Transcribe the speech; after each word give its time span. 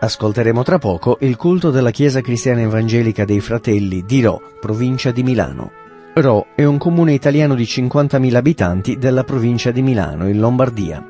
Ascolteremo 0.00 0.62
tra 0.62 0.78
poco 0.78 1.18
il 1.22 1.34
culto 1.34 1.72
della 1.72 1.90
Chiesa 1.90 2.20
Cristiana 2.20 2.60
Evangelica 2.60 3.24
dei 3.24 3.40
Fratelli 3.40 4.04
di 4.04 4.22
Ro, 4.22 4.40
provincia 4.60 5.10
di 5.10 5.24
Milano. 5.24 5.72
Ro 6.14 6.46
è 6.54 6.62
un 6.62 6.78
comune 6.78 7.14
italiano 7.14 7.56
di 7.56 7.64
50.000 7.64 8.34
abitanti 8.36 8.96
della 8.96 9.24
provincia 9.24 9.72
di 9.72 9.82
Milano, 9.82 10.28
in 10.28 10.38
Lombardia. 10.38 11.04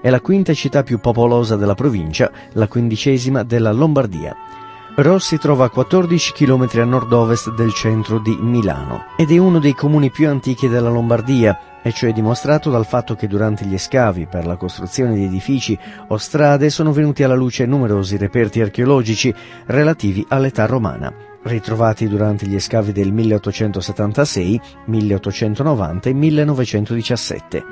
È 0.00 0.08
la 0.08 0.22
quinta 0.22 0.54
città 0.54 0.82
più 0.82 1.00
popolosa 1.00 1.56
della 1.56 1.74
provincia, 1.74 2.30
la 2.54 2.66
quindicesima 2.66 3.42
della 3.42 3.72
Lombardia. 3.72 4.34
Ro 4.96 5.18
si 5.18 5.36
trova 5.36 5.66
a 5.66 5.70
14 5.70 6.32
km 6.32 6.66
a 6.76 6.84
nord-ovest 6.84 7.54
del 7.54 7.74
centro 7.74 8.20
di 8.20 8.34
Milano 8.40 9.04
ed 9.18 9.30
è 9.30 9.36
uno 9.36 9.58
dei 9.58 9.74
comuni 9.74 10.10
più 10.10 10.30
antichi 10.30 10.66
della 10.66 10.88
Lombardia, 10.88 11.69
e 11.82 11.92
ciò 11.92 12.06
è 12.06 12.12
dimostrato 12.12 12.70
dal 12.70 12.86
fatto 12.86 13.14
che 13.14 13.26
durante 13.26 13.64
gli 13.64 13.78
scavi 13.78 14.26
per 14.26 14.46
la 14.46 14.56
costruzione 14.56 15.14
di 15.14 15.24
edifici 15.24 15.78
o 16.08 16.16
strade 16.16 16.70
sono 16.70 16.92
venuti 16.92 17.22
alla 17.22 17.34
luce 17.34 17.66
numerosi 17.66 18.16
reperti 18.16 18.60
archeologici 18.60 19.34
relativi 19.66 20.24
all'età 20.28 20.66
romana, 20.66 21.12
ritrovati 21.44 22.08
durante 22.08 22.46
gli 22.46 22.58
scavi 22.58 22.92
del 22.92 23.12
1876, 23.12 24.60
1890 24.86 26.08
e 26.08 26.12
1917. 26.12 27.64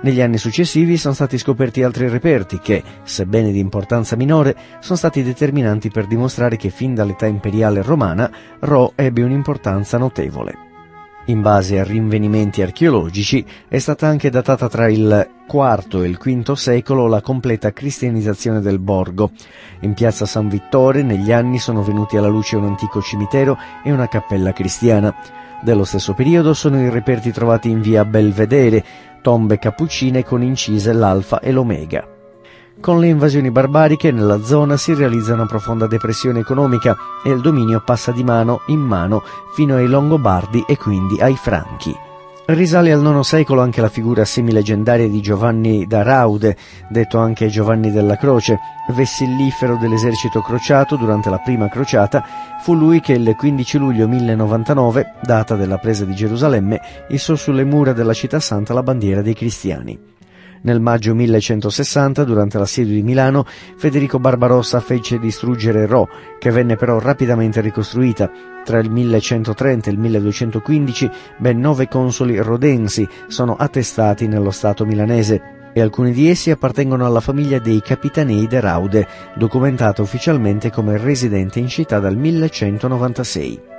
Negli 0.00 0.20
anni 0.20 0.38
successivi 0.38 0.96
sono 0.96 1.14
stati 1.14 1.38
scoperti 1.38 1.82
altri 1.82 2.08
reperti 2.08 2.60
che, 2.60 2.84
sebbene 3.02 3.50
di 3.50 3.58
importanza 3.58 4.14
minore, 4.14 4.54
sono 4.78 4.96
stati 4.96 5.24
determinanti 5.24 5.90
per 5.90 6.06
dimostrare 6.06 6.56
che 6.56 6.70
fin 6.70 6.94
dall'età 6.94 7.26
imperiale 7.26 7.82
romana 7.82 8.30
Ro 8.60 8.92
ebbe 8.94 9.22
un'importanza 9.22 9.98
notevole. 9.98 10.67
In 11.28 11.42
base 11.42 11.78
a 11.78 11.84
rinvenimenti 11.84 12.62
archeologici 12.62 13.44
è 13.68 13.78
stata 13.78 14.06
anche 14.06 14.30
datata 14.30 14.66
tra 14.66 14.88
il 14.88 15.28
IV 15.46 16.02
e 16.02 16.08
il 16.08 16.16
V 16.16 16.52
secolo 16.52 17.06
la 17.06 17.20
completa 17.20 17.70
cristianizzazione 17.70 18.60
del 18.62 18.78
borgo. 18.78 19.32
In 19.80 19.92
piazza 19.92 20.24
San 20.24 20.48
Vittore 20.48 21.02
negli 21.02 21.30
anni 21.30 21.58
sono 21.58 21.82
venuti 21.82 22.16
alla 22.16 22.28
luce 22.28 22.56
un 22.56 22.64
antico 22.64 23.02
cimitero 23.02 23.58
e 23.84 23.92
una 23.92 24.08
cappella 24.08 24.54
cristiana. 24.54 25.14
Dello 25.60 25.84
stesso 25.84 26.14
periodo 26.14 26.54
sono 26.54 26.80
i 26.80 26.88
reperti 26.88 27.30
trovati 27.30 27.68
in 27.68 27.82
via 27.82 28.06
Belvedere, 28.06 28.82
tombe 29.20 29.58
cappuccine 29.58 30.24
con 30.24 30.42
incise 30.42 30.94
l'alfa 30.94 31.40
e 31.40 31.52
l'omega. 31.52 32.17
Con 32.80 33.00
le 33.00 33.08
invasioni 33.08 33.50
barbariche 33.50 34.12
nella 34.12 34.42
zona 34.42 34.76
si 34.76 34.94
realizza 34.94 35.34
una 35.34 35.46
profonda 35.46 35.86
depressione 35.86 36.38
economica 36.38 36.96
e 37.24 37.30
il 37.30 37.40
dominio 37.40 37.82
passa 37.84 38.12
di 38.12 38.22
mano 38.22 38.60
in 38.66 38.78
mano 38.78 39.22
fino 39.54 39.74
ai 39.74 39.88
Longobardi 39.88 40.64
e 40.66 40.76
quindi 40.76 41.20
ai 41.20 41.36
Franchi. 41.36 41.94
Risale 42.46 42.92
al 42.92 43.02
IX 43.02 43.20
secolo 43.20 43.60
anche 43.60 43.82
la 43.82 43.90
figura 43.90 44.24
semileggendaria 44.24 45.06
di 45.06 45.20
Giovanni 45.20 45.86
da 45.86 46.02
Raude, 46.02 46.56
detto 46.88 47.18
anche 47.18 47.48
Giovanni 47.48 47.90
della 47.90 48.16
Croce, 48.16 48.58
vessillifero 48.94 49.76
dell'esercito 49.76 50.40
crociato 50.40 50.96
durante 50.96 51.28
la 51.28 51.38
prima 51.38 51.68
crociata, 51.68 52.24
fu 52.62 52.74
lui 52.74 53.00
che 53.00 53.12
il 53.12 53.34
15 53.36 53.76
luglio 53.76 54.08
1099, 54.08 55.14
data 55.20 55.56
della 55.56 55.76
presa 55.76 56.06
di 56.06 56.14
Gerusalemme, 56.14 56.80
issò 57.08 57.34
sulle 57.34 57.64
mura 57.64 57.92
della 57.92 58.14
città 58.14 58.40
santa 58.40 58.72
la 58.72 58.82
bandiera 58.82 59.20
dei 59.20 59.34
cristiani. 59.34 60.16
Nel 60.62 60.80
maggio 60.80 61.14
1160, 61.14 62.24
durante 62.24 62.58
l'assedio 62.58 62.94
di 62.94 63.02
Milano, 63.02 63.44
Federico 63.76 64.18
Barbarossa 64.18 64.80
fece 64.80 65.18
distruggere 65.18 65.86
Ro, 65.86 66.08
che 66.38 66.50
venne 66.50 66.76
però 66.76 66.98
rapidamente 66.98 67.60
ricostruita. 67.60 68.30
Tra 68.64 68.78
il 68.78 68.90
1130 68.90 69.88
e 69.88 69.92
il 69.92 69.98
1215 69.98 71.10
ben 71.38 71.58
nove 71.58 71.88
consoli 71.88 72.38
rodensi 72.38 73.08
sono 73.28 73.56
attestati 73.56 74.26
nello 74.26 74.50
Stato 74.50 74.84
milanese 74.84 75.56
e 75.72 75.80
alcuni 75.80 76.12
di 76.12 76.28
essi 76.28 76.50
appartengono 76.50 77.06
alla 77.06 77.20
famiglia 77.20 77.58
dei 77.58 77.80
Capitanei 77.80 78.46
de 78.46 78.60
Raude, 78.60 79.08
documentata 79.36 80.02
ufficialmente 80.02 80.70
come 80.70 80.98
residente 80.98 81.60
in 81.60 81.68
città 81.68 81.98
dal 81.98 82.16
1196. 82.16 83.77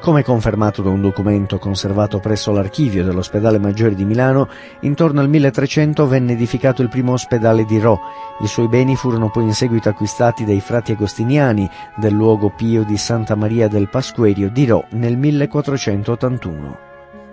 Come 0.00 0.22
confermato 0.22 0.80
da 0.80 0.90
un 0.90 1.00
documento 1.00 1.58
conservato 1.58 2.20
presso 2.20 2.52
l'archivio 2.52 3.02
dell'ospedale 3.02 3.58
maggiore 3.58 3.96
di 3.96 4.04
Milano, 4.04 4.48
intorno 4.80 5.20
al 5.20 5.28
1300 5.28 6.06
venne 6.06 6.32
edificato 6.32 6.82
il 6.82 6.88
primo 6.88 7.12
ospedale 7.12 7.64
di 7.64 7.80
Ro. 7.80 7.98
I 8.40 8.46
suoi 8.46 8.68
beni 8.68 8.94
furono 8.94 9.28
poi 9.28 9.42
in 9.42 9.52
seguito 9.52 9.88
acquistati 9.88 10.44
dai 10.44 10.60
frati 10.60 10.92
agostiniani 10.92 11.68
del 11.96 12.12
luogo 12.12 12.48
pio 12.50 12.84
di 12.84 12.96
Santa 12.96 13.34
Maria 13.34 13.66
del 13.66 13.88
Pasquerio 13.88 14.48
di 14.50 14.66
Ro 14.66 14.86
nel 14.92 15.16
1481. 15.18 16.78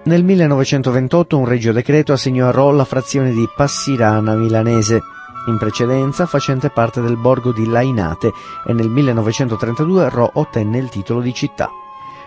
Nel 0.06 0.24
1928 0.24 1.38
un 1.38 1.46
regio 1.46 1.72
decreto 1.72 2.14
assegnò 2.14 2.48
a 2.48 2.52
Ro 2.52 2.72
la 2.72 2.86
frazione 2.86 3.32
di 3.32 3.48
Passirana 3.56 4.34
milanese, 4.34 5.02
in 5.48 5.58
precedenza 5.60 6.26
facente 6.26 6.72
parte 6.72 7.00
del 7.00 7.18
borgo 7.18 7.54
di 7.54 7.68
Lainate 7.68 8.32
e 8.66 8.74
nel 8.74 8.90
1932 8.90 10.10
Ro 10.10 10.32
ottenne 10.34 10.80
il 10.80 10.90
titolo 10.90 11.22
di 11.22 11.34
città. 11.34 11.70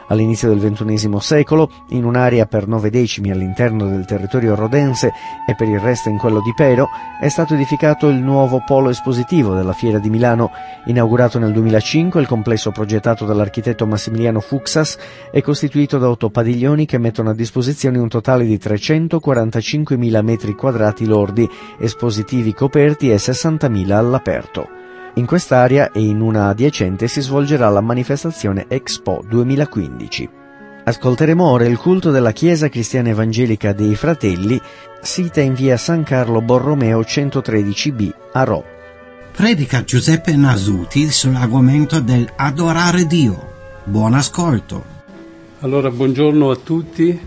All'inizio 0.09 0.49
del 0.49 0.73
XXI 0.73 1.17
secolo, 1.21 1.71
in 1.91 2.05
un'area 2.05 2.47
per 2.47 2.67
nove 2.67 2.91
decimi 2.91 3.31
all'interno 3.31 3.87
del 3.89 4.05
territorio 4.05 4.55
rodense 4.55 5.13
e 5.47 5.55
per 5.55 5.69
il 5.69 5.79
resto 5.79 6.09
in 6.09 6.19
quello 6.19 6.41
di 6.41 6.53
Pero, 6.57 6.89
è 7.21 7.29
stato 7.29 7.55
edificato 7.55 8.09
il 8.09 8.17
nuovo 8.17 8.63
polo 8.65 8.89
espositivo 8.91 9.55
della 9.55 9.73
Fiera 9.73 9.99
di 9.99 10.11
Milano. 10.11 10.51
Inaugurato 10.87 11.39
nel 11.39 11.53
2005, 11.53 12.21
il 12.21 12.27
complesso 12.27 12.71
progettato 12.71 13.25
dall'architetto 13.25 13.87
Massimiliano 13.87 14.41
Fuxas 14.41 14.99
è 15.31 15.43
costituito 15.43 15.99
da 15.99 16.09
otto 16.09 16.31
padiglioni 16.31 16.87
che 16.87 16.99
mettono 16.99 17.31
a 17.31 17.35
disposizione 17.35 17.99
un 17.99 18.09
totale 18.09 18.45
di 18.45 18.57
345.000 18.57 20.23
metri 20.23 20.55
quadrati 20.55 21.07
lordi, 21.07 21.49
espositivi 21.79 22.55
coperti 22.55 23.11
e 23.11 23.17
60.000 23.17 23.93
all'aperto. 23.93 24.88
In 25.19 25.27
quest'area 25.27 25.91
e 25.91 26.01
in 26.01 26.21
una 26.21 26.47
adiacente 26.47 27.09
si 27.09 27.21
svolgerà 27.21 27.69
la 27.71 27.81
manifestazione 27.81 28.67
Expo 28.69 29.21
2015. 29.29 30.29
Ascolteremo 30.85 31.45
ora 31.45 31.67
il 31.67 31.77
culto 31.77 32.13
della 32.13 32.31
Chiesa 32.31 32.69
Cristiana 32.69 33.09
Evangelica 33.09 33.73
dei 33.73 33.97
Fratelli, 33.97 34.61
sita 35.03 35.41
in 35.41 35.55
via 35.55 35.77
San 35.77 36.05
Carlo 36.05 36.41
Borromeo 36.41 37.01
113b 37.01 38.13
a 38.31 38.45
Ro. 38.45 38.65
Predica 39.33 39.83
Giuseppe 39.83 40.37
Nasuti 40.37 41.11
sull'argomento 41.11 41.99
del 41.99 42.31
adorare 42.37 43.05
Dio. 43.05 43.55
Buon 43.83 44.15
ascolto. 44.15 44.85
Allora, 45.59 45.91
buongiorno 45.91 46.49
a 46.49 46.57
tutti. 46.57 47.21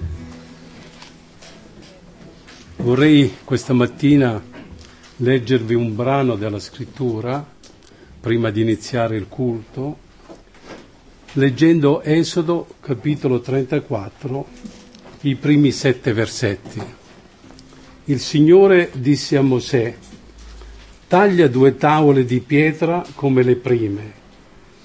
Vorrei 2.78 3.36
questa 3.44 3.74
mattina 3.74 4.42
leggervi 5.18 5.74
un 5.74 5.94
brano 5.94 6.36
della 6.36 6.60
scrittura 6.60 7.51
prima 8.22 8.52
di 8.52 8.62
iniziare 8.62 9.18
il 9.18 9.28
culto, 9.28 9.98
leggendo 11.34 12.04
Esodo 12.04 12.68
capitolo 12.80 13.42
34, 13.42 14.46
i 15.22 15.36
primi 15.36 15.72
sette 15.72 16.14
versetti. 16.14 16.82
Il 18.06 18.20
Signore 18.20 18.92
disse 18.94 19.38
a 19.38 19.42
Mosè, 19.42 19.96
taglia 21.08 21.48
due 21.48 21.76
tavole 21.78 22.24
di 22.24 22.40
pietra 22.42 23.04
come 23.16 23.42
le 23.42 23.56
prime, 23.56 24.14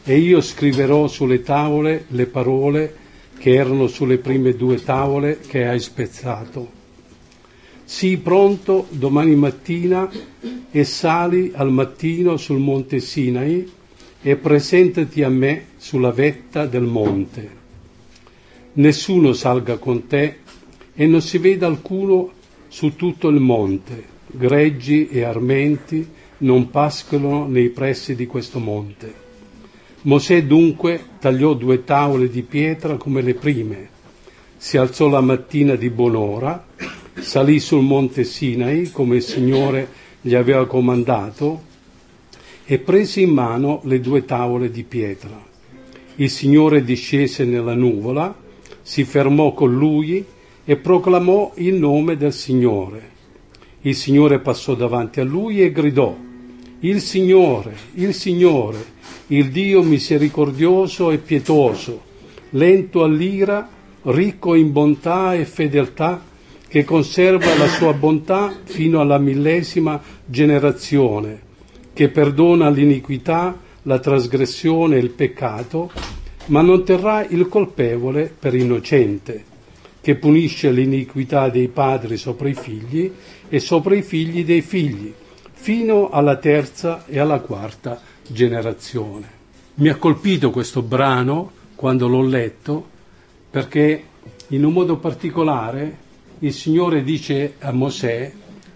e 0.03 0.17
io 0.17 0.41
scriverò 0.41 1.07
sulle 1.07 1.43
tavole 1.43 2.07
le 2.09 2.27
parole 2.27 2.97
che 3.39 3.53
erano 3.53 3.87
sulle 3.87 4.17
prime 4.17 4.57
due 4.57 4.83
tavole 4.83 5.41
che 5.41 5.67
hai 5.67 5.79
spezzato 5.79 6.76
Sii 7.89 8.17
pronto 8.17 8.89
domani 8.91 9.37
mattina 9.37 10.11
e 10.73 10.83
sali 10.83 11.53
al 11.55 11.71
mattino 11.71 12.37
sul 12.37 12.59
monte 12.59 12.99
Sinai 12.99 13.71
e 14.21 14.35
presentati 14.35 15.23
a 15.23 15.29
me 15.29 15.67
sulla 15.77 16.11
vetta 16.11 16.67
del 16.67 16.83
monte. 16.83 17.65
nessuno 18.73 19.33
salga 19.33 19.79
con 19.79 20.09
te 20.09 20.39
e 20.95 21.07
non 21.07 21.23
si 21.23 21.39
veda 21.39 21.69
alcuno 21.69 22.33
su 22.67 22.97
tutto 22.97 23.29
il 23.29 23.39
monte, 23.39 24.05
greggi 24.27 25.09
e 25.09 25.23
armenti 25.23 26.07
non 26.39 26.69
pascolano 26.71 27.47
nei 27.47 27.69
pressi 27.69 28.17
di 28.17 28.27
questo 28.27 28.59
monte. 28.59 29.15
Mosè 30.03 30.43
dunque 30.45 31.03
tagliò 31.21 31.55
due 31.55 31.85
tavole 31.85 32.29
di 32.29 32.43
pietra 32.43 32.97
come 32.97 33.23
le 33.23 33.35
prime, 33.35 33.89
si 34.57 34.77
alzò 34.77 35.09
la 35.09 35.21
mattina 35.21 35.77
di 35.77 35.89
buon'ora, 35.89 36.66
salì 37.21 37.61
sul 37.61 37.83
monte 37.83 38.25
Sinai 38.25 38.91
come 38.91 39.17
il 39.17 39.23
Signore 39.23 39.89
gli 40.21 40.35
aveva 40.35 40.67
comandato 40.67 41.63
e 42.65 42.79
prese 42.79 43.21
in 43.21 43.31
mano 43.31 43.81
le 43.85 44.01
due 44.01 44.25
tavole 44.25 44.71
di 44.71 44.83
pietra. 44.83 45.45
Il 46.17 46.31
Signore 46.31 46.83
discese 46.83 47.45
nella 47.45 47.75
nuvola, 47.75 48.35
si 48.83 49.05
fermò 49.05 49.53
con 49.53 49.75
lui 49.75 50.25
e 50.65 50.77
proclamò 50.77 51.53
il 51.57 51.75
nome 51.75 52.17
del 52.17 52.33
Signore. 52.33 53.15
Il 53.83 53.95
Signore 53.95 54.41
passò 54.41 54.75
davanti 54.75 55.21
a 55.21 55.25
lui 55.25 55.63
e 55.63 55.71
gridò, 55.71 56.17
Il 56.81 57.01
Signore, 57.01 57.77
il 57.95 58.15
Signore, 58.15 58.85
il 59.29 59.51
Dio 59.51 59.83
misericordioso 59.83 61.11
e 61.11 61.19
pietoso, 61.19 62.03
lento 62.51 63.05
all'ira, 63.05 63.69
ricco 64.03 64.55
in 64.55 64.73
bontà 64.73 65.35
e 65.35 65.45
fedeltà, 65.45 66.21
che 66.69 66.85
conserva 66.85 67.57
la 67.57 67.69
sua 67.69 67.93
bontà 67.93 68.53
fino 68.65 69.01
alla 69.01 69.19
millesima 69.19 70.01
generazione, 70.25 71.41
che 71.93 72.09
perdona 72.09 72.69
l'iniquità, 72.69 73.59
la 73.83 73.99
trasgressione 73.99 74.97
e 74.97 75.01
il 75.01 75.11
peccato, 75.11 75.91
ma 76.47 76.61
non 76.61 76.85
terrà 76.85 77.25
il 77.25 77.49
colpevole 77.49 78.33
per 78.39 78.55
innocente 78.55 79.55
che 80.07 80.15
punisce 80.15 80.71
l'iniquità 80.71 81.49
dei 81.49 81.67
padri 81.67 82.17
sopra 82.17 82.49
i 82.49 82.55
figli 82.55 83.13
e 83.49 83.59
sopra 83.59 83.97
i 83.97 84.03
figli 84.03 84.45
dei 84.45 84.63
figli, 84.63 85.13
fino 85.53 86.11
alla 86.11 86.37
terza 86.37 87.07
e 87.07 87.19
alla 87.19 87.41
quarta 87.41 88.01
generazione. 88.25 89.29
Mi 89.75 89.89
ha 89.89 89.97
colpito 89.97 90.53
questo 90.53 90.83
brano 90.83 91.51
quando 91.75 92.07
l'ho 92.07 92.23
letto 92.23 92.87
perché 93.51 94.05
in 94.51 94.65
un 94.65 94.73
modo 94.73 94.97
particolare 94.99 95.97
il 96.41 96.53
Signore 96.53 97.03
dice 97.03 97.55
a 97.61 97.73
Mosè 97.73 98.33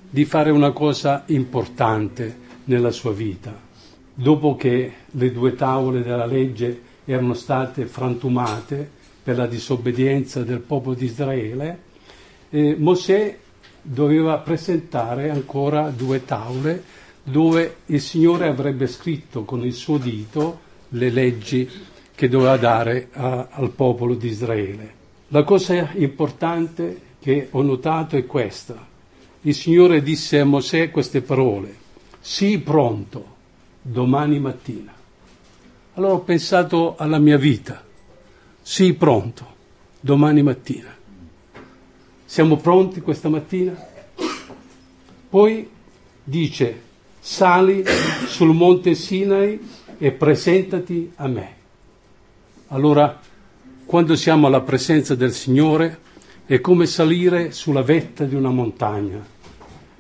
di 0.09 0.25
fare 0.25 0.51
una 0.51 0.71
cosa 0.71 1.25
importante 1.27 2.39
nella 2.65 2.91
sua 2.91 3.13
vita. 3.13 3.69
Dopo 4.15 4.57
che 4.57 4.93
le 5.11 5.33
due 5.33 5.55
tavole 5.55 6.03
della 6.03 6.27
legge 6.27 6.83
erano 7.05 7.35
state 7.35 7.87
frantumate, 7.87 8.99
per 9.23 9.37
la 9.37 9.47
disobbedienza 9.47 10.43
del 10.43 10.61
popolo 10.61 10.95
di 10.95 11.05
Israele, 11.05 11.79
eh, 12.49 12.75
Mosè 12.79 13.39
doveva 13.83 14.39
presentare 14.39 15.31
ancora 15.31 15.91
due 15.91 16.25
tavole 16.25 16.83
dove 17.23 17.77
il 17.87 18.01
Signore 18.01 18.49
avrebbe 18.49 18.87
scritto 18.87 19.45
con 19.45 19.65
il 19.65 19.75
suo 19.75 19.99
dito 19.99 20.61
le 20.91 21.11
leggi 21.11 21.69
che 22.15 22.29
doveva 22.29 22.57
dare 22.57 23.09
a, 23.13 23.49
al 23.51 23.71
popolo 23.71 24.15
di 24.15 24.29
Israele. 24.29 24.99
La 25.29 25.45
cosa 25.45 25.91
importante 25.95 27.09
che 27.21 27.49
ho 27.51 27.63
notato 27.63 28.17
è 28.17 28.27
questa. 28.27 28.89
Il 29.43 29.55
Signore 29.55 30.03
disse 30.03 30.41
a 30.41 30.45
Mosè 30.45 30.91
queste 30.91 31.21
parole, 31.23 31.75
sii 32.21 32.59
pronto 32.59 33.37
domani 33.83 34.39
mattina. 34.39 34.93
Allora 35.95 36.15
ho 36.15 36.21
pensato 36.21 36.97
alla 36.97 37.19
mia 37.19 37.37
vita 37.37 37.89
Sii 38.63 38.93
pronto 38.93 39.47
domani 39.99 40.43
mattina. 40.43 40.95
Siamo 42.25 42.57
pronti 42.57 43.01
questa 43.01 43.29
mattina? 43.29 43.75
Poi 45.29 45.69
dice, 46.23 46.81
sali 47.19 47.83
sul 48.29 48.55
monte 48.55 48.95
Sinai 48.95 49.59
e 49.99 50.13
presentati 50.13 51.11
a 51.17 51.27
me. 51.27 51.55
Allora, 52.69 53.19
quando 53.87 54.15
siamo 54.15 54.47
alla 54.47 54.61
presenza 54.61 55.17
del 55.17 55.33
Signore, 55.33 55.99
è 56.51 56.61
come 56.61 56.87
salire 56.87 57.53
sulla 57.53 57.83
vetta 57.83 58.25
di 58.25 58.35
una 58.35 58.51
montagna, 58.51 59.25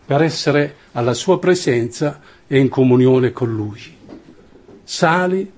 per 0.05 0.21
essere 0.21 0.75
alla 0.91 1.15
sua 1.15 1.39
presenza 1.39 2.21
e 2.49 2.59
in 2.59 2.69
comunione 2.69 3.31
con 3.31 3.55
Lui. 3.55 3.81
Sali 4.83 5.49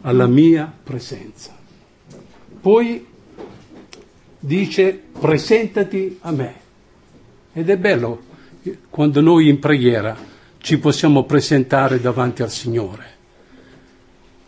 alla 0.00 0.26
mia 0.26 0.72
presenza. 0.82 1.54
Poi 2.58 3.06
dice 4.38 4.98
presentati 5.20 6.16
a 6.22 6.30
me. 6.30 6.54
Ed 7.52 7.68
è 7.68 7.76
bello 7.76 8.22
quando 8.88 9.20
noi 9.20 9.50
in 9.50 9.58
preghiera 9.58 10.16
ci 10.56 10.78
possiamo 10.78 11.24
presentare 11.24 12.00
davanti 12.00 12.40
al 12.40 12.50
Signore, 12.50 13.04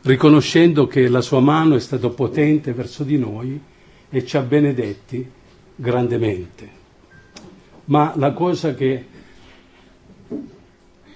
riconoscendo 0.01 0.87
che 0.87 1.07
la 1.09 1.21
sua 1.21 1.41
mano 1.41 1.75
è 1.75 1.81
stata 1.81 2.09
potente 2.09 2.73
verso 2.73 3.05
di 3.05 3.19
noi 3.19 3.61
e 4.09 4.25
ci 4.25 4.39
ha 4.39 4.41
benedetti 4.41 5.45
grandemente. 5.77 6.71
Ma 7.85 8.15
la 8.17 8.33
cosa 8.33 8.75
che 8.75 9.05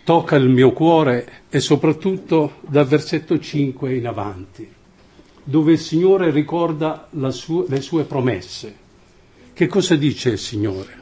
tocca 0.05 0.37
il 0.37 0.49
mio 0.49 0.73
cuore 0.73 1.43
è 1.49 1.59
soprattutto 1.59 2.59
dal 2.61 2.87
versetto 2.87 3.39
5 3.39 3.95
in 3.97 4.07
avanti 4.07 4.79
dove 5.51 5.73
il 5.73 5.79
Signore 5.79 6.31
ricorda 6.31 7.09
sua, 7.31 7.65
le 7.67 7.81
sue 7.81 8.05
promesse. 8.05 8.75
Che 9.53 9.67
cosa 9.67 9.97
dice 9.97 10.31
il 10.31 10.39
Signore? 10.39 10.99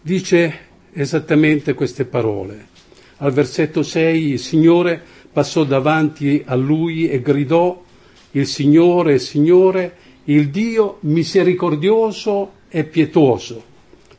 Dice 0.00 0.58
esattamente 0.92 1.74
queste 1.74 2.04
parole. 2.04 2.68
Al 3.16 3.32
versetto 3.32 3.82
6 3.82 4.30
il 4.30 4.38
Signore 4.38 5.02
passò 5.32 5.64
davanti 5.64 6.42
a 6.46 6.54
lui 6.54 7.08
e 7.08 7.20
gridò, 7.20 7.84
il 8.32 8.46
Signore, 8.46 9.14
il 9.14 9.20
Signore, 9.20 9.96
il 10.30 10.50
Dio 10.50 10.98
misericordioso 11.00 12.52
e 12.68 12.84
pietoso, 12.84 13.64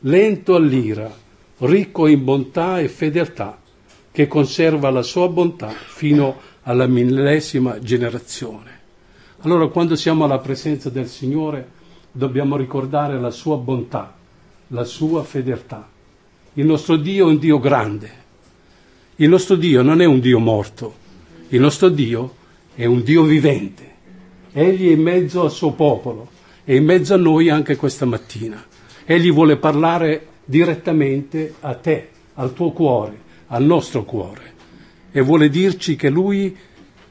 lento 0.00 0.54
all'ira, 0.54 1.10
ricco 1.58 2.06
in 2.06 2.22
bontà 2.22 2.80
e 2.80 2.88
fedeltà, 2.88 3.58
che 4.10 4.26
conserva 4.26 4.90
la 4.90 5.00
sua 5.00 5.28
bontà 5.28 5.68
fino 5.70 6.36
alla 6.64 6.86
millesima 6.86 7.78
generazione. 7.78 8.80
Allora 9.40 9.68
quando 9.68 9.96
siamo 9.96 10.24
alla 10.24 10.38
presenza 10.38 10.90
del 10.90 11.08
Signore 11.08 11.66
dobbiamo 12.12 12.58
ricordare 12.58 13.18
la 13.18 13.30
sua 13.30 13.56
bontà, 13.56 14.14
la 14.66 14.84
sua 14.84 15.24
fedeltà. 15.24 15.88
Il 16.54 16.66
nostro 16.66 16.96
Dio 16.96 17.26
è 17.26 17.30
un 17.30 17.38
Dio 17.38 17.58
grande. 17.58 18.20
Il 19.16 19.30
nostro 19.30 19.56
Dio 19.56 19.80
non 19.80 20.02
è 20.02 20.04
un 20.04 20.20
Dio 20.20 20.38
morto. 20.38 20.94
Il 21.48 21.60
nostro 21.60 21.88
Dio 21.88 22.34
è 22.74 22.84
un 22.84 23.02
Dio 23.02 23.22
vivente. 23.22 23.91
Egli 24.52 24.88
è 24.88 24.92
in 24.92 25.00
mezzo 25.00 25.42
al 25.42 25.50
suo 25.50 25.72
popolo 25.72 26.28
e 26.64 26.76
in 26.76 26.84
mezzo 26.84 27.14
a 27.14 27.18
noi 27.18 27.48
anche 27.48 27.76
questa 27.76 28.04
mattina. 28.04 28.64
Egli 29.04 29.32
vuole 29.32 29.56
parlare 29.56 30.26
direttamente 30.44 31.54
a 31.60 31.74
te, 31.74 32.08
al 32.34 32.52
tuo 32.52 32.70
cuore, 32.72 33.18
al 33.48 33.64
nostro 33.64 34.04
cuore 34.04 34.52
e 35.12 35.20
vuole 35.20 35.48
dirci 35.50 35.94
che 35.94 36.08
Lui 36.08 36.56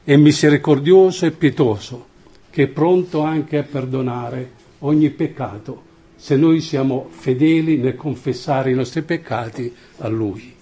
è 0.04 0.16
misericordioso 0.16 1.24
e 1.24 1.30
pietoso 1.30 2.06
che 2.50 2.64
è 2.64 2.66
pronto 2.66 3.22
anche 3.22 3.56
a 3.58 3.62
perdonare 3.62 4.50
ogni 4.80 5.08
peccato 5.10 5.90
se 6.16 6.36
noi 6.36 6.60
siamo 6.60 7.08
fedeli 7.10 7.78
nel 7.78 7.96
confessare 7.96 8.70
i 8.70 8.74
nostri 8.74 9.02
peccati 9.02 9.72
a 9.98 10.08
Lui. 10.08 10.54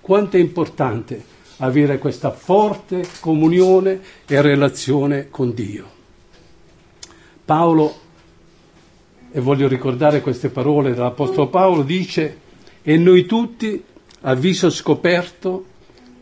Quanto 0.00 0.36
è 0.36 0.40
importante 0.40 1.22
avere 1.58 1.98
questa 1.98 2.30
forte 2.30 3.04
comunione 3.20 4.00
e 4.26 4.40
relazione 4.40 5.28
con 5.30 5.54
Dio. 5.54 5.99
Paolo, 7.50 7.92
e 9.32 9.40
voglio 9.40 9.66
ricordare 9.66 10.20
queste 10.20 10.50
parole 10.50 10.94
dell'Apostolo 10.94 11.48
Paolo, 11.48 11.82
dice, 11.82 12.38
e 12.80 12.96
noi 12.96 13.26
tutti, 13.26 13.82
a 14.20 14.34
viso 14.34 14.70
scoperto, 14.70 15.64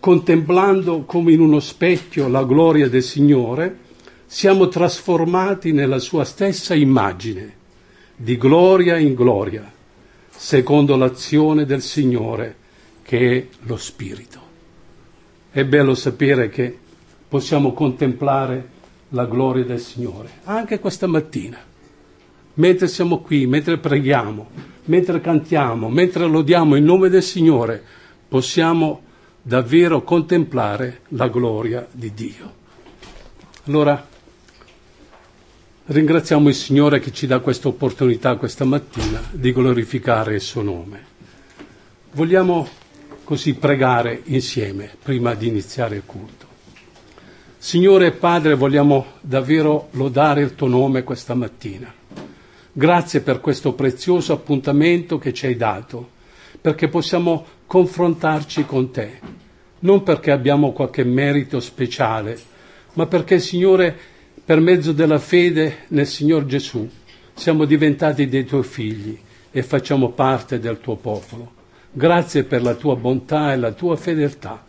contemplando 0.01 1.03
come 1.03 1.33
in 1.33 1.41
uno 1.41 1.61
specchio 1.61 2.29
la 2.29 2.45
gloria 2.45 2.89
del 2.89 3.03
Signore, 3.03 3.79
siamo 4.25 4.69
trasformati 4.69 5.73
nella 5.73 5.99
sua 5.99 6.25
stessa 6.25 6.75
immagine, 6.75 7.57
di 8.17 8.39
gloria 8.39 8.97
in 8.97 9.13
gloria, 9.13 9.71
secondo 10.31 10.97
l'azione 10.97 11.67
del 11.67 11.83
Signore 11.83 12.57
che 13.03 13.37
è 13.37 13.47
lo 13.67 13.77
Spirito. 13.77 14.41
È 15.51 15.63
bello 15.63 15.95
sapere 15.95 16.49
che 16.49 16.75
possiamo 17.29 17.75
contemplare 17.75 18.77
la 19.11 19.25
gloria 19.27 19.65
del 19.65 19.81
Signore, 19.81 20.29
anche 20.45 20.79
questa 20.79 21.07
mattina, 21.07 21.59
mentre 22.55 22.89
siamo 22.89 23.21
qui, 23.21 23.47
mentre 23.47 23.79
preghiamo, 23.79 24.49
mentre 24.85 25.21
cantiamo, 25.21 25.89
mentre 25.89 26.27
lodiamo 26.27 26.77
il 26.77 26.83
nome 26.83 27.09
del 27.09 27.23
Signore, 27.23 27.83
possiamo 28.29 29.03
davvero 29.43 30.03
contemplare 30.03 31.01
la 31.09 31.29
gloria 31.29 31.87
di 31.91 32.13
Dio. 32.13 32.55
Allora, 33.65 34.07
Ringraziamo 35.91 36.51
il 36.51 36.55
Signore 36.55 37.01
che 37.01 37.13
ci 37.13 37.27
dà 37.27 37.39
questa 37.39 37.69
opportunità 37.69 38.37
questa 38.37 38.67
mattina 38.67 39.23
di 39.31 39.55
glorificare 39.55 40.35
il 40.35 40.43
suo 40.43 40.61
nome. 40.61 41.03
Vogliamo 42.13 42.69
così 43.25 43.55
pregare 43.55 44.21
insieme 44.25 44.95
prima 45.03 45.33
di 45.33 45.49
iniziare 45.49 45.97
il 45.97 46.03
culto. 46.05 46.38
Signore 47.61 48.13
Padre, 48.13 48.55
vogliamo 48.55 49.15
davvero 49.21 49.89
lodare 49.91 50.43
il 50.43 50.55
tuo 50.55 50.69
nome 50.69 51.03
questa 51.03 51.35
mattina. 51.35 51.93
Grazie 52.73 53.21
per 53.21 53.41
questo 53.41 53.73
prezioso 53.73 54.33
appuntamento 54.33 55.19
che 55.19 55.35
ci 55.35 55.47
hai 55.47 55.57
dato, 55.57 56.09
perché 56.61 56.87
possiamo 56.87 57.45
confrontarci 57.67 58.65
con 58.65 58.93
te, 58.93 59.19
non 59.81 60.05
perché 60.05 60.31
abbiamo 60.31 60.71
qualche 60.71 61.03
merito 61.03 61.59
speciale, 61.59 62.39
ma 62.93 63.07
perché, 63.07 63.41
Signore, 63.41 63.95
per 64.45 64.61
mezzo 64.61 64.93
della 64.93 65.19
fede 65.19 65.79
nel 65.89 66.07
Signor 66.07 66.47
Gesù 66.47 66.89
siamo 67.35 67.65
diventati 67.65 68.29
dei 68.29 68.45
tuoi 68.45 68.63
figli 68.63 69.19
e 69.51 69.63
facciamo 69.65 70.11
parte 70.11 70.61
del 70.61 70.79
tuo 70.79 70.95
popolo. 70.95 71.51
Grazie 71.91 72.45
per 72.45 72.63
la 72.63 72.75
tua 72.75 72.95
bontà 72.95 73.53
e 73.53 73.57
la 73.57 73.73
tua 73.73 73.97
fedeltà. 73.97 74.65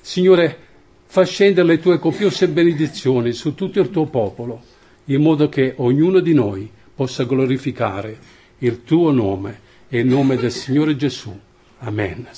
Signore, 0.00 0.68
fa 1.12 1.24
scendere 1.24 1.66
le 1.66 1.80
tue 1.80 1.98
copiose 1.98 2.46
benedizioni 2.46 3.32
su 3.32 3.56
tutto 3.56 3.80
il 3.80 3.90
tuo 3.90 4.06
popolo, 4.06 4.62
in 5.06 5.20
modo 5.20 5.48
che 5.48 5.74
ognuno 5.78 6.20
di 6.20 6.32
noi 6.32 6.70
possa 6.94 7.24
glorificare 7.24 8.16
il 8.58 8.84
tuo 8.84 9.10
nome 9.10 9.58
e 9.88 9.98
il 9.98 10.06
nome 10.06 10.36
del 10.36 10.52
Signore 10.52 10.94
Gesù. 10.94 11.36
Amen. 11.80 12.28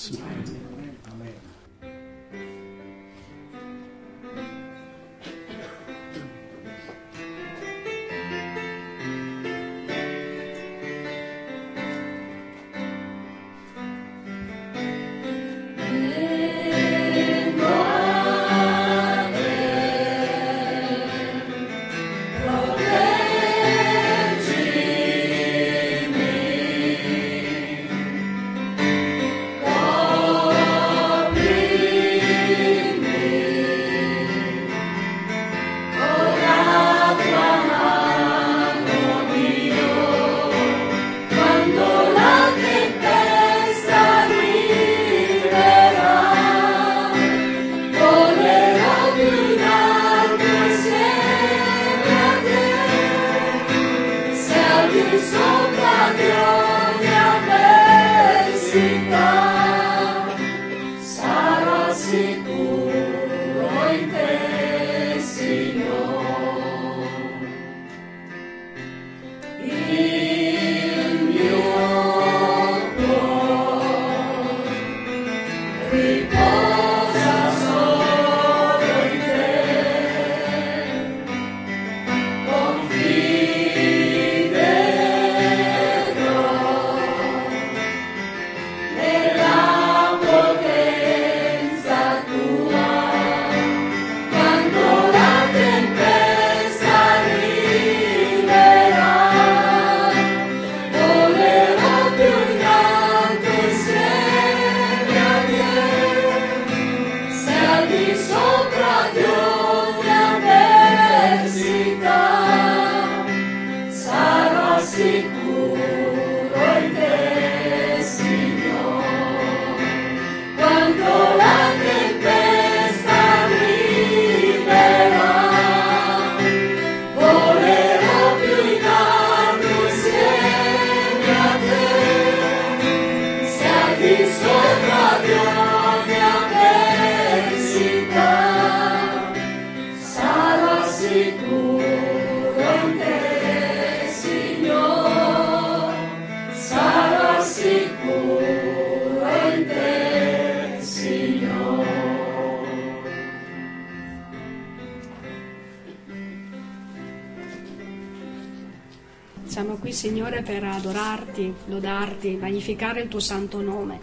Signore, 160.03 160.43
per 160.43 160.65
adorarti, 160.65 161.55
lodarti, 161.67 162.35
magnificare 162.35 163.03
il 163.03 163.09
tuo 163.09 163.21
santo 163.21 163.61
nome. 163.61 164.01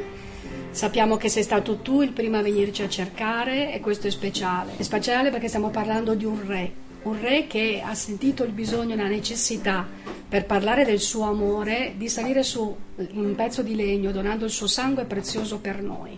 Sappiamo 0.71 1.17
che 1.17 1.27
sei 1.27 1.43
stato 1.43 1.79
tu 1.79 2.01
il 2.01 2.13
primo 2.13 2.37
a 2.37 2.41
venirci 2.41 2.83
a 2.83 2.87
cercare 2.87 3.73
e 3.73 3.81
questo 3.81 4.07
è 4.07 4.09
speciale. 4.09 4.77
È 4.77 4.81
speciale 4.81 5.29
perché 5.29 5.49
stiamo 5.49 5.71
parlando 5.71 6.15
di 6.15 6.23
un 6.23 6.47
re, 6.47 6.71
un 7.03 7.19
re 7.19 7.47
che 7.47 7.81
ha 7.83 7.93
sentito 7.95 8.45
il 8.45 8.53
bisogno 8.53 8.95
la 8.95 9.09
necessità 9.09 9.85
per 10.25 10.45
parlare 10.45 10.85
del 10.85 11.01
suo 11.01 11.25
amore 11.25 11.95
di 11.97 12.07
salire 12.07 12.43
su 12.43 12.73
un 12.95 13.35
pezzo 13.35 13.61
di 13.61 13.75
legno 13.75 14.13
donando 14.13 14.45
il 14.45 14.51
suo 14.51 14.67
sangue 14.67 15.03
prezioso 15.03 15.59
per 15.59 15.81
noi, 15.81 16.17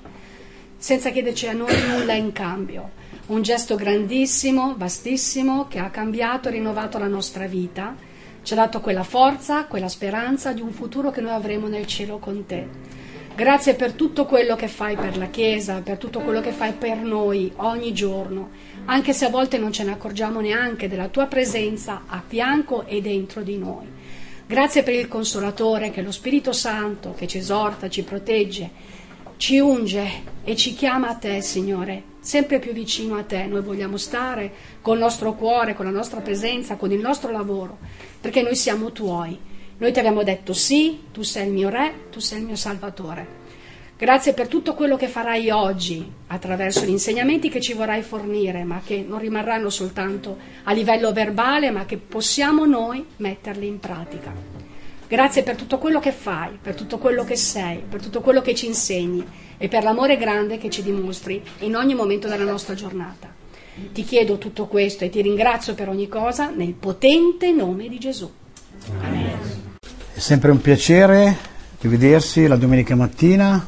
senza 0.78 1.10
chiederci 1.10 1.48
a 1.48 1.54
noi 1.54 1.74
nulla 1.88 2.14
in 2.14 2.32
cambio. 2.32 2.92
Un 3.30 3.42
gesto 3.42 3.76
grandissimo, 3.76 4.76
vastissimo, 4.78 5.68
che 5.68 5.80
ha 5.80 5.90
cambiato 5.90 6.50
e 6.50 6.52
rinnovato 6.52 7.00
la 7.00 7.08
nostra 7.08 7.48
vita 7.48 8.10
ci 8.44 8.54
ha 8.54 8.56
dato 8.56 8.82
quella 8.82 9.04
forza, 9.04 9.66
quella 9.66 9.88
speranza 9.88 10.52
di 10.52 10.62
un 10.62 10.72
futuro 10.72 11.12
che 11.12 11.22
noi 11.22 11.32
avremo 11.32 11.68
nel 11.68 11.86
cielo 11.86 12.18
con 12.18 12.46
te. 12.46 12.68
Grazie 13.36 13.76
per 13.76 13.94
tutto 13.94 14.26
quello 14.26 14.56
che 14.56 14.68
fai 14.68 14.96
per 14.96 15.18
la 15.18 15.28
Chiesa, 15.28 15.82
per 15.82 15.98
tutto 15.98 16.20
quello 16.20 16.42
che 16.42 16.52
fai 16.52 16.74
per 16.74 16.98
noi 16.98 17.52
ogni 17.58 17.94
giorno, 17.94 18.50
anche 18.86 19.14
se 19.14 19.26
a 19.26 19.30
volte 19.30 19.58
non 19.58 19.72
ce 19.72 19.84
ne 19.84 19.92
accorgiamo 19.92 20.42
neanche 20.42 20.90
della 20.90 21.08
tua 21.08 21.28
presenza 21.28 22.04
a 22.08 22.22
fianco 22.26 22.86
e 22.86 23.02
dentro 23.02 23.42
di 23.42 23.58
noi. 23.58 23.88
Grazie 24.46 24.84
per 24.84 24.96
il 24.96 25.08
Consolatore, 25.08 25.92
che 25.92 26.02
è 26.02 26.04
lo 26.04 26.12
Spirito 26.12 26.52
Santo, 26.52 27.14
che 27.18 27.26
ci 27.26 27.38
esorta, 27.38 27.90
ci 27.90 28.04
protegge, 28.04 28.70
ci 29.38 29.60
unge 29.60 30.24
e 30.44 30.56
ci 30.58 30.74
chiama 30.74 31.08
a 31.08 31.16
te, 31.16 31.42
Signore, 31.42 32.04
sempre 32.22 32.60
più 32.60 32.72
vicino 32.72 33.18
a 33.18 33.24
te. 33.24 33.46
Noi 33.48 33.62
vogliamo 33.62 33.98
stare 33.98 34.52
col 34.82 35.00
nostro 35.00 35.34
cuore, 35.34 35.74
con 35.74 35.86
la 35.86 35.92
nostra 35.92 36.22
presenza, 36.22 36.78
con 36.78 36.92
il 36.92 37.00
nostro 37.00 37.32
lavoro 37.32 37.80
perché 38.22 38.44
noi 38.44 38.56
siamo 38.56 38.92
tuoi. 38.92 39.38
Noi 39.80 39.92
ti 39.92 39.98
abbiamo 39.98 40.22
detto 40.22 40.54
sì, 40.54 41.06
tu 41.12 41.24
sei 41.24 41.48
il 41.48 41.54
mio 41.54 41.70
re, 41.70 42.06
tu 42.12 42.20
sei 42.20 42.40
il 42.40 42.46
mio 42.46 42.56
salvatore. 42.56 43.40
Grazie 43.98 44.34
per 44.34 44.48
tutto 44.48 44.76
quello 44.76 44.96
che 44.96 45.08
farai 45.08 45.50
oggi 45.50 46.08
attraverso 46.28 46.86
gli 46.86 46.90
insegnamenti 46.90 47.50
che 47.50 47.60
ci 47.60 47.74
vorrai 47.74 48.04
fornire, 48.04 48.64
ma 48.64 48.82
che 48.86 49.04
non 49.08 49.20
rimarranno 49.20 49.70
soltanto 49.70 50.38
a 50.64 50.72
livello 50.72 51.12
verbale, 51.12 51.72
ma 51.72 51.86
che 51.86 51.98
possiamo 51.98 52.66
noi 52.66 53.04
metterli 53.18 53.66
in 53.66 53.80
pratica. 53.80 54.34
Grazie 55.08 55.44
per 55.44 55.56
tutto 55.56 55.78
quello 55.78 56.00
che 56.00 56.12
fai, 56.12 56.58
per 56.62 56.76
tutto 56.76 57.00
quello 57.00 57.24
che 57.24 57.36
sei, 57.36 57.84
per 57.88 58.02
tutto 58.02 58.22
quello 58.22 58.42
che 58.42 58.56
ci 58.56 58.68
insegni 58.68 59.26
e 59.62 59.68
per 59.68 59.84
l'amore 59.84 60.18
grande 60.18 60.58
che 60.58 60.72
ci 60.72 60.82
dimostri 60.82 61.40
in 61.60 61.76
ogni 61.76 61.94
momento 61.94 62.28
della 62.28 62.44
nostra 62.44 62.74
giornata. 62.74 63.28
Ti 63.94 64.04
chiedo 64.04 64.40
tutto 64.40 64.66
questo 64.66 65.04
e 65.04 65.10
ti 65.12 65.22
ringrazio 65.22 65.76
per 65.76 65.88
ogni 65.88 66.08
cosa 66.08 66.50
nel 66.50 66.74
potente 66.74 67.52
nome 67.52 67.88
di 67.88 68.00
Gesù. 68.00 68.30
Amen. 69.00 69.38
È 70.14 70.20
sempre 70.20 70.50
un 70.50 70.60
piacere 70.60 71.38
rivedersi 71.80 72.48
la 72.48 72.56
domenica 72.56 72.96
mattina 72.96 73.64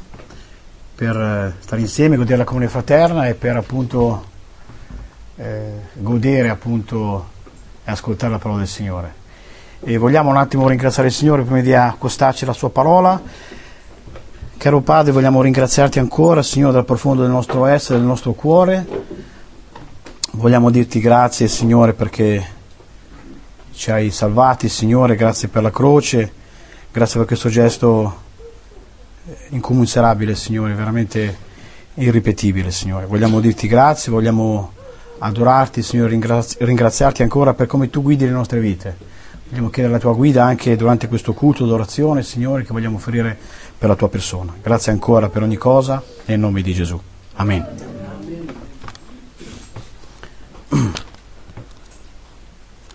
per 0.95 1.15
eh, 1.15 1.53
stare 1.59 1.81
insieme, 1.81 2.17
godere 2.17 2.37
la 2.37 2.43
comunione 2.43 2.73
fraterna 2.73 3.27
e 3.27 3.35
per 3.35 3.55
appunto 3.55 4.25
eh, 5.35 5.73
godere 5.93 6.49
appunto 6.49 7.29
e 7.83 7.91
ascoltare 7.91 8.31
la 8.31 8.39
parola 8.39 8.61
del 8.61 8.67
Signore. 8.67 9.21
E 9.79 9.97
vogliamo 9.97 10.31
un 10.31 10.37
attimo 10.37 10.67
ringraziare 10.67 11.09
il 11.09 11.13
Signore 11.13 11.43
prima 11.43 11.61
di 11.61 11.75
accostarci 11.75 12.45
alla 12.45 12.53
sua 12.53 12.71
parola. 12.71 13.61
Caro 14.63 14.79
Padre, 14.79 15.11
vogliamo 15.11 15.41
ringraziarti 15.41 15.99
ancora, 15.99 16.41
Signore, 16.41 16.71
dal 16.71 16.85
profondo 16.85 17.21
del 17.21 17.31
nostro 17.31 17.65
essere, 17.65 17.97
del 17.97 18.07
nostro 18.07 18.31
cuore. 18.31 18.87
Vogliamo 20.31 20.69
dirti 20.69 21.01
grazie, 21.01 21.49
Signore, 21.49 21.91
perché 21.91 22.47
ci 23.73 23.91
hai 23.91 24.09
salvati, 24.09 24.69
Signore, 24.69 25.17
grazie 25.17 25.49
per 25.49 25.63
la 25.63 25.69
croce, 25.69 26.31
grazie 26.93 27.17
per 27.17 27.27
questo 27.27 27.49
gesto 27.49 28.21
incommensurabile, 29.49 30.33
Signore, 30.33 30.73
veramente 30.75 31.37
irripetibile, 31.95 32.71
Signore. 32.71 33.05
Vogliamo 33.05 33.41
dirti 33.41 33.67
grazie, 33.67 34.13
vogliamo 34.13 34.71
adorarti, 35.17 35.81
Signore, 35.83 36.11
ringrazi- 36.11 36.55
ringraziarti 36.61 37.21
ancora 37.21 37.53
per 37.53 37.67
come 37.67 37.89
tu 37.89 38.01
guidi 38.01 38.23
le 38.23 38.31
nostre 38.31 38.61
vite. 38.61 39.11
Vogliamo 39.49 39.69
chiedere 39.69 39.93
la 39.93 39.99
tua 39.99 40.13
guida 40.13 40.45
anche 40.45 40.77
durante 40.77 41.09
questo 41.09 41.33
culto 41.33 41.65
d'adorazione, 41.65 42.23
Signore, 42.23 42.63
che 42.63 42.71
vogliamo 42.71 42.95
offrire 42.95 43.37
per 43.83 43.91
la 43.91 43.97
tua 43.97 44.07
persona. 44.07 44.55
Grazie 44.61 44.93
ancora 44.93 45.27
per 45.27 45.41
ogni 45.41 45.57
cosa, 45.57 46.01
nel 46.27 46.39
nome 46.39 46.61
di 46.61 46.73
Gesù. 46.73 46.97
Amen. 47.33 47.67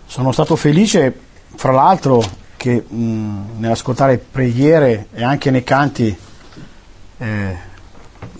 Sono 0.07 0.31
stato 0.31 0.55
felice, 0.55 1.13
fra 1.53 1.71
l'altro, 1.71 2.23
che 2.57 2.83
mh, 2.87 3.59
nell'ascoltare 3.59 4.17
preghiere 4.17 5.09
e 5.13 5.23
anche 5.23 5.51
nei 5.51 5.63
canti 5.63 6.17
eh, 7.19 7.55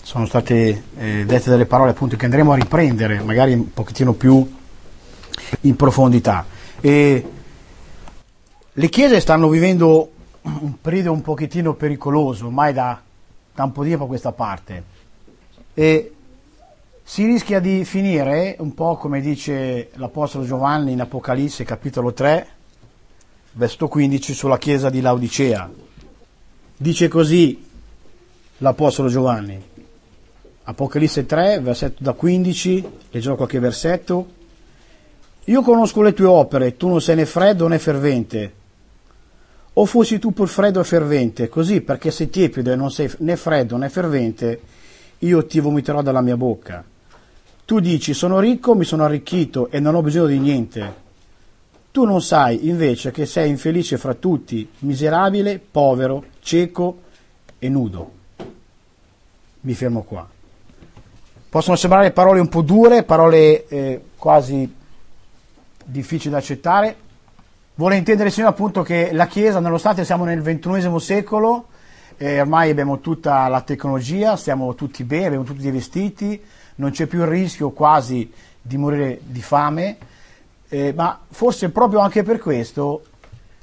sono 0.02 0.26
state 0.26 0.82
eh, 0.98 1.24
dette 1.24 1.50
delle 1.50 1.66
parole 1.66 1.90
appunto 1.90 2.16
che 2.16 2.24
andremo 2.24 2.50
a 2.50 2.56
riprendere, 2.56 3.20
magari 3.22 3.52
un 3.52 3.72
pochettino 3.72 4.12
più 4.12 4.44
in 5.60 5.76
profondità. 5.76 6.44
E 6.80 7.30
le 8.72 8.88
chiese 8.88 9.20
stanno 9.20 9.48
vivendo 9.48 10.10
un 10.42 10.80
periodo 10.80 11.12
un 11.12 11.22
pochettino 11.22 11.74
pericoloso, 11.74 12.46
ormai 12.46 12.72
da, 12.72 13.00
da 13.54 13.64
un 13.64 13.72
po' 13.72 13.82
di 13.82 13.90
tempo 13.90 14.04
a 14.04 14.08
questa 14.08 14.32
parte. 14.32 14.82
E 15.74 16.14
si 17.02 17.24
rischia 17.24 17.60
di 17.60 17.84
finire 17.84 18.56
un 18.60 18.72
po' 18.72 18.96
come 18.96 19.20
dice 19.20 19.90
l'Apostolo 19.94 20.44
Giovanni 20.44 20.92
in 20.92 21.00
Apocalisse 21.00 21.64
capitolo 21.64 22.12
3, 22.12 22.48
versetto 23.52 23.88
15 23.88 24.32
sulla 24.32 24.58
chiesa 24.58 24.90
di 24.90 25.00
Laodicea. 25.00 25.70
Dice 26.76 27.08
così 27.08 27.66
l'Apostolo 28.58 29.08
Giovanni. 29.08 29.68
Apocalisse 30.62 31.26
3, 31.26 31.58
versetto 31.60 32.02
da 32.02 32.12
15, 32.12 32.88
leggerò 33.10 33.34
qualche 33.34 33.58
versetto. 33.58 34.28
Io 35.44 35.62
conosco 35.62 36.02
le 36.02 36.12
tue 36.12 36.26
opere, 36.26 36.76
tu 36.76 36.88
non 36.88 37.00
sei 37.00 37.16
né 37.16 37.26
freddo 37.26 37.66
né 37.66 37.78
fervente. 37.78 38.52
O 39.80 39.86
fossi 39.86 40.18
tu 40.18 40.32
pur 40.34 40.46
freddo 40.46 40.78
e 40.78 40.84
fervente, 40.84 41.48
così 41.48 41.80
perché 41.80 42.10
sei 42.10 42.28
tiepido 42.28 42.70
e 42.70 42.76
non 42.76 42.90
sei 42.90 43.10
né 43.20 43.34
freddo 43.34 43.78
né 43.78 43.88
fervente, 43.88 44.60
io 45.20 45.46
ti 45.46 45.58
vomiterò 45.58 46.02
dalla 46.02 46.20
mia 46.20 46.36
bocca. 46.36 46.84
Tu 47.64 47.80
dici, 47.80 48.12
sono 48.12 48.40
ricco, 48.40 48.74
mi 48.74 48.84
sono 48.84 49.04
arricchito 49.04 49.70
e 49.70 49.80
non 49.80 49.94
ho 49.94 50.02
bisogno 50.02 50.26
di 50.26 50.38
niente. 50.38 50.94
Tu 51.92 52.04
non 52.04 52.20
sai 52.20 52.68
invece 52.68 53.10
che 53.10 53.24
sei 53.24 53.48
infelice 53.48 53.96
fra 53.96 54.12
tutti, 54.12 54.68
miserabile, 54.80 55.58
povero, 55.58 56.24
cieco 56.40 57.00
e 57.58 57.68
nudo. 57.70 58.10
Mi 59.60 59.72
fermo 59.72 60.02
qua. 60.02 60.28
Possono 61.48 61.76
sembrare 61.76 62.10
parole 62.10 62.40
un 62.40 62.50
po' 62.50 62.60
dure, 62.60 63.02
parole 63.02 63.66
eh, 63.66 64.02
quasi 64.18 64.74
difficili 65.86 66.32
da 66.32 66.36
accettare. 66.36 67.08
Vuole 67.80 67.96
intendere 67.96 68.28
sino 68.28 68.46
appunto 68.46 68.82
che 68.82 69.08
la 69.10 69.26
Chiesa, 69.26 69.58
nonostante 69.58 70.04
siamo 70.04 70.26
nel 70.26 70.42
XXI 70.42 71.00
secolo, 71.00 71.68
eh, 72.18 72.38
ormai 72.38 72.68
abbiamo 72.68 73.00
tutta 73.00 73.48
la 73.48 73.62
tecnologia, 73.62 74.36
stiamo 74.36 74.74
tutti 74.74 75.02
bene, 75.02 75.24
abbiamo 75.28 75.44
tutti 75.44 75.62
dei 75.62 75.70
vestiti, 75.70 76.38
non 76.74 76.90
c'è 76.90 77.06
più 77.06 77.22
il 77.22 77.28
rischio 77.28 77.70
quasi 77.70 78.30
di 78.60 78.76
morire 78.76 79.20
di 79.22 79.40
fame, 79.40 79.96
eh, 80.68 80.92
ma 80.92 81.20
forse 81.30 81.70
proprio 81.70 82.00
anche 82.00 82.22
per 82.22 82.38
questo 82.38 83.02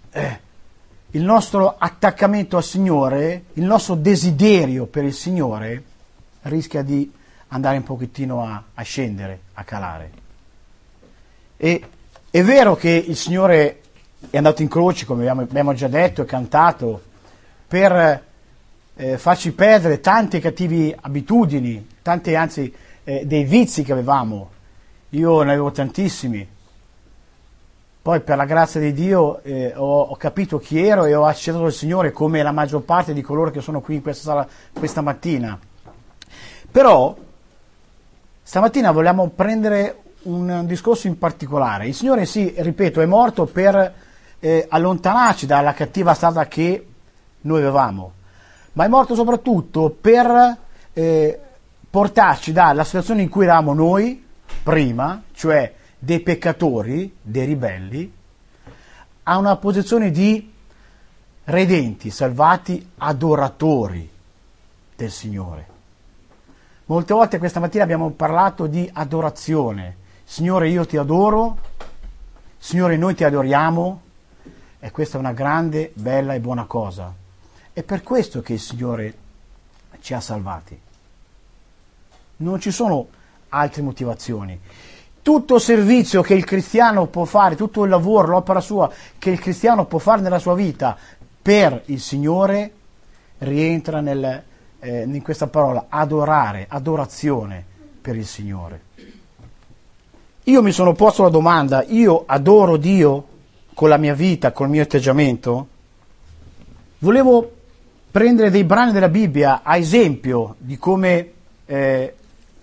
eh, 0.09 0.39
il 1.11 1.21
nostro 1.21 1.75
attaccamento 1.77 2.57
al 2.57 2.63
Signore, 2.63 3.43
il 3.53 3.65
nostro 3.65 3.93
desiderio 3.93 4.87
per 4.87 5.03
il 5.03 5.13
Signore 5.13 5.83
rischia 6.41 6.81
di 6.81 7.13
andare 7.49 7.77
un 7.77 7.83
pochettino 7.83 8.43
a, 8.43 8.63
a 8.73 8.81
scendere, 8.81 9.41
a 9.53 9.63
calare. 9.63 10.11
E 11.55 11.87
è 12.31 12.41
vero 12.41 12.75
che 12.75 12.89
il 12.89 13.15
Signore 13.15 13.81
è 14.29 14.37
andato 14.37 14.61
in 14.61 14.67
croce, 14.67 15.05
come 15.05 15.27
abbiamo, 15.27 15.73
già 15.73 15.87
detto 15.87 16.21
e 16.21 16.25
cantato, 16.25 17.01
per 17.67 18.23
eh, 18.95 19.17
farci 19.17 19.51
perdere 19.53 19.99
tante 19.99 20.39
cattive 20.39 20.97
abitudini, 20.99 21.87
tante 22.01 22.35
anzi 22.35 22.73
eh, 23.03 23.25
dei 23.25 23.43
vizi 23.43 23.83
che 23.83 23.91
avevamo. 23.91 24.49
Io 25.11 25.41
ne 25.43 25.51
avevo 25.51 25.71
tantissimi. 25.71 26.55
Poi 28.01 28.21
per 28.21 28.37
la 28.37 28.45
grazia 28.45 28.79
di 28.79 28.93
Dio 28.93 29.41
eh, 29.43 29.73
ho, 29.75 30.01
ho, 30.01 30.15
capito 30.15 30.59
chi 30.59 30.79
ero 30.81 31.05
e 31.05 31.13
ho 31.13 31.25
accettato 31.25 31.65
il 31.65 31.73
Signore 31.73 32.11
come 32.11 32.41
la 32.41 32.53
maggior 32.53 32.81
parte 32.81 33.13
di 33.13 33.21
coloro 33.21 33.51
che 33.51 33.59
sono 33.59 33.81
qui 33.81 33.95
in 33.95 34.01
questa 34.01 34.23
sala 34.23 34.47
questa 34.73 35.01
mattina. 35.01 35.59
Però 36.71 37.15
stamattina 38.41 38.91
vogliamo 38.91 39.27
prendere 39.29 40.03
un 40.23 40.63
discorso 40.65 41.07
in 41.07 41.17
particolare. 41.17 41.87
Il 41.87 41.93
Signore, 41.93 42.25
sì, 42.25 42.53
ripeto, 42.57 43.01
è 43.01 43.05
morto 43.05 43.45
per 43.45 43.93
eh, 44.39 44.65
allontanarci 44.69 45.45
dalla 45.45 45.73
cattiva 45.73 46.13
strada 46.13 46.47
che 46.47 46.87
noi 47.41 47.61
avevamo, 47.61 48.11
ma 48.73 48.85
è 48.85 48.87
morto 48.87 49.15
soprattutto 49.15 49.95
per 49.99 50.57
eh, 50.93 51.39
portarci 51.89 52.51
dalla 52.51 52.83
situazione 52.83 53.21
in 53.21 53.29
cui 53.29 53.45
eravamo 53.45 53.73
noi 53.73 54.23
prima, 54.63 55.23
cioè 55.33 55.73
dei 55.97 56.19
peccatori, 56.19 57.15
dei 57.21 57.45
ribelli, 57.45 58.13
a 59.23 59.37
una 59.37 59.55
posizione 59.57 60.11
di 60.11 60.53
redenti, 61.45 62.09
salvati, 62.11 62.91
adoratori 62.97 64.09
del 64.95 65.11
Signore. 65.11 65.75
Molte 66.85 67.13
volte 67.13 67.37
questa 67.37 67.59
mattina 67.59 67.83
abbiamo 67.83 68.09
parlato 68.11 68.67
di 68.67 68.89
adorazione. 68.93 69.95
Signore, 70.23 70.69
io 70.69 70.85
ti 70.85 70.97
adoro, 70.97 71.57
Signore, 72.57 72.95
noi 72.97 73.15
ti 73.15 73.23
adoriamo, 73.23 74.01
e 74.79 74.91
questa 74.91 75.17
è 75.17 75.19
una 75.19 75.33
grande, 75.33 75.91
bella 75.93 76.33
e 76.33 76.39
buona 76.39 76.65
cosa. 76.65 77.13
È 77.73 77.83
per 77.83 78.03
questo 78.03 78.41
che 78.41 78.53
il 78.53 78.59
Signore 78.59 79.13
ci 79.99 80.13
ha 80.13 80.19
salvati. 80.19 80.79
Non 82.37 82.59
ci 82.59 82.71
sono 82.71 83.07
altre 83.49 83.81
motivazioni. 83.81 84.59
Tutto 85.21 85.59
servizio 85.59 86.21
che 86.21 86.33
il 86.33 86.45
cristiano 86.45 87.07
può 87.07 87.25
fare, 87.25 87.55
tutto 87.55 87.83
il 87.83 87.89
lavoro, 87.89 88.27
l'opera 88.27 88.61
sua 88.61 88.91
che 89.17 89.29
il 89.29 89.39
cristiano 89.39 89.85
può 89.85 89.99
fare 89.99 90.21
nella 90.21 90.39
sua 90.39 90.55
vita 90.55 90.97
per 91.41 91.83
il 91.85 91.99
Signore 91.99 92.71
rientra 93.39 93.99
nel, 93.99 94.43
eh, 94.79 95.01
in 95.03 95.21
questa 95.21 95.47
parola 95.47 95.87
adorare, 95.89 96.65
adorazione 96.69 97.63
per 98.01 98.15
il 98.15 98.25
Signore. 98.25 98.81
Io 100.43 100.61
mi 100.61 100.71
sono 100.71 100.93
posto 100.93 101.23
la 101.23 101.29
domanda, 101.29 101.83
io 101.83 102.23
adoro 102.25 102.77
Dio 102.77 103.27
con 103.77 103.89
la 103.89 103.97
mia 103.97 104.15
vita, 104.15 104.53
col 104.53 104.69
mio 104.69 104.81
atteggiamento? 104.81 105.67
Volevo 106.97 107.51
prendere 108.09 108.49
dei 108.49 108.63
brani 108.63 108.91
della 108.91 109.07
Bibbia 109.07 109.61
a 109.61 109.77
esempio 109.77 110.55
di 110.57 110.79
come 110.79 111.31
eh, 111.67 112.15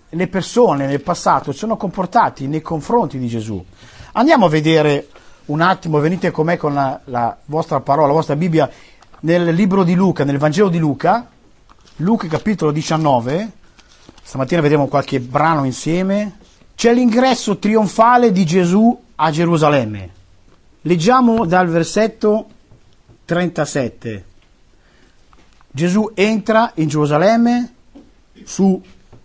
le 0.09 0.27
persone 0.27 0.85
nel 0.85 0.99
passato 0.99 1.53
si 1.53 1.59
sono 1.59 1.77
comportati 1.77 2.47
nei 2.47 2.61
confronti 2.61 3.17
di 3.17 3.29
Gesù. 3.29 3.63
Andiamo 4.11 4.47
a 4.47 4.49
vedere 4.49 5.07
un 5.45 5.61
attimo, 5.61 5.99
venite 5.99 6.31
con 6.31 6.47
me 6.47 6.57
con 6.57 6.73
la, 6.73 6.99
la 7.05 7.37
vostra 7.45 7.79
parola, 7.79 8.07
la 8.07 8.13
vostra 8.13 8.35
Bibbia, 8.35 8.69
nel 9.21 9.53
libro 9.53 9.85
di 9.85 9.93
Luca, 9.93 10.25
nel 10.25 10.37
Vangelo 10.37 10.67
di 10.67 10.79
Luca, 10.79 11.29
Luca 11.99 12.27
capitolo 12.27 12.71
19, 12.71 13.51
stamattina 14.21 14.59
vediamo 14.59 14.87
qualche 14.87 15.21
brano 15.21 15.63
insieme, 15.63 16.39
c'è 16.75 16.93
l'ingresso 16.93 17.57
trionfale 17.57 18.33
di 18.33 18.45
Gesù 18.45 19.01
a 19.15 19.31
Gerusalemme. 19.31 20.23
Leggiamo 20.87 21.47
dal 21.47 21.67
versetto 21.67 22.45
37. 23.25 24.25
Gesù 25.71 26.11
entra 26.13 26.73
in 26.75 26.87
Gerusalemme 26.87 27.73
su 28.43 28.79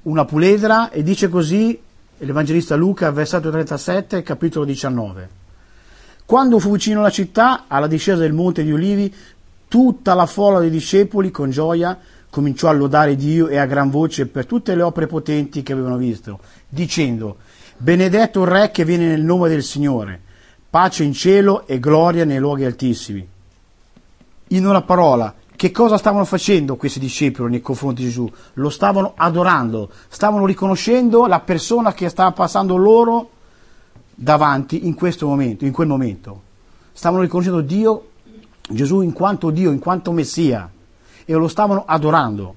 una 0.05 0.25
puledra 0.25 0.89
e 0.89 1.03
dice 1.03 1.29
così 1.29 1.79
l'Evangelista 2.17 2.77
Luca, 2.77 3.11
versetto 3.11 3.51
37, 3.51 4.23
capitolo 4.23 4.65
19. 4.65 5.29
Quando 6.25 6.59
fu 6.61 6.71
vicino 6.71 7.01
alla 7.01 7.11
città, 7.11 7.65
alla 7.69 7.87
discesa 7.87 8.21
del 8.21 8.33
monte 8.33 8.65
di 8.65 8.73
Olivi, 8.73 9.15
tutta 9.69 10.15
la 10.15 10.25
folla 10.25 10.61
dei 10.61 10.71
discepoli 10.71 11.31
con 11.31 11.51
gioia 11.51 11.99
cominciò 12.31 12.71
a 12.71 12.73
lodare 12.73 13.17
Dio 13.17 13.49
e 13.49 13.59
a 13.59 13.67
gran 13.67 13.91
voce 13.91 14.25
per 14.29 14.47
tutte 14.47 14.75
le 14.75 14.81
opere 14.81 15.09
potenti 15.09 15.63
che 15.63 15.75
avevano 15.75 15.99
visto, 15.99 16.41
dicendo, 16.67 17.37
Benedetto 17.77 18.45
il 18.45 18.49
Re 18.49 18.71
che 18.71 18.87
viene 18.87 19.09
nel 19.09 19.21
nome 19.21 19.51
del 19.51 19.63
Signore, 19.63 20.29
pace 20.71 21.03
in 21.03 21.13
cielo 21.13 21.67
e 21.67 21.81
gloria 21.81 22.25
nei 22.25 22.39
luoghi 22.39 22.65
altissimi. 22.65 23.27
In 24.49 24.67
una 24.67 24.83
parola, 24.83 25.35
che 25.57 25.73
cosa 25.73 25.99
stavano 25.99 26.25
facendo 26.25 26.77
questi 26.77 26.99
discepoli 27.01 27.51
nei 27.51 27.61
confronti 27.61 28.03
di 28.03 28.09
Gesù? 28.09 28.31
Lo 28.55 28.71
stavano 28.71 29.13
adorando, 29.17 29.91
stavano 30.09 30.47
riconoscendo 30.47 31.27
la 31.27 31.41
persona 31.41 31.93
che 31.93 32.09
stava 32.09 32.33
passando 32.33 32.77
loro 32.77 33.31
davanti 34.15 34.87
in 34.87 34.95
questo 34.95 35.27
momento, 35.27 35.65
in 35.65 35.73
quel 35.73 35.89
momento. 35.89 36.43
Stavano 36.93 37.23
riconoscendo 37.23 37.61
Dio, 37.61 38.09
Gesù 38.69 39.01
in 39.03 39.13
quanto 39.13 39.51
Dio, 39.51 39.71
in 39.71 39.81
quanto 39.81 40.13
Messia 40.13 40.71
e 41.25 41.35
lo 41.35 41.49
stavano 41.49 41.85
adorando. 41.87 42.55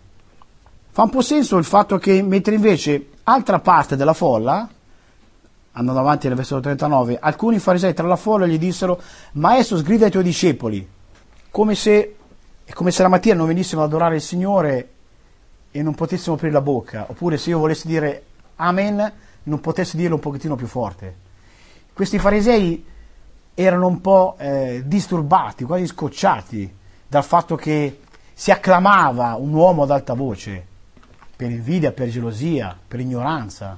Fa 0.91 1.04
un 1.04 1.10
po' 1.10 1.21
senso 1.21 1.58
il 1.58 1.63
fatto 1.63 1.97
che 1.97 2.21
mentre 2.21 2.56
invece 2.56 3.10
altra 3.23 3.60
parte 3.60 3.95
della 3.95 4.13
folla, 4.13 4.69
andando 5.73 5.99
avanti 5.99 6.27
nel 6.27 6.36
versetto 6.36 6.62
39, 6.62 7.17
alcuni 7.19 7.59
farisei 7.59 7.93
tra 7.93 8.07
la 8.07 8.15
folla 8.15 8.45
gli 8.45 8.57
dissero, 8.57 9.01
Maestro 9.33 9.77
sgrida 9.77 10.05
ai 10.05 10.12
tuoi 10.12 10.23
discepoli, 10.23 10.88
come 11.49 11.75
se, 11.75 12.15
come 12.73 12.91
se 12.91 13.01
la 13.01 13.09
mattina 13.09 13.36
non 13.36 13.47
venissimo 13.47 13.81
ad 13.81 13.88
adorare 13.89 14.15
il 14.15 14.21
Signore 14.21 14.89
e 15.71 15.81
non 15.81 15.95
potessimo 15.95 16.36
aprire 16.36 16.53
la 16.53 16.62
bocca, 16.62 17.05
oppure 17.09 17.38
se 17.38 17.49
io 17.49 17.59
volessi 17.59 17.88
dire 17.88 18.23
Amen, 18.57 19.12
non 19.43 19.59
potessi 19.59 19.97
dirlo 19.97 20.15
un 20.15 20.21
pochettino 20.21 20.55
più 20.55 20.67
forte. 20.67 21.15
Questi 21.91 22.19
farisei 22.19 22.86
erano 23.55 23.88
un 23.88 24.01
po' 24.01 24.36
eh, 24.38 24.83
disturbati, 24.86 25.63
quasi 25.63 25.86
scocciati 25.88 26.73
dal 27.07 27.23
fatto 27.23 27.55
che 27.55 27.99
si 28.33 28.51
acclamava 28.51 29.36
un 29.36 29.53
uomo 29.53 29.83
ad 29.83 29.91
alta 29.91 30.13
voce 30.13 30.65
per 31.36 31.51
invidia, 31.51 31.91
per 31.91 32.07
gelosia, 32.09 32.77
per 32.88 32.99
ignoranza. 32.99 33.77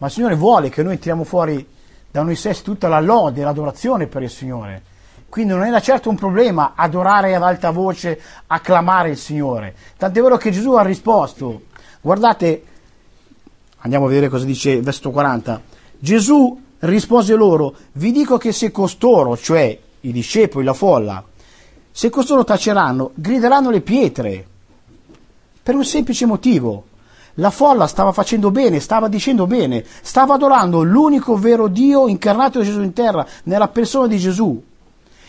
Ma 0.00 0.06
il 0.06 0.12
Signore 0.12 0.34
vuole 0.34 0.70
che 0.70 0.82
noi 0.82 0.96
tiriamo 0.96 1.24
fuori 1.24 1.66
da 2.10 2.22
noi 2.22 2.34
stessi 2.34 2.62
tutta 2.62 2.88
la 2.88 3.00
lode, 3.00 3.42
l'adorazione 3.42 4.06
per 4.06 4.22
il 4.22 4.30
Signore. 4.30 4.82
Quindi 5.28 5.52
non 5.52 5.62
era 5.62 5.78
certo 5.80 6.08
un 6.08 6.16
problema 6.16 6.72
adorare 6.74 7.34
ad 7.34 7.42
alta 7.42 7.70
voce, 7.70 8.18
acclamare 8.46 9.10
il 9.10 9.18
Signore. 9.18 9.74
Tant'è 9.98 10.22
vero 10.22 10.38
che 10.38 10.50
Gesù 10.50 10.72
ha 10.72 10.82
risposto. 10.82 11.64
Guardate, 12.00 12.62
andiamo 13.80 14.06
a 14.06 14.08
vedere 14.08 14.28
cosa 14.30 14.46
dice 14.46 14.70
il 14.70 14.82
versetto 14.82 15.10
40. 15.10 15.60
Gesù 15.98 16.58
rispose 16.78 17.34
loro, 17.34 17.74
vi 17.92 18.10
dico 18.10 18.38
che 18.38 18.52
se 18.52 18.70
costoro, 18.70 19.36
cioè 19.36 19.78
i 20.00 20.12
discepoli, 20.12 20.64
la 20.64 20.72
folla, 20.72 21.22
se 21.90 22.08
costoro 22.08 22.42
taceranno, 22.42 23.10
grideranno 23.14 23.68
le 23.68 23.82
pietre. 23.82 24.46
Per 25.62 25.74
un 25.74 25.84
semplice 25.84 26.24
motivo. 26.24 26.86
La 27.34 27.50
folla 27.50 27.86
stava 27.86 28.12
facendo 28.12 28.50
bene, 28.50 28.80
stava 28.80 29.08
dicendo 29.08 29.46
bene, 29.46 29.84
stava 30.02 30.34
adorando 30.34 30.82
l'unico 30.82 31.36
vero 31.36 31.68
Dio 31.68 32.08
incarnato 32.08 32.58
di 32.58 32.64
Gesù 32.64 32.82
in 32.82 32.92
terra, 32.92 33.26
nella 33.44 33.68
persona 33.68 34.06
di 34.06 34.18
Gesù. 34.18 34.62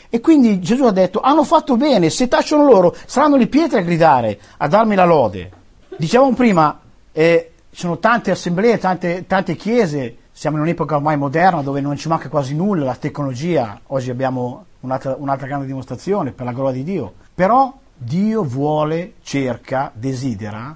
E 0.10 0.20
quindi 0.20 0.60
Gesù 0.60 0.84
ha 0.84 0.92
detto, 0.92 1.22
hanno 1.22 1.44
fatto 1.44 1.78
bene, 1.78 2.10
se 2.10 2.28
tacciono 2.28 2.66
loro, 2.66 2.94
saranno 3.06 3.38
le 3.38 3.48
pietre 3.48 3.80
a 3.80 3.84
gridare, 3.84 4.40
a 4.58 4.68
darmi 4.68 4.96
la 4.96 5.06
lode. 5.06 5.52
Dicevamo 5.96 6.34
prima, 6.34 6.80
eh, 7.12 7.52
sono 7.72 7.98
tante 8.00 8.32
assemblee, 8.32 8.78
tante, 8.78 9.26
tante 9.28 9.56
chiese, 9.56 10.18
siamo 10.32 10.58
in 10.58 10.64
un'epoca 10.64 10.96
ormai 10.96 11.18
moderna 11.18 11.62
dove 11.62 11.80
non 11.80 11.96
ci 11.96 12.10
manca 12.10 12.28
quasi 12.28 12.56
nulla, 12.56 12.84
la 12.84 12.96
tecnologia, 12.96 13.80
oggi 13.88 14.10
abbiamo 14.10 14.66
un'altra, 14.82 15.16
un'altra 15.18 15.48
grande 15.48 15.66
dimostrazione 15.68 16.32
per 16.32 16.46
la 16.46 16.52
gloria 16.52 16.74
di 16.74 16.84
Dio. 16.84 17.14
Però 17.34 17.74
Dio 17.96 18.44
vuole, 18.44 19.14
cerca, 19.22 19.92
desidera 19.94 20.76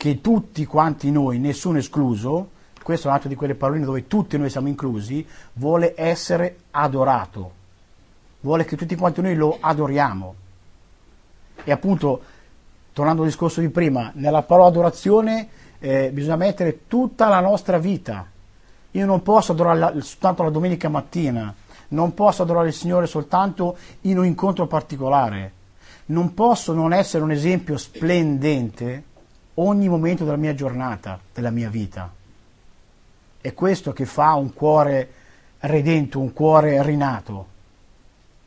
che 0.00 0.22
tutti 0.22 0.64
quanti 0.64 1.10
noi, 1.10 1.38
nessuno 1.38 1.76
escluso, 1.76 2.52
questo 2.82 3.04
è 3.04 3.10
un 3.10 3.16
altro 3.16 3.28
di 3.28 3.34
quelle 3.34 3.54
paroline 3.54 3.84
dove 3.84 4.06
tutti 4.06 4.38
noi 4.38 4.48
siamo 4.48 4.68
inclusi, 4.68 5.26
vuole 5.52 5.92
essere 5.94 6.60
adorato, 6.70 7.52
vuole 8.40 8.64
che 8.64 8.78
tutti 8.78 8.96
quanti 8.96 9.20
noi 9.20 9.34
lo 9.34 9.58
adoriamo. 9.60 10.34
E 11.62 11.70
appunto, 11.70 12.22
tornando 12.94 13.20
al 13.20 13.28
discorso 13.28 13.60
di 13.60 13.68
prima, 13.68 14.10
nella 14.14 14.40
parola 14.40 14.68
adorazione 14.68 15.48
eh, 15.78 16.08
bisogna 16.14 16.36
mettere 16.36 16.86
tutta 16.86 17.28
la 17.28 17.40
nostra 17.40 17.76
vita. 17.76 18.26
Io 18.92 19.04
non 19.04 19.20
posso 19.20 19.52
adorare 19.52 20.00
soltanto 20.00 20.42
la 20.42 20.48
domenica 20.48 20.88
mattina, 20.88 21.54
non 21.88 22.14
posso 22.14 22.40
adorare 22.40 22.68
il 22.68 22.74
Signore 22.74 23.06
soltanto 23.06 23.76
in 24.02 24.16
un 24.16 24.24
incontro 24.24 24.66
particolare, 24.66 25.52
non 26.06 26.32
posso 26.32 26.72
non 26.72 26.94
essere 26.94 27.22
un 27.22 27.32
esempio 27.32 27.76
splendente 27.76 29.08
ogni 29.60 29.88
momento 29.88 30.24
della 30.24 30.36
mia 30.36 30.54
giornata, 30.54 31.18
della 31.32 31.50
mia 31.50 31.68
vita. 31.68 32.10
È 33.40 33.54
questo 33.54 33.92
che 33.92 34.04
fa 34.04 34.34
un 34.34 34.52
cuore 34.52 35.12
redento, 35.60 36.20
un 36.20 36.32
cuore 36.32 36.82
rinato, 36.82 37.46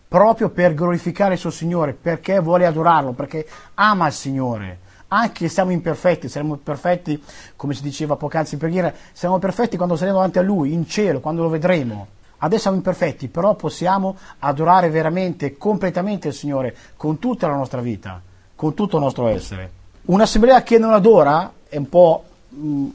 proprio 0.08 0.50
per 0.50 0.74
glorificare 0.74 1.34
il 1.34 1.40
suo 1.40 1.50
Signore, 1.50 1.94
perché 1.94 2.40
vuole 2.40 2.66
adorarlo, 2.66 3.14
perché 3.14 3.48
ama 3.76 4.08
il 4.08 4.14
Signore. 4.14 4.80
Anche 5.10 5.48
se 5.48 5.54
siamo 5.54 5.72
imperfetti, 5.72 6.28
saremo 6.28 6.56
perfetti, 6.58 7.22
come 7.56 7.74
si 7.74 7.84
diceva 7.84 8.16
poc'anzi 8.16 8.56
in 8.56 8.60
preghiera, 8.60 8.94
saremo 9.12 9.40
perfetti 9.40 9.78
quando 9.78 9.96
saremo 9.96 10.18
davanti 10.18 10.40
a 10.40 10.42
Lui, 10.42 10.74
in 10.74 10.88
cielo, 10.88 11.20
quando 11.20 11.44
lo 11.44 11.50
vedremo 11.50 12.08
Adesso 12.44 12.64
siamo 12.64 12.78
imperfetti, 12.78 13.30
però 13.30 13.56
possiamo 13.56 14.18
adorare 14.40 14.90
veramente, 14.90 15.58
completamente 15.58 16.28
il 16.28 16.34
Signore 16.34 16.76
con 16.98 17.18
tutta 17.18 17.48
la 17.48 17.56
nostra 17.56 17.80
vita, 17.80 18.22
con 18.54 18.74
tutto 18.74 18.98
il 18.98 19.04
nostro 19.04 19.28
essere. 19.30 19.82
Un'assemblea 20.06 20.64
che 20.64 20.78
non 20.78 20.94
adora, 20.94 21.52
è 21.70 21.78
un 21.78 21.88
po' 21.88 22.26
mh, 22.50 22.68
mm, 22.68 22.90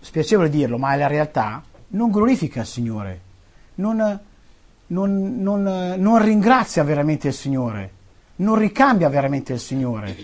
spiacevole 0.00 0.48
dirlo, 0.48 0.78
ma 0.78 0.94
è 0.94 0.96
la 0.96 1.06
realtà, 1.06 1.62
non 1.88 2.10
glorifica 2.10 2.60
il 2.60 2.66
Signore, 2.66 3.20
non, 3.76 4.18
non, 4.86 5.42
non, 5.42 5.94
non 5.98 6.22
ringrazia 6.22 6.82
veramente 6.82 7.28
il 7.28 7.34
Signore, 7.34 7.90
non 8.36 8.56
ricambia 8.56 9.10
veramente 9.10 9.52
il 9.52 9.60
Signore, 9.60 10.16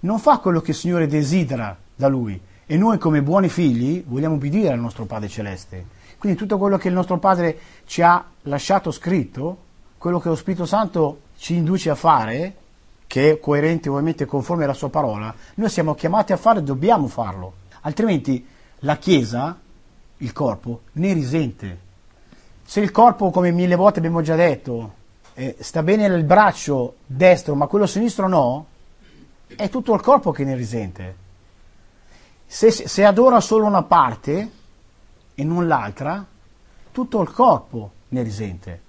non 0.00 0.18
fa 0.18 0.38
quello 0.38 0.62
che 0.62 0.70
il 0.70 0.76
Signore 0.76 1.06
desidera 1.06 1.76
da 1.94 2.08
Lui. 2.08 2.40
E 2.64 2.76
noi 2.76 2.98
come 2.98 3.20
buoni 3.20 3.48
figli 3.48 4.02
vogliamo 4.06 4.36
obbedire 4.36 4.72
al 4.72 4.78
nostro 4.78 5.04
Padre 5.04 5.28
Celeste. 5.28 5.84
Quindi 6.16 6.38
tutto 6.38 6.56
quello 6.56 6.78
che 6.78 6.88
il 6.88 6.94
nostro 6.94 7.18
Padre 7.18 7.58
ci 7.84 8.00
ha 8.00 8.24
lasciato 8.42 8.90
scritto, 8.90 9.58
quello 9.98 10.20
che 10.20 10.28
lo 10.28 10.36
Spirito 10.36 10.66
Santo 10.66 11.22
ci 11.36 11.56
induce 11.56 11.90
a 11.90 11.94
fare, 11.94 12.54
che 13.10 13.32
è 13.32 13.40
coerente 13.40 13.88
ovviamente 13.88 14.24
conforme 14.24 14.62
alla 14.62 14.72
sua 14.72 14.88
parola, 14.88 15.34
noi 15.56 15.68
siamo 15.68 15.96
chiamati 15.96 16.32
a 16.32 16.36
fare, 16.36 16.62
dobbiamo 16.62 17.08
farlo. 17.08 17.54
Altrimenti 17.80 18.46
la 18.80 18.98
Chiesa, 18.98 19.58
il 20.18 20.32
corpo, 20.32 20.82
ne 20.92 21.12
risente. 21.12 21.78
Se 22.62 22.78
il 22.78 22.92
corpo, 22.92 23.30
come 23.30 23.50
mille 23.50 23.74
volte 23.74 23.98
abbiamo 23.98 24.22
già 24.22 24.36
detto, 24.36 24.94
eh, 25.34 25.56
sta 25.58 25.82
bene 25.82 26.06
nel 26.06 26.22
braccio 26.22 26.98
destro, 27.04 27.56
ma 27.56 27.66
quello 27.66 27.86
sinistro 27.86 28.28
no, 28.28 28.66
è 29.56 29.68
tutto 29.68 29.92
il 29.92 30.00
corpo 30.02 30.30
che 30.30 30.44
ne 30.44 30.54
risente. 30.54 31.16
Se, 32.46 32.70
se 32.70 33.04
adora 33.04 33.40
solo 33.40 33.66
una 33.66 33.82
parte, 33.82 34.50
e 35.34 35.42
non 35.42 35.66
l'altra, 35.66 36.24
tutto 36.92 37.20
il 37.20 37.32
corpo 37.32 37.90
ne 38.10 38.22
risente. 38.22 38.80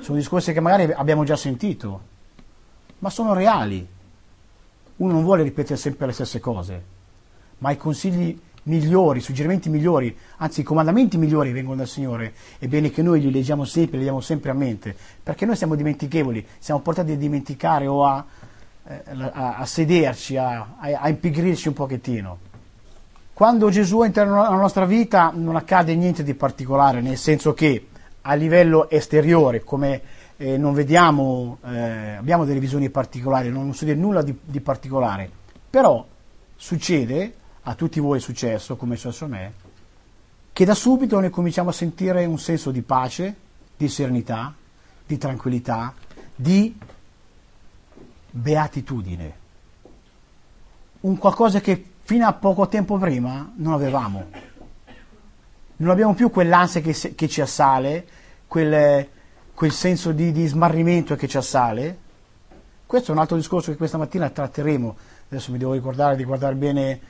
Sono 0.00 0.16
discorsi 0.16 0.54
che 0.54 0.60
magari 0.60 0.90
abbiamo 0.90 1.24
già 1.24 1.36
sentito, 1.36 2.08
ma 3.00 3.10
sono 3.10 3.34
reali. 3.34 3.86
Uno 4.96 5.12
non 5.12 5.22
vuole 5.22 5.42
ripetere 5.42 5.76
sempre 5.76 6.06
le 6.06 6.12
stesse 6.12 6.40
cose, 6.40 6.82
ma 7.58 7.70
i 7.70 7.76
consigli 7.76 8.38
migliori, 8.64 9.18
i 9.18 9.22
suggerimenti 9.22 9.70
migliori, 9.70 10.14
anzi 10.38 10.60
i 10.60 10.64
comandamenti 10.64 11.16
migliori 11.16 11.52
vengono 11.52 11.76
dal 11.76 11.88
Signore. 11.88 12.34
È 12.58 12.66
bene 12.66 12.90
che 12.90 13.02
noi 13.02 13.20
li 13.20 13.30
leggiamo 13.30 13.64
sempre, 13.64 13.96
li 13.96 14.04
leggiamo 14.04 14.20
sempre 14.20 14.50
a 14.50 14.54
mente, 14.54 14.94
perché 15.22 15.46
noi 15.46 15.56
siamo 15.56 15.74
dimentichevoli, 15.74 16.46
siamo 16.58 16.80
portati 16.80 17.12
a 17.12 17.16
dimenticare 17.16 17.86
o 17.86 18.04
a, 18.04 18.24
eh, 18.86 19.02
a, 19.32 19.56
a 19.56 19.66
sederci, 19.66 20.36
a, 20.36 20.76
a 20.78 21.08
impigrirci 21.08 21.68
un 21.68 21.74
pochettino. 21.74 22.38
Quando 23.32 23.70
Gesù 23.70 24.02
entra 24.02 24.24
nella 24.24 24.50
nostra 24.50 24.84
vita 24.84 25.32
non 25.34 25.56
accade 25.56 25.94
niente 25.94 26.22
di 26.22 26.34
particolare, 26.34 27.00
nel 27.00 27.16
senso 27.16 27.54
che 27.54 27.86
a 28.20 28.34
livello 28.34 28.90
esteriore, 28.90 29.64
come 29.64 30.02
eh, 30.40 30.56
non 30.56 30.72
vediamo, 30.72 31.58
eh, 31.66 32.14
abbiamo 32.16 32.46
delle 32.46 32.60
visioni 32.60 32.88
particolari, 32.88 33.50
non 33.50 33.74
succede 33.74 33.94
nulla 33.94 34.22
di, 34.22 34.34
di, 34.42 34.62
particolare, 34.62 35.30
però 35.68 36.06
succede, 36.56 37.34
a 37.64 37.74
tutti 37.74 38.00
voi 38.00 38.16
è 38.16 38.20
successo, 38.22 38.74
come 38.76 38.94
è 38.94 38.96
successo 38.96 39.26
a 39.26 39.28
me, 39.28 39.52
che 40.50 40.64
da 40.64 40.74
subito 40.74 41.20
noi 41.20 41.28
cominciamo 41.28 41.68
a 41.68 41.74
sentire 41.74 42.24
un 42.24 42.38
senso 42.38 42.70
di 42.70 42.80
pace, 42.80 43.36
di 43.76 43.86
serenità, 43.86 44.54
di 45.06 45.18
tranquillità, 45.18 45.92
di 46.34 46.74
beatitudine, 48.30 49.34
un 51.00 51.18
qualcosa 51.18 51.60
che 51.60 51.84
fino 52.00 52.26
a 52.26 52.32
poco 52.32 52.66
tempo 52.66 52.96
prima 52.96 53.52
non 53.56 53.74
avevamo. 53.74 54.30
non 55.76 55.90
abbiamo 55.90 56.14
più 56.14 56.30
quell'ansia 56.30 56.80
che, 56.80 57.14
che 57.14 57.28
ci 57.28 57.42
assale, 57.42 58.06
quel, 58.46 59.06
quel 59.60 59.72
senso 59.72 60.12
di, 60.12 60.32
di, 60.32 60.46
smarrimento 60.46 61.16
che 61.16 61.28
ci 61.28 61.36
assale. 61.36 61.94
Questo 62.86 63.10
è 63.10 63.14
un 63.14 63.20
altro 63.20 63.36
discorso 63.36 63.70
che 63.70 63.76
questa 63.76 63.98
mattina 63.98 64.30
tratteremo. 64.30 64.96
Adesso 65.28 65.52
mi 65.52 65.58
devo 65.58 65.74
ricordare 65.74 66.16
di 66.16 66.24
guardare 66.24 66.54
bene 66.54 67.00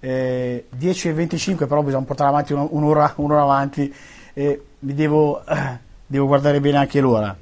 eh, 0.00 0.68
10 0.70 1.08
e 1.08 1.12
25, 1.12 1.66
però 1.66 1.82
bisogna 1.82 2.06
portare 2.06 2.30
avanti 2.30 2.54
un'ora, 2.54 3.12
un'ora 3.16 3.42
avanti 3.42 3.94
e 4.32 4.64
mi 4.78 4.94
devo, 4.94 5.44
eh, 5.44 5.78
devo 6.06 6.26
guardare 6.26 6.60
bene 6.60 6.78
anche 6.78 6.98
l'ora. 6.98 7.36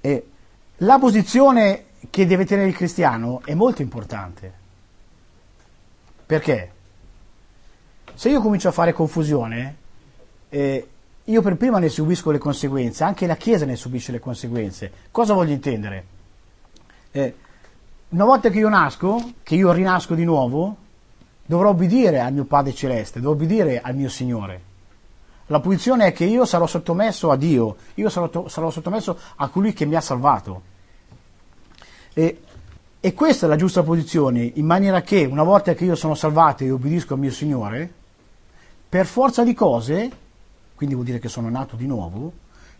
E 0.00 0.26
la 0.76 0.98
posizione 1.00 1.86
che 2.08 2.24
deve 2.24 2.44
tenere 2.44 2.68
il 2.68 2.76
cristiano 2.76 3.40
è 3.44 3.54
molto 3.54 3.82
importante. 3.82 4.52
Perché? 6.24 6.70
Se 8.14 8.28
io 8.28 8.40
comincio 8.40 8.68
a 8.68 8.72
fare 8.72 8.92
confusione, 8.92 9.76
eh, 10.50 10.88
io 11.26 11.42
per 11.42 11.56
prima 11.56 11.78
ne 11.78 11.88
subisco 11.88 12.30
le 12.30 12.38
conseguenze, 12.38 13.02
anche 13.02 13.26
la 13.26 13.36
Chiesa 13.36 13.64
ne 13.64 13.76
subisce 13.76 14.12
le 14.12 14.20
conseguenze. 14.20 14.92
Cosa 15.10 15.34
voglio 15.34 15.52
intendere? 15.52 16.04
Eh, 17.10 17.34
una 18.10 18.24
volta 18.24 18.48
che 18.48 18.58
io 18.58 18.68
nasco, 18.68 19.32
che 19.42 19.56
io 19.56 19.72
rinasco 19.72 20.14
di 20.14 20.24
nuovo, 20.24 20.76
dovrò 21.44 21.70
obbedire 21.70 22.20
al 22.20 22.32
mio 22.32 22.44
Padre 22.44 22.72
Celeste, 22.74 23.18
dovrò 23.20 23.34
obbedire 23.34 23.80
al 23.80 23.96
mio 23.96 24.08
Signore. 24.08 24.60
La 25.46 25.60
posizione 25.60 26.06
è 26.06 26.12
che 26.12 26.24
io 26.24 26.44
sarò 26.44 26.66
sottomesso 26.66 27.30
a 27.30 27.36
Dio, 27.36 27.76
io 27.94 28.08
sarò, 28.08 28.48
sarò 28.48 28.70
sottomesso 28.70 29.18
a 29.36 29.48
colui 29.48 29.72
che 29.72 29.84
mi 29.84 29.96
ha 29.96 30.00
salvato. 30.00 30.62
E, 32.12 32.40
e, 33.00 33.14
questa 33.14 33.46
è 33.46 33.48
la 33.48 33.56
giusta 33.56 33.82
posizione, 33.82 34.50
in 34.54 34.64
maniera 34.64 35.02
che 35.02 35.24
una 35.24 35.42
volta 35.42 35.74
che 35.74 35.84
io 35.84 35.94
sono 35.96 36.14
salvato 36.14 36.62
e 36.62 36.70
obbedisco 36.70 37.14
al 37.14 37.20
mio 37.20 37.30
Signore, 37.30 37.92
per 38.88 39.06
forza 39.06 39.44
di 39.44 39.54
cose, 39.54 40.10
quindi 40.76 40.94
vuol 40.94 41.06
dire 41.06 41.18
che 41.18 41.28
sono 41.28 41.48
nato 41.48 41.74
di 41.74 41.86
nuovo, 41.86 42.32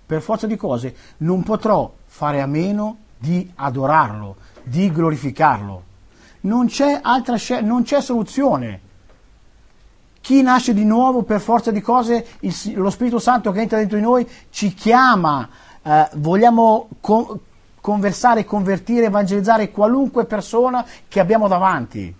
per 0.06 0.22
forza 0.22 0.46
di 0.46 0.56
cose 0.56 0.94
non 1.18 1.42
potrò 1.42 1.92
fare 2.04 2.40
a 2.40 2.46
meno 2.46 2.98
di 3.18 3.50
adorarlo, 3.56 4.36
di 4.62 4.92
glorificarlo. 4.92 5.82
Non 6.42 6.66
c'è 6.66 7.00
altra 7.02 7.36
scelta, 7.36 7.66
non 7.66 7.82
c'è 7.82 8.00
soluzione. 8.00 8.80
Chi 10.20 10.42
nasce 10.42 10.74
di 10.74 10.84
nuovo 10.84 11.22
per 11.22 11.40
forza 11.40 11.70
di 11.72 11.80
cose, 11.80 12.26
il, 12.40 12.54
lo 12.74 12.90
Spirito 12.90 13.18
Santo 13.18 13.50
che 13.50 13.60
entra 13.60 13.78
dentro 13.78 13.96
di 13.96 14.02
noi 14.02 14.28
ci 14.50 14.74
chiama, 14.74 15.48
eh, 15.82 16.08
vogliamo 16.14 16.88
con, 17.00 17.40
conversare, 17.80 18.44
convertire, 18.44 19.06
evangelizzare 19.06 19.70
qualunque 19.70 20.24
persona 20.24 20.84
che 21.08 21.20
abbiamo 21.20 21.48
davanti. 21.48 22.14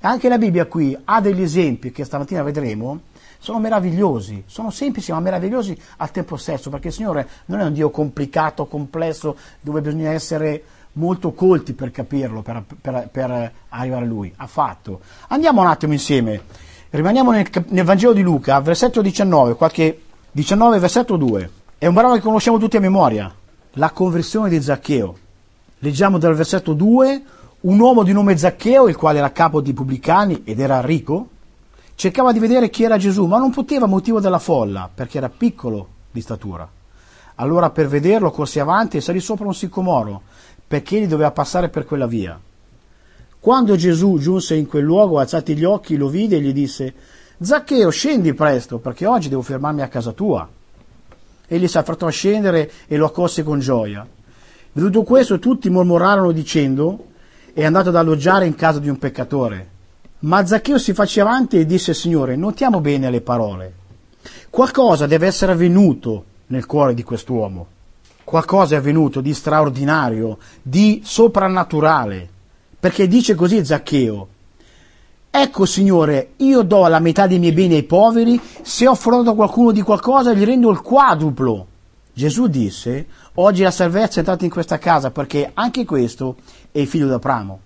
Anche 0.00 0.28
la 0.28 0.38
Bibbia 0.38 0.66
qui 0.66 0.96
ha 1.04 1.20
degli 1.20 1.42
esempi 1.42 1.90
che 1.90 2.04
stamattina 2.04 2.42
vedremo, 2.42 3.00
sono 3.46 3.60
meravigliosi, 3.60 4.42
sono 4.44 4.70
semplici 4.70 5.12
ma 5.12 5.20
meravigliosi 5.20 5.78
al 5.98 6.10
tempo 6.10 6.36
stesso, 6.36 6.68
perché 6.68 6.88
il 6.88 6.92
Signore 6.92 7.28
non 7.44 7.60
è 7.60 7.62
un 7.62 7.72
Dio 7.72 7.90
complicato, 7.90 8.66
complesso, 8.66 9.36
dove 9.60 9.80
bisogna 9.82 10.10
essere 10.10 10.64
molto 10.94 11.30
colti 11.32 11.72
per 11.72 11.92
capirlo, 11.92 12.42
per, 12.42 12.64
per, 12.80 13.08
per 13.08 13.52
arrivare 13.68 14.04
a 14.04 14.08
Lui. 14.08 14.32
Ha 14.34 14.48
fatto. 14.48 14.98
Andiamo 15.28 15.60
un 15.60 15.68
attimo 15.68 15.92
insieme, 15.92 16.42
rimaniamo 16.90 17.30
nel, 17.30 17.48
nel 17.68 17.84
Vangelo 17.84 18.14
di 18.14 18.22
Luca, 18.22 18.58
versetto 18.58 19.00
19, 19.00 19.54
qualche 19.54 20.02
19, 20.32 20.80
versetto 20.80 21.16
2. 21.16 21.50
È 21.78 21.86
un 21.86 21.94
brano 21.94 22.14
che 22.14 22.22
conosciamo 22.22 22.58
tutti 22.58 22.78
a 22.78 22.80
memoria, 22.80 23.32
la 23.74 23.90
conversione 23.90 24.48
di 24.48 24.60
Zaccheo. 24.60 25.16
Leggiamo 25.78 26.18
dal 26.18 26.34
versetto 26.34 26.72
2 26.72 27.22
un 27.60 27.78
uomo 27.78 28.02
di 28.02 28.12
nome 28.12 28.36
Zaccheo, 28.36 28.88
il 28.88 28.96
quale 28.96 29.18
era 29.18 29.30
capo 29.30 29.60
di 29.60 29.72
pubblicani 29.72 30.42
ed 30.44 30.58
era 30.58 30.80
ricco, 30.80 31.28
cercava 31.96 32.32
di 32.32 32.38
vedere 32.38 32.70
chi 32.70 32.84
era 32.84 32.98
Gesù, 32.98 33.26
ma 33.26 33.38
non 33.38 33.50
poteva 33.50 33.86
motivo 33.86 34.20
della 34.20 34.38
folla, 34.38 34.88
perché 34.94 35.18
era 35.18 35.28
piccolo 35.28 35.88
di 36.12 36.20
statura. 36.20 36.68
Allora 37.36 37.70
per 37.70 37.88
vederlo 37.88 38.30
corse 38.30 38.60
avanti 38.60 38.98
e 38.98 39.00
salì 39.00 39.18
sopra 39.18 39.46
un 39.46 39.54
sicomoro, 39.54 40.22
perché 40.66 40.98
egli 40.98 41.06
doveva 41.06 41.32
passare 41.32 41.68
per 41.68 41.84
quella 41.84 42.06
via. 42.06 42.38
Quando 43.40 43.76
Gesù 43.76 44.18
giunse 44.18 44.54
in 44.54 44.66
quel 44.66 44.84
luogo, 44.84 45.18
alzati 45.18 45.56
gli 45.56 45.64
occhi, 45.64 45.96
lo 45.96 46.08
vide 46.08 46.36
e 46.36 46.40
gli 46.40 46.52
disse, 46.52 46.94
Zaccheo, 47.40 47.90
scendi 47.90 48.34
presto, 48.34 48.78
perché 48.78 49.06
oggi 49.06 49.28
devo 49.28 49.42
fermarmi 49.42 49.82
a 49.82 49.88
casa 49.88 50.12
tua. 50.12 50.48
Egli 51.46 51.68
si 51.68 51.78
affrettò 51.78 52.06
a 52.06 52.10
scendere 52.10 52.70
e 52.86 52.96
lo 52.96 53.06
accolse 53.06 53.42
con 53.42 53.60
gioia. 53.60 54.06
Veduto 54.72 55.02
questo, 55.02 55.38
tutti 55.38 55.70
mormorarono 55.70 56.32
dicendo, 56.32 57.06
è 57.52 57.64
andato 57.64 57.90
ad 57.90 57.96
alloggiare 57.96 58.46
in 58.46 58.54
casa 58.54 58.80
di 58.80 58.88
un 58.88 58.98
peccatore. 58.98 59.74
Ma 60.26 60.44
Zaccheo 60.44 60.76
si 60.76 60.92
faceva 60.92 61.30
avanti 61.30 61.56
e 61.56 61.66
disse, 61.66 61.94
Signore, 61.94 62.34
notiamo 62.34 62.80
bene 62.80 63.10
le 63.10 63.20
parole. 63.20 63.74
Qualcosa 64.50 65.06
deve 65.06 65.28
essere 65.28 65.52
avvenuto 65.52 66.24
nel 66.48 66.66
cuore 66.66 66.94
di 66.94 67.04
quest'uomo. 67.04 67.66
Qualcosa 68.24 68.74
è 68.74 68.78
avvenuto 68.78 69.20
di 69.20 69.32
straordinario, 69.32 70.38
di 70.60 71.00
soprannaturale. 71.04 72.28
Perché 72.80 73.06
dice 73.06 73.36
così 73.36 73.64
Zaccheo, 73.64 74.28
Ecco, 75.30 75.64
Signore, 75.64 76.30
io 76.38 76.62
do 76.62 76.86
la 76.88 76.98
metà 76.98 77.26
dei 77.26 77.38
miei 77.38 77.52
beni 77.52 77.74
ai 77.74 77.82
poveri, 77.84 78.40
se 78.62 78.88
ho 78.88 78.94
frodato 78.94 79.36
qualcuno 79.36 79.70
di 79.70 79.82
qualcosa 79.82 80.32
gli 80.32 80.44
rendo 80.44 80.70
il 80.70 80.80
quadruplo. 80.80 81.66
Gesù 82.12 82.48
disse, 82.48 83.06
oggi 83.34 83.62
la 83.62 83.70
salvezza 83.70 84.16
è 84.16 84.18
entrata 84.20 84.44
in 84.44 84.50
questa 84.50 84.78
casa 84.78 85.10
perché 85.10 85.50
anche 85.54 85.84
questo 85.84 86.36
è 86.72 86.78
il 86.78 86.86
figlio 86.88 87.06
d'Abramo. 87.06 87.60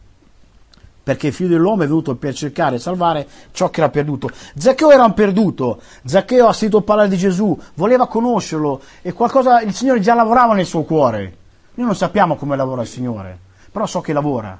Perché 1.02 1.28
il 1.28 1.32
figlio 1.32 1.50
dell'uomo 1.50 1.82
è 1.82 1.86
venuto 1.86 2.14
per 2.14 2.34
cercare 2.34 2.76
e 2.76 2.78
salvare 2.78 3.26
ciò 3.52 3.70
che 3.70 3.80
era 3.80 3.88
perduto. 3.88 4.30
Zaccheo 4.56 4.90
era 4.90 5.04
un 5.04 5.14
perduto. 5.14 5.80
Zaccheo 6.04 6.46
ha 6.46 6.52
sentito 6.52 6.82
parlare 6.82 7.08
di 7.08 7.16
Gesù, 7.16 7.58
voleva 7.74 8.06
conoscerlo 8.06 8.80
e 9.02 9.12
qualcosa 9.12 9.60
il 9.62 9.74
Signore 9.74 10.00
già 10.00 10.14
lavorava 10.14 10.54
nel 10.54 10.66
suo 10.66 10.82
cuore. 10.82 11.36
Noi 11.74 11.86
non 11.86 11.94
sappiamo 11.96 12.36
come 12.36 12.56
lavora 12.56 12.82
il 12.82 12.88
Signore, 12.88 13.38
però 13.72 13.86
so 13.86 14.00
che 14.00 14.12
lavora. 14.12 14.58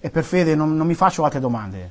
E 0.00 0.10
per 0.10 0.24
fede 0.24 0.54
non, 0.54 0.76
non 0.76 0.86
mi 0.86 0.94
faccio 0.94 1.24
altre 1.24 1.40
domande. 1.40 1.90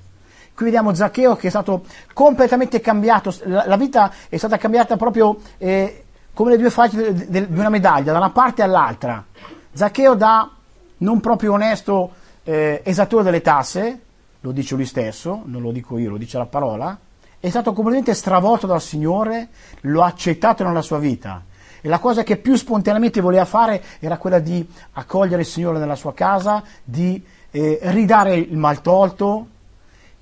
Qui 0.54 0.65
vediamo 0.65 0.93
Zaccheo 0.93 1.36
che 1.36 1.47
è 1.47 1.50
stato 1.52 1.86
completamente 2.13 2.82
cambiato, 2.82 3.34
la, 3.43 3.65
la 3.67 3.78
vita 3.78 4.12
è 4.28 4.38
stata 4.38 4.58
cambiata 4.58 4.97
proprio 4.97 5.38
eh, 5.60 6.06
come 6.34 6.52
le 6.52 6.58
due 6.58 6.71
facce 6.71 7.13
di 7.13 7.47
una 7.50 7.69
medaglia, 7.69 8.12
da 8.12 8.17
una 8.17 8.32
parte 8.32 8.63
all'altra. 8.63 9.23
Zaccheo 9.71 10.15
da 10.15 10.50
non 10.97 11.19
proprio 11.19 11.54
onesto 11.54 12.12
eh, 12.47 12.81
esattore 12.86 13.23
delle 13.23 13.41
tasse, 13.41 13.99
lo 14.39 14.51
dice 14.53 14.75
lui 14.75 14.86
stesso, 14.86 15.41
non 15.45 15.62
lo 15.62 15.71
dico 15.71 15.97
io, 15.97 16.12
lo 16.12 16.17
dice 16.17 16.38
la 16.38 16.45
parola, 16.45 16.97
è 17.39 17.49
stato 17.49 17.73
completamente 17.73 18.13
stravolto 18.13 18.65
dal 18.65 18.81
Signore, 18.81 19.49
lo 19.81 20.01
ha 20.01 20.07
accettato 20.07 20.63
nella 20.63 20.81
sua 20.81 20.97
vita. 20.97 21.43
E 21.81 21.89
la 21.89 21.99
cosa 21.99 22.23
che 22.23 22.38
più 22.38 22.55
spontaneamente 22.55 23.19
voleva 23.19 23.43
fare 23.43 23.83
era 23.99 24.17
quella 24.17 24.39
di 24.39 24.65
accogliere 24.93 25.41
il 25.41 25.47
Signore 25.47 25.77
nella 25.77 25.95
sua 25.95 26.13
casa, 26.13 26.63
di 26.83 27.21
eh, 27.51 27.79
ridare 27.81 28.36
il 28.38 28.57
mal 28.57 28.81
tolto. 28.81 29.47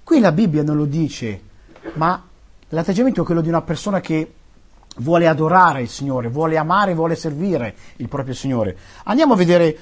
Qui 0.03 0.19
la 0.19 0.31
Bibbia 0.31 0.63
non 0.63 0.77
lo 0.77 0.85
dice, 0.85 1.41
ma 1.93 2.21
l'atteggiamento 2.69 3.21
è 3.21 3.25
quello 3.25 3.41
di 3.41 3.49
una 3.49 3.61
persona 3.61 4.01
che 4.01 4.33
vuole 4.97 5.27
adorare 5.27 5.81
il 5.83 5.89
Signore, 5.89 6.29
vuole 6.29 6.57
amare, 6.57 6.95
vuole 6.95 7.15
servire 7.15 7.75
il 7.97 8.07
proprio 8.07 8.33
Signore. 8.33 8.75
Andiamo 9.03 9.33
a 9.33 9.37
vedere 9.37 9.77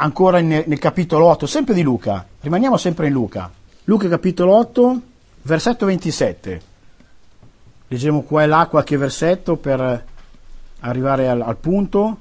ancora 0.00 0.40
nel, 0.40 0.64
nel 0.66 0.78
capitolo 0.78 1.26
8, 1.26 1.46
sempre 1.46 1.74
di 1.74 1.82
Luca, 1.82 2.26
rimaniamo 2.40 2.76
sempre 2.76 3.06
in 3.06 3.12
Luca. 3.12 3.50
Luca 3.84 4.08
capitolo 4.08 4.54
8, 4.56 5.00
versetto 5.42 5.86
27. 5.86 6.60
Leggiamo 7.88 8.22
qua 8.22 8.42
e 8.42 8.46
là 8.46 8.66
qualche 8.70 8.96
versetto 8.96 9.56
per 9.56 10.04
arrivare 10.80 11.28
al, 11.28 11.42
al 11.42 11.56
punto. 11.56 12.18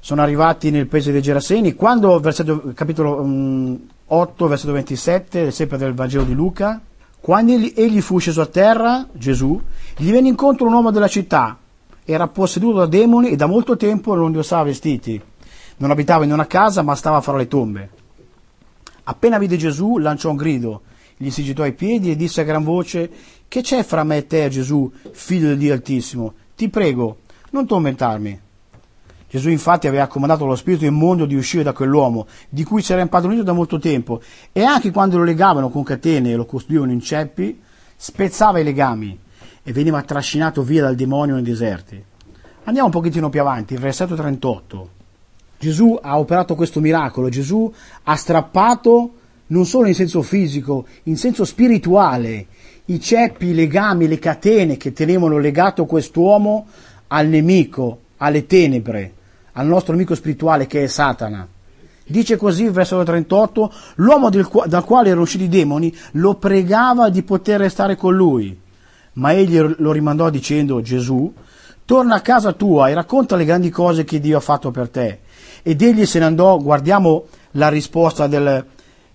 Sono 0.00 0.22
arrivati 0.22 0.70
nel 0.70 0.86
paese 0.86 1.12
dei 1.12 1.22
Geraseni. 1.22 1.74
Quando, 1.74 2.18
versetto, 2.20 2.72
capitolo 2.74 3.20
um, 3.20 3.78
8, 4.06 4.46
versetto 4.46 4.72
27, 4.72 5.50
sempre 5.50 5.78
del 5.78 5.94
Vangelo 5.94 6.24
di 6.24 6.34
Luca, 6.34 6.80
quando 7.20 7.52
egli 7.52 8.00
fu 8.00 8.18
sceso 8.18 8.42
a 8.42 8.46
terra, 8.46 9.06
Gesù, 9.12 9.60
gli 9.96 10.10
venne 10.10 10.28
incontro 10.28 10.66
un 10.66 10.72
uomo 10.72 10.90
della 10.90 11.08
città, 11.08 11.56
era 12.04 12.26
posseduto 12.28 12.78
da 12.78 12.86
demoni 12.86 13.30
e 13.30 13.36
da 13.36 13.46
molto 13.46 13.76
tempo 13.76 14.14
non 14.14 14.26
indossava 14.26 14.64
vestiti. 14.64 15.20
Non 15.78 15.90
abitava 15.90 16.24
in 16.24 16.32
una 16.32 16.46
casa, 16.46 16.82
ma 16.82 16.94
stava 16.94 17.20
fra 17.20 17.36
le 17.36 17.48
tombe. 17.48 17.90
Appena 19.04 19.38
vide 19.38 19.56
Gesù, 19.56 19.98
lanciò 19.98 20.30
un 20.30 20.36
grido, 20.36 20.82
gli 21.16 21.30
si 21.30 21.40
agitò 21.40 21.62
ai 21.62 21.72
piedi 21.72 22.10
e 22.10 22.16
disse 22.16 22.40
a 22.42 22.44
gran 22.44 22.62
voce: 22.62 23.10
Che 23.48 23.60
c'è 23.60 23.82
fra 23.82 24.04
me 24.04 24.18
e 24.18 24.26
te, 24.26 24.48
Gesù, 24.48 24.90
figlio 25.12 25.48
del 25.48 25.58
Dio 25.58 25.72
Altissimo? 25.72 26.34
Ti 26.54 26.68
prego, 26.68 27.18
non 27.50 27.66
tormentarmi. 27.66 28.40
Gesù 29.28 29.50
infatti 29.50 29.86
aveva 29.86 30.06
comandato 30.06 30.44
allo 30.44 30.56
spirito 30.56 30.84
immondo 30.84 31.26
di 31.26 31.34
uscire 31.34 31.62
da 31.62 31.72
quell'uomo, 31.72 32.26
di 32.48 32.64
cui 32.64 32.82
si 32.82 32.92
era 32.92 33.02
impadronito 33.02 33.42
da 33.42 33.52
molto 33.52 33.78
tempo, 33.78 34.20
e 34.52 34.62
anche 34.62 34.90
quando 34.90 35.18
lo 35.18 35.24
legavano 35.24 35.68
con 35.70 35.82
catene 35.82 36.30
e 36.30 36.36
lo 36.36 36.46
custodivano 36.46 36.92
in 36.92 37.00
ceppi, 37.00 37.60
spezzava 37.94 38.58
i 38.58 38.64
legami 38.64 39.18
e 39.62 39.72
veniva 39.72 40.02
trascinato 40.02 40.62
via 40.62 40.82
dal 40.82 40.94
demonio 40.94 41.34
nei 41.34 41.42
deserti. 41.42 42.02
Andiamo 42.64 42.88
un 42.88 42.92
pochettino 42.92 43.28
più 43.28 43.40
avanti, 43.40 43.76
versetto 43.76 44.14
38. 44.14 44.90
Gesù 45.58 45.98
ha 46.00 46.18
operato 46.18 46.54
questo 46.54 46.80
miracolo, 46.80 47.28
Gesù 47.28 47.72
ha 48.04 48.14
strappato 48.14 49.12
non 49.48 49.66
solo 49.66 49.88
in 49.88 49.94
senso 49.94 50.22
fisico, 50.22 50.86
in 51.04 51.16
senso 51.16 51.44
spirituale, 51.44 52.46
i 52.86 53.00
ceppi, 53.00 53.46
i 53.46 53.54
legami, 53.54 54.08
le 54.08 54.18
catene 54.18 54.76
che 54.76 54.92
tenevano 54.92 55.38
legato 55.38 55.84
quest'uomo 55.84 56.66
al 57.08 57.26
nemico, 57.26 58.00
alle 58.18 58.46
tenebre, 58.46 59.12
al 59.52 59.66
nostro 59.66 59.94
amico 59.94 60.14
spirituale 60.14 60.66
che 60.66 60.84
è 60.84 60.86
Satana. 60.86 61.46
Dice 62.06 62.36
così, 62.36 62.68
verso 62.68 63.02
38, 63.02 63.72
l'uomo 63.96 64.30
del, 64.30 64.48
dal 64.66 64.84
quale 64.84 65.08
erano 65.08 65.22
usciti 65.22 65.44
i 65.44 65.48
demoni 65.48 65.94
lo 66.12 66.36
pregava 66.36 67.10
di 67.10 67.22
poter 67.22 67.60
restare 67.60 67.96
con 67.96 68.14
lui, 68.14 68.58
ma 69.14 69.32
egli 69.32 69.58
lo 69.58 69.92
rimandò 69.92 70.30
dicendo, 70.30 70.80
Gesù, 70.80 71.30
torna 71.84 72.14
a 72.14 72.20
casa 72.20 72.52
tua 72.52 72.88
e 72.88 72.94
racconta 72.94 73.36
le 73.36 73.44
grandi 73.44 73.68
cose 73.68 74.04
che 74.04 74.20
Dio 74.20 74.38
ha 74.38 74.40
fatto 74.40 74.70
per 74.70 74.88
te. 74.88 75.20
Ed 75.62 75.82
egli 75.82 76.06
se 76.06 76.18
ne 76.18 76.24
andò, 76.24 76.58
guardiamo 76.58 77.24
la 77.52 77.68
risposta 77.68 78.26
del, 78.26 78.64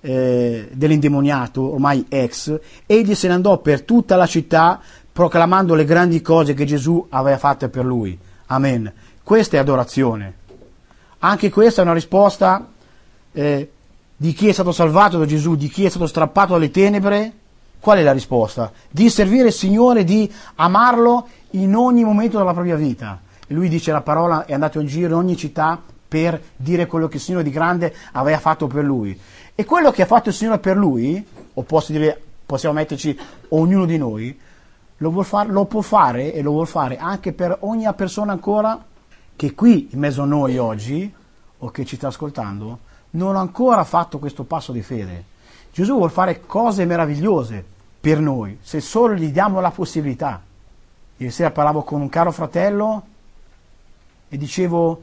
eh, 0.01 0.69
dell'indemoniato, 0.71 1.73
ormai 1.73 2.05
ex, 2.09 2.59
egli 2.85 3.15
se 3.15 3.27
ne 3.27 3.33
andò 3.33 3.59
per 3.59 3.83
tutta 3.83 4.15
la 4.15 4.27
città 4.27 4.81
proclamando 5.11 5.75
le 5.75 5.85
grandi 5.85 6.21
cose 6.21 6.53
che 6.53 6.65
Gesù 6.65 7.05
aveva 7.09 7.37
fatte 7.37 7.69
per 7.69 7.85
lui. 7.85 8.17
Amen. 8.47 8.91
Questa 9.23 9.57
è 9.57 9.59
adorazione. 9.59 10.33
Anche 11.19 11.49
questa 11.49 11.81
è 11.81 11.85
una 11.85 11.93
risposta 11.93 12.67
eh, 13.31 13.71
di 14.17 14.33
chi 14.33 14.49
è 14.49 14.51
stato 14.51 14.71
salvato 14.71 15.17
da 15.17 15.25
Gesù, 15.25 15.55
di 15.55 15.69
chi 15.69 15.85
è 15.85 15.89
stato 15.89 16.07
strappato 16.07 16.53
dalle 16.53 16.71
tenebre. 16.71 17.31
Qual 17.79 17.97
è 17.97 18.01
la 18.01 18.11
risposta? 18.11 18.71
Di 18.89 19.09
servire 19.09 19.47
il 19.47 19.53
Signore, 19.53 20.03
di 20.03 20.31
amarlo 20.55 21.27
in 21.51 21.75
ogni 21.75 22.03
momento 22.03 22.37
della 22.37 22.53
propria 22.53 22.75
vita. 22.75 23.21
E 23.45 23.53
lui 23.53 23.69
dice 23.69 23.91
la 23.91 24.01
parola, 24.01 24.45
è 24.45 24.53
andato 24.53 24.79
in 24.79 24.87
giro 24.87 25.07
in 25.07 25.13
ogni 25.13 25.37
città 25.37 25.81
per 26.13 26.39
dire 26.55 26.85
quello 26.85 27.07
che 27.07 27.15
il 27.15 27.23
Signore 27.23 27.43
di 27.43 27.49
grande 27.49 27.91
aveva 28.11 28.37
fatto 28.37 28.67
per 28.67 28.83
lui. 28.83 29.19
E 29.55 29.65
quello 29.65 29.89
che 29.89 30.03
ha 30.03 30.05
fatto 30.05 30.29
il 30.29 30.35
Signore 30.35 30.59
per 30.59 30.77
lui, 30.77 31.25
o 31.55 31.63
posso 31.63 31.91
dire, 31.91 32.21
possiamo 32.45 32.75
metterci 32.75 33.17
ognuno 33.49 33.85
di 33.85 33.97
noi, 33.97 34.39
lo, 34.97 35.23
far, 35.23 35.49
lo 35.49 35.65
può 35.65 35.81
fare 35.81 36.31
e 36.31 36.43
lo 36.43 36.51
vuol 36.51 36.67
fare 36.67 36.97
anche 36.97 37.33
per 37.33 37.57
ogni 37.61 37.91
persona 37.95 38.31
ancora 38.31 38.79
che 39.35 39.55
qui 39.55 39.89
in 39.91 39.97
mezzo 39.97 40.21
a 40.21 40.25
noi 40.25 40.59
oggi, 40.59 41.11
o 41.57 41.71
che 41.71 41.83
ci 41.83 41.95
sta 41.95 42.09
ascoltando, 42.09 42.77
non 43.11 43.35
ha 43.35 43.39
ancora 43.39 43.83
fatto 43.83 44.19
questo 44.19 44.43
passo 44.43 44.71
di 44.71 44.83
fede. 44.83 45.23
Gesù 45.71 45.95
vuole 45.95 46.11
fare 46.11 46.41
cose 46.41 46.85
meravigliose 46.85 47.65
per 47.99 48.19
noi, 48.19 48.59
se 48.61 48.79
solo 48.81 49.15
gli 49.15 49.31
diamo 49.31 49.59
la 49.61 49.71
possibilità. 49.71 50.39
Ieri 51.17 51.33
sera 51.33 51.49
parlavo 51.49 51.81
con 51.81 52.01
un 52.01 52.09
caro 52.09 52.31
fratello 52.31 53.03
e 54.29 54.37
dicevo, 54.37 55.01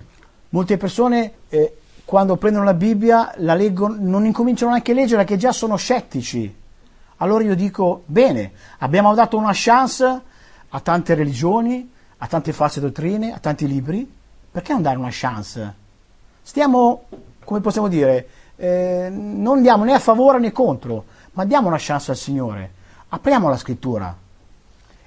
molte 0.51 0.77
persone 0.77 1.33
eh, 1.49 1.77
quando 2.05 2.37
prendono 2.37 2.65
la 2.65 2.75
Bibbia 2.75 3.33
la 3.37 3.55
leggono, 3.55 3.97
non 3.99 4.25
incominciano 4.25 4.73
neanche 4.73 4.93
a 4.93 4.95
leggere 4.95 5.25
perché 5.25 5.37
già 5.37 5.53
sono 5.53 5.77
scettici. 5.77 6.53
Allora 7.19 7.45
io 7.45 7.55
dico, 7.55 8.03
bene, 8.07 8.53
abbiamo 8.79 9.15
dato 9.15 9.37
una 9.37 9.53
chance 9.53 10.21
a 10.69 10.81
tante 10.81 11.15
religioni, 11.15 11.91
a 12.19 12.27
tante 12.27 12.53
false 12.53 12.81
dottrine, 12.81 13.33
a 13.33 13.39
tanti 13.39 13.67
libri, 13.67 14.11
perché 14.51 14.73
non 14.73 14.83
dare 14.83 14.97
una 14.97 15.11
chance? 15.11 15.75
Stiamo, 16.43 17.05
come 17.45 17.61
possiamo 17.61 17.89
dire, 17.89 18.29
eh, 18.57 19.09
non 19.11 19.63
diamo 19.63 19.85
né 19.85 19.93
a 19.93 19.99
favore 19.99 20.39
né 20.39 20.51
contro, 20.51 21.05
ma 21.33 21.45
diamo 21.45 21.69
una 21.69 21.77
chance 21.79 22.11
al 22.11 22.17
Signore. 22.17 22.73
Apriamo 23.09 23.49
la 23.49 23.57
scrittura. 23.57 24.17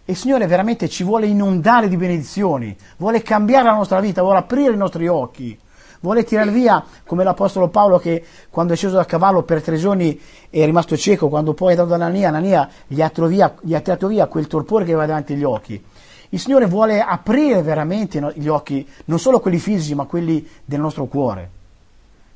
E 0.05 0.15
Signore 0.15 0.47
veramente 0.47 0.89
ci 0.89 1.03
vuole 1.03 1.27
inondare 1.27 1.87
di 1.87 1.97
benedizioni, 1.97 2.75
vuole 2.97 3.21
cambiare 3.21 3.65
la 3.65 3.75
nostra 3.75 3.99
vita, 3.99 4.21
vuole 4.21 4.39
aprire 4.39 4.73
i 4.73 4.77
nostri 4.77 5.07
occhi 5.07 5.57
vuole 6.03 6.25
tirare 6.25 6.51
via, 6.51 6.83
come 7.05 7.23
l'Apostolo 7.23 7.69
Paolo 7.69 7.97
che 7.97 8.23
quando 8.49 8.73
è 8.73 8.75
sceso 8.75 8.95
dal 8.95 9.05
cavallo 9.05 9.43
per 9.43 9.61
tre 9.61 9.77
giorni 9.77 10.19
è 10.49 10.63
rimasto 10.65 10.95
cieco, 10.97 11.29
quando 11.29 11.53
poi 11.53 11.69
è 11.69 11.71
andato 11.71 11.89
da 11.89 11.95
Anania, 11.95 12.27
Anania 12.27 12.69
gli 12.85 13.01
ha, 13.01 13.11
via, 13.25 13.55
gli 13.61 13.73
ha 13.73 13.79
tirato 13.79 14.07
via 14.07 14.27
quel 14.27 14.47
torpore 14.47 14.83
che 14.83 14.91
aveva 14.91 15.07
davanti 15.07 15.33
agli 15.33 15.43
occhi. 15.43 15.81
Il 16.29 16.39
Signore 16.39 16.65
vuole 16.65 16.99
aprire 16.99 17.61
veramente 17.61 18.33
gli 18.35 18.47
occhi, 18.47 18.87
non 19.05 19.17
solo 19.17 19.39
quelli 19.39 19.59
fisici, 19.59 19.95
ma 19.95 20.05
quelli 20.05 20.45
del 20.65 20.79
nostro 20.79 21.05
cuore, 21.05 21.49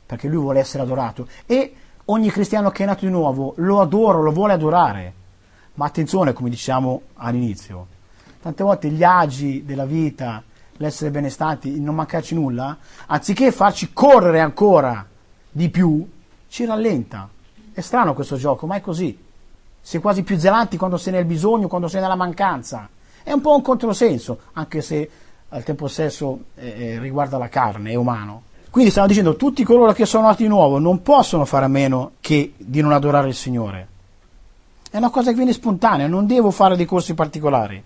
perché 0.06 0.27
Lui 0.27 0.41
vuole 0.41 0.60
essere 0.60 0.84
adorato. 0.84 1.27
E 1.45 1.73
ogni 2.06 2.30
cristiano 2.30 2.69
che 2.69 2.84
è 2.84 2.86
nato 2.86 3.06
di 3.06 3.12
nuovo 3.12 3.53
lo 3.58 3.82
adora, 3.82 4.19
lo 4.19 4.32
vuole 4.32 4.53
adorare. 4.53 5.13
Ma 5.78 5.86
attenzione, 5.86 6.34
come 6.34 6.50
diciamo 6.50 7.02
all'inizio, 7.16 7.86
tante 8.42 8.63
volte 8.63 8.90
gli 8.90 9.04
agi 9.04 9.63
della 9.63 9.86
vita, 9.86 10.42
l'essere 10.78 11.12
benestanti, 11.12 11.70
il 11.70 11.82
non 11.82 11.94
mancarci 11.94 12.34
nulla, 12.34 12.78
anziché 13.06 13.52
farci 13.52 13.94
correre 13.94 14.40
ancora 14.40 15.06
di 15.52 15.70
più, 15.70 16.08
ci 16.48 16.66
rallenta. 16.66 17.30
È 17.72 17.82
strano 17.82 18.16
questo 18.16 18.38
gioco, 18.38 18.66
ma 18.66 18.76
è 18.76 18.82
così. 18.82 19.26
È 19.90 20.00
quasi 20.00 20.24
più 20.24 20.38
zelanti 20.40 20.78
quando 20.78 20.98
se 20.98 21.12
ne 21.12 21.18
è 21.18 21.20
il 21.20 21.28
bisogno, 21.28 21.68
quando 21.68 21.88
se 21.88 22.00
ne 22.00 22.06
è 22.06 22.08
la 22.08 22.16
mancanza. 22.16 22.90
È 23.22 23.32
un 23.32 23.42
po' 23.42 23.56
un 23.56 23.62
controsenso, 23.62 24.40
anche 24.54 24.82
se 24.82 25.10
al 25.50 25.63
tempo 25.63 25.88
stesso 25.88 26.46
eh, 26.56 26.68
eh, 26.68 27.00
riguarda 27.00 27.38
la 27.38 27.50
carne, 27.50 27.92
è 27.92 27.96
umano. 27.96 28.42
Quindi 28.72 28.90
stiamo 28.90 29.08
dicendo 29.08 29.36
tutti 29.36 29.63
coloro 29.63 29.94
che 29.94 30.08
sono 30.08 30.26
nati 30.26 30.42
di 30.42 30.50
nuovo 30.50 30.80
non 30.80 31.04
possono 31.04 31.46
fare 31.46 31.66
a 31.66 31.70
meno 31.70 32.13
che 32.20 32.54
di 32.58 32.82
non 32.82 32.94
adorare 32.94 33.28
il 33.28 33.36
Signore. 33.36 33.88
È 34.89 34.97
una 34.97 35.10
cosa 35.10 35.32
che 35.32 35.36
viene 35.36 35.54
spontanea, 35.54 36.08
non 36.08 36.26
devo 36.26 36.52
fare 36.52 36.76
dei 36.76 36.86
corsi 36.86 37.13
particolari. 37.13 37.84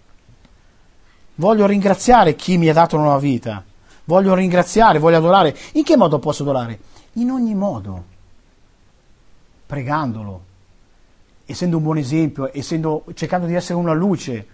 Voglio 1.35 1.65
ringraziare 1.65 2.35
chi 2.35 2.57
mi 2.57 2.69
ha 2.69 2.73
dato 2.73 2.95
una 2.95 3.05
nuova 3.05 3.19
vita. 3.19 3.63
Voglio 4.03 4.35
ringraziare, 4.35 4.99
voglio 4.99 5.17
adorare. 5.17 5.57
In 5.73 5.83
che 5.83 5.97
modo 5.97 6.19
posso 6.19 6.43
adorare? 6.43 6.79
In 7.13 7.31
ogni 7.31 7.55
modo. 7.55 8.03
Pregandolo, 9.65 10.41
essendo 11.45 11.77
un 11.77 11.83
buon 11.83 11.97
esempio, 11.97 12.49
essendo, 12.53 13.05
cercando 13.13 13.47
di 13.47 13.55
essere 13.55 13.79
una 13.79 13.93
luce. 13.93 14.47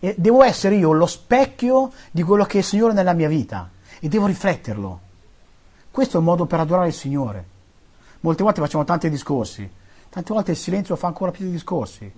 E 0.00 0.14
devo 0.18 0.42
essere 0.42 0.74
io 0.76 0.92
lo 0.92 1.06
specchio 1.06 1.92
di 2.10 2.22
quello 2.22 2.44
che 2.44 2.54
è 2.54 2.58
il 2.58 2.64
Signore 2.64 2.92
nella 2.92 3.12
mia 3.14 3.28
vita 3.28 3.70
e 4.00 4.08
devo 4.08 4.26
rifletterlo. 4.26 5.00
Questo 5.90 6.16
è 6.16 6.20
un 6.20 6.26
modo 6.26 6.46
per 6.46 6.60
adorare 6.60 6.88
il 6.88 6.94
Signore. 6.94 7.46
Molte 8.20 8.42
volte 8.42 8.60
facciamo 8.60 8.84
tanti 8.84 9.08
discorsi, 9.08 9.68
tante 10.18 10.32
volte 10.32 10.50
il 10.52 10.56
silenzio 10.56 10.96
fa 10.96 11.06
ancora 11.06 11.30
più 11.30 11.44
di 11.44 11.52
discorsi. 11.52 12.12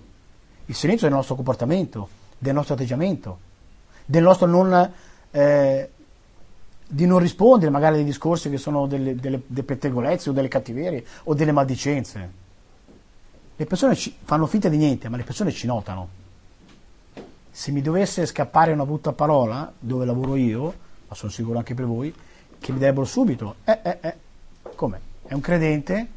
Il 0.65 0.75
silenzio 0.75 1.07
il 1.07 1.13
nostro 1.13 1.35
comportamento, 1.35 2.07
del 2.37 2.53
nostro 2.53 2.75
atteggiamento 2.75 3.49
del 4.11 4.23
nostro 4.23 4.45
non, 4.45 4.91
eh, 5.31 5.89
di 6.85 7.05
non 7.05 7.19
rispondere 7.19 7.71
magari 7.71 7.99
ai 7.99 8.03
discorsi 8.03 8.49
che 8.49 8.57
sono 8.57 8.85
delle, 8.87 9.15
delle, 9.15 9.41
delle 9.45 9.63
pettegolezze 9.63 10.29
o 10.29 10.33
delle 10.33 10.49
cattiverie 10.49 11.05
o 11.23 11.33
delle 11.33 11.53
maldicenze. 11.53 12.39
Le 13.55 13.65
persone 13.65 13.95
ci, 13.95 14.13
fanno 14.23 14.47
finta 14.47 14.67
di 14.67 14.75
niente, 14.75 15.07
ma 15.07 15.15
le 15.15 15.23
persone 15.23 15.51
ci 15.51 15.65
notano. 15.65 16.19
Se 17.51 17.71
mi 17.71 17.81
dovesse 17.81 18.25
scappare 18.25 18.73
una 18.73 18.85
brutta 18.85 19.13
parola 19.13 19.71
dove 19.77 20.05
lavoro 20.05 20.35
io, 20.35 20.73
ma 21.07 21.15
sono 21.15 21.31
sicuro 21.31 21.57
anche 21.57 21.73
per 21.73 21.85
voi, 21.85 22.13
che 22.59 22.71
mi 22.71 22.79
darebbero 22.79 23.05
subito, 23.05 23.55
eh, 23.63 23.79
eh, 23.81 23.97
eh, 24.01 24.15
come? 24.75 24.99
È 25.23 25.33
un 25.33 25.41
credente, 25.41 26.07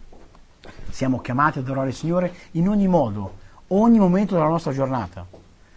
siamo 0.90 1.20
chiamati 1.20 1.58
ad 1.58 1.64
adorare 1.64 1.88
il 1.88 1.94
Signore 1.94 2.32
in 2.52 2.68
ogni 2.68 2.88
modo, 2.88 3.38
ogni 3.68 3.98
momento 3.98 4.34
della 4.34 4.48
nostra 4.48 4.72
giornata 4.72 5.26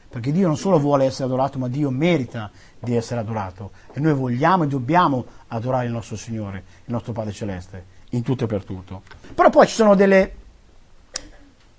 perché 0.09 0.31
Dio 0.31 0.47
non 0.47 0.57
solo 0.57 0.79
vuole 0.79 1.05
essere 1.05 1.25
adorato, 1.25 1.59
ma 1.59 1.67
Dio 1.67 1.89
merita 1.91 2.49
di 2.79 2.95
essere 2.95 3.19
adorato 3.19 3.71
e 3.93 3.99
noi 3.99 4.13
vogliamo 4.13 4.63
e 4.63 4.67
dobbiamo 4.67 5.25
adorare 5.49 5.85
il 5.85 5.91
nostro 5.91 6.15
Signore, 6.15 6.63
il 6.85 6.93
nostro 6.93 7.13
Padre 7.13 7.33
Celeste, 7.33 7.85
in 8.11 8.23
tutto 8.23 8.45
e 8.45 8.47
per 8.47 8.63
tutto. 8.63 9.03
Però 9.35 9.49
poi 9.49 9.67
ci 9.67 9.75
sono 9.75 9.95
delle, 9.95 10.33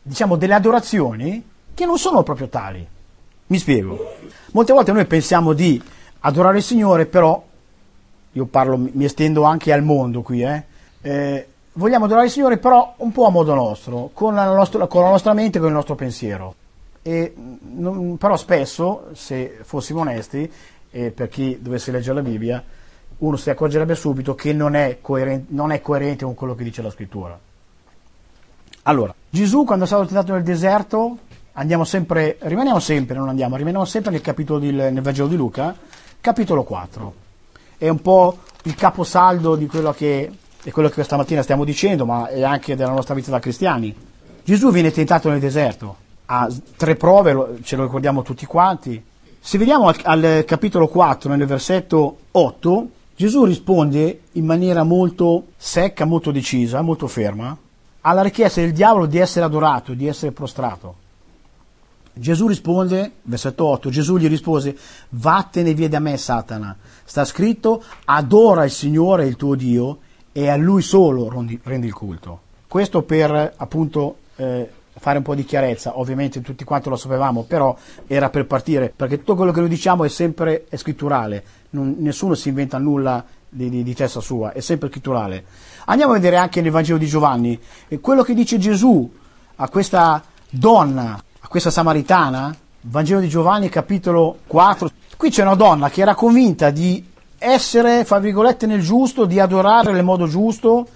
diciamo, 0.03 0.37
delle 0.37 0.55
adorazioni 0.55 1.45
che 1.75 1.87
non 1.87 1.99
sono 1.99 2.23
proprio 2.23 2.49
tali. 2.49 2.87
Mi 3.47 3.59
spiego. 3.59 4.17
Molte 4.53 4.73
volte 4.73 4.93
noi 4.93 5.07
pensiamo 5.07 5.53
di 5.53 5.83
adorare 6.21 6.59
il 6.59 6.63
Signore, 6.63 7.07
però, 7.07 7.43
io 8.33 8.45
parlo, 8.45 8.77
mi 8.77 9.05
estendo 9.05 9.43
anche 9.43 9.73
al 9.73 9.83
mondo 9.83 10.23
qui, 10.23 10.43
eh, 10.43 10.65
eh 11.01 11.47
vogliamo 11.79 12.07
adorare 12.07 12.27
il 12.27 12.33
Signore, 12.33 12.59
però 12.59 12.95
un 12.99 13.13
po' 13.13 13.27
a 13.27 13.31
modo 13.31 13.55
nostro, 13.55 14.11
con 14.13 14.35
la 14.35 14.53
nostra, 14.53 14.87
con 14.87 15.03
la 15.03 15.11
nostra 15.11 15.33
mente 15.33 15.59
con 15.59 15.69
il 15.69 15.75
nostro 15.75 15.95
pensiero. 15.95 16.55
E, 17.03 17.35
non, 17.37 18.17
però 18.19 18.37
spesso, 18.37 19.07
se 19.13 19.59
fossimo 19.63 20.01
onesti, 20.01 20.51
e 20.91 21.11
per 21.11 21.29
chi 21.29 21.59
dovesse 21.61 21.93
leggere 21.93 22.17
la 22.17 22.23
Bibbia, 22.23 22.63
uno 23.19 23.37
si 23.37 23.51
accorgerebbe 23.51 23.95
subito 23.95 24.35
che 24.35 24.53
non 24.53 24.75
è, 24.75 24.99
coerente, 25.01 25.47
non 25.55 25.71
è 25.71 25.81
coerente 25.81 26.25
con 26.25 26.35
quello 26.35 26.55
che 26.55 26.65
dice 26.65 26.83
la 26.83 26.91
scrittura. 26.91 27.39
Allora, 28.83 29.15
Gesù 29.31 29.65
quando 29.65 29.85
è 29.85 29.87
stato 29.87 30.07
tentato 30.07 30.33
nel 30.33 30.43
deserto, 30.43 31.19
andiamo 31.53 31.85
sempre, 31.85 32.39
rimaniamo 32.41 32.81
sempre, 32.81 33.17
non 33.17 33.29
andiamo, 33.29 33.57
rimaniamo 33.57 33.85
sempre 33.85 34.11
nel 34.11 34.21
capitolo 34.21 34.59
di, 34.59 34.73
nel 34.73 35.01
Vangelo 35.01 35.29
di 35.29 35.37
Luca, 35.37 35.77
capitolo 36.21 36.65
4. 36.65 37.15
È 37.77 37.89
un 37.89 38.01
po' 38.01 38.39
il 38.65 38.75
caposaldo 38.75 39.55
di 39.55 39.67
quello 39.67 39.93
che, 39.93 40.31
è 40.69 40.71
quello 40.71 40.89
che 40.89 40.97
questa 40.97 41.17
mattina 41.17 41.41
stiamo 41.41 41.65
dicendo, 41.65 42.05
ma 42.05 42.29
è 42.29 42.43
anche 42.43 42.77
della 42.77 42.91
nostra 42.91 43.15
vita 43.15 43.31
da 43.31 43.39
cristiani. 43.39 43.95
Gesù 44.45 44.71
viene 44.71 44.91
tentato 44.91 45.31
nel 45.31 45.41
deserto, 45.41 45.97
ha 46.27 46.47
tre 46.77 46.95
prove, 46.95 47.61
ce 47.63 47.75
lo 47.75 47.85
ricordiamo 47.85 48.21
tutti 48.21 48.45
quanti. 48.45 49.03
Se 49.41 49.57
vediamo 49.57 49.89
al, 49.89 49.97
al 50.03 50.45
capitolo 50.47 50.87
4, 50.89 51.35
nel 51.35 51.47
versetto 51.47 52.19
8, 52.33 52.89
Gesù 53.17 53.45
risponde 53.45 54.21
in 54.33 54.45
maniera 54.45 54.83
molto 54.83 55.47
secca, 55.57 56.05
molto 56.05 56.31
decisa, 56.31 56.83
molto 56.83 57.07
ferma 57.07 57.57
alla 58.03 58.23
richiesta 58.23 58.61
del 58.61 58.73
diavolo 58.73 59.07
di 59.07 59.17
essere 59.17 59.47
adorato, 59.47 59.95
di 59.95 60.07
essere 60.07 60.33
prostrato. 60.33 60.97
Gesù 62.13 62.47
risponde, 62.47 63.13
versetto 63.23 63.65
8, 63.65 63.89
Gesù 63.89 64.19
gli 64.19 64.29
rispose, 64.29 64.77
vattene 65.11 65.73
via 65.73 65.89
da 65.89 65.99
me 65.99 66.17
Satana, 66.19 66.77
sta 67.05 67.25
scritto, 67.25 67.83
adora 68.05 68.65
il 68.65 68.71
Signore 68.71 69.27
il 69.27 69.37
tuo 69.37 69.55
Dio 69.55 70.01
e 70.33 70.49
a 70.49 70.57
Lui 70.57 70.83
solo 70.83 71.29
rendi 71.63 71.87
il 71.87 71.95
culto. 71.95 72.41
Questo 72.67 73.03
per 73.03 73.55
appunto 73.57 74.17
eh, 74.37 74.71
fare 74.99 75.19
un 75.19 75.25
po' 75.25 75.35
di 75.35 75.45
chiarezza, 75.45 75.99
ovviamente 75.99 76.41
tutti 76.41 76.65
quanti 76.65 76.89
lo 76.89 76.97
sapevamo, 76.97 77.45
però 77.45 77.77
era 78.07 78.31
per 78.31 78.47
partire, 78.47 78.93
perché 78.95 79.19
tutto 79.19 79.37
quello 79.37 79.53
che 79.53 79.61
noi 79.61 79.69
diciamo 79.69 80.05
è 80.05 80.09
sempre 80.09 80.67
è 80.69 80.77
scritturale, 80.77 81.45
non, 81.71 81.97
nessuno 81.99 82.35
si 82.35 82.49
inventa 82.49 82.79
nulla 82.79 83.25
di, 83.49 83.71
di, 83.71 83.83
di, 83.83 83.95
testa 83.95 84.21
sua, 84.21 84.53
è 84.53 84.61
sempre 84.61 84.89
scritturale. 84.89 85.45
Andiamo 85.87 86.13
a 86.13 86.17
vedere 86.17 86.37
anche 86.37 86.61
nel 86.61 86.71
Vangelo 86.71 86.99
di 86.99 87.07
Giovanni, 87.07 87.59
quello 88.01 88.23
che 88.23 88.35
dice 88.35 88.59
Gesù 88.59 89.11
a 89.57 89.69
questa 89.69 90.23
donna 90.51 91.23
a 91.41 91.49
questa 91.49 91.71
samaritana, 91.71 92.55
Vangelo 92.83 93.21
di 93.21 93.29
Giovanni 93.29 93.71
capitolo 93.71 94.41
4, 94.47 94.91
qui 95.17 95.31
c'è 95.31 95.43
una 95.43 95.55
donna 95.55 95.89
che 95.89 96.03
era 96.03 96.15
convinta 96.15 96.71
di 96.71 97.03
essere, 97.39 98.05
fra 98.05 98.19
virgolette, 98.19 98.67
nel 98.67 98.83
giusto, 98.83 99.25
di 99.25 99.41
adorare 99.41 99.93
nel 99.93 100.05
modo 100.05 100.27
giusto, 100.27 100.87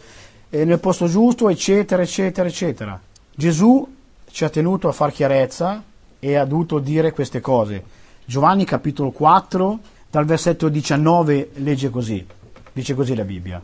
eh, 0.51 0.65
nel 0.65 0.81
posto 0.81 1.07
giusto, 1.07 1.49
eccetera, 1.49 2.03
eccetera, 2.03 2.49
eccetera. 2.49 3.01
Gesù 3.35 3.89
ci 4.31 4.45
ha 4.45 4.49
tenuto 4.49 4.89
a 4.89 4.93
far 4.93 5.13
chiarezza 5.13 5.83
e 6.19 6.35
ha 6.35 6.45
dovuto 6.45 6.79
dire 6.79 7.13
queste 7.13 7.41
cose. 7.41 7.83
Giovanni 8.25 8.65
capitolo 8.65 9.11
4, 9.11 9.79
dal 10.11 10.25
versetto 10.25 10.69
19 10.69 11.51
legge 11.55 11.91
così, 11.91 12.25
dice 12.73 12.95
così 12.95 13.15
la 13.15 13.25
Bibbia. 13.25 13.63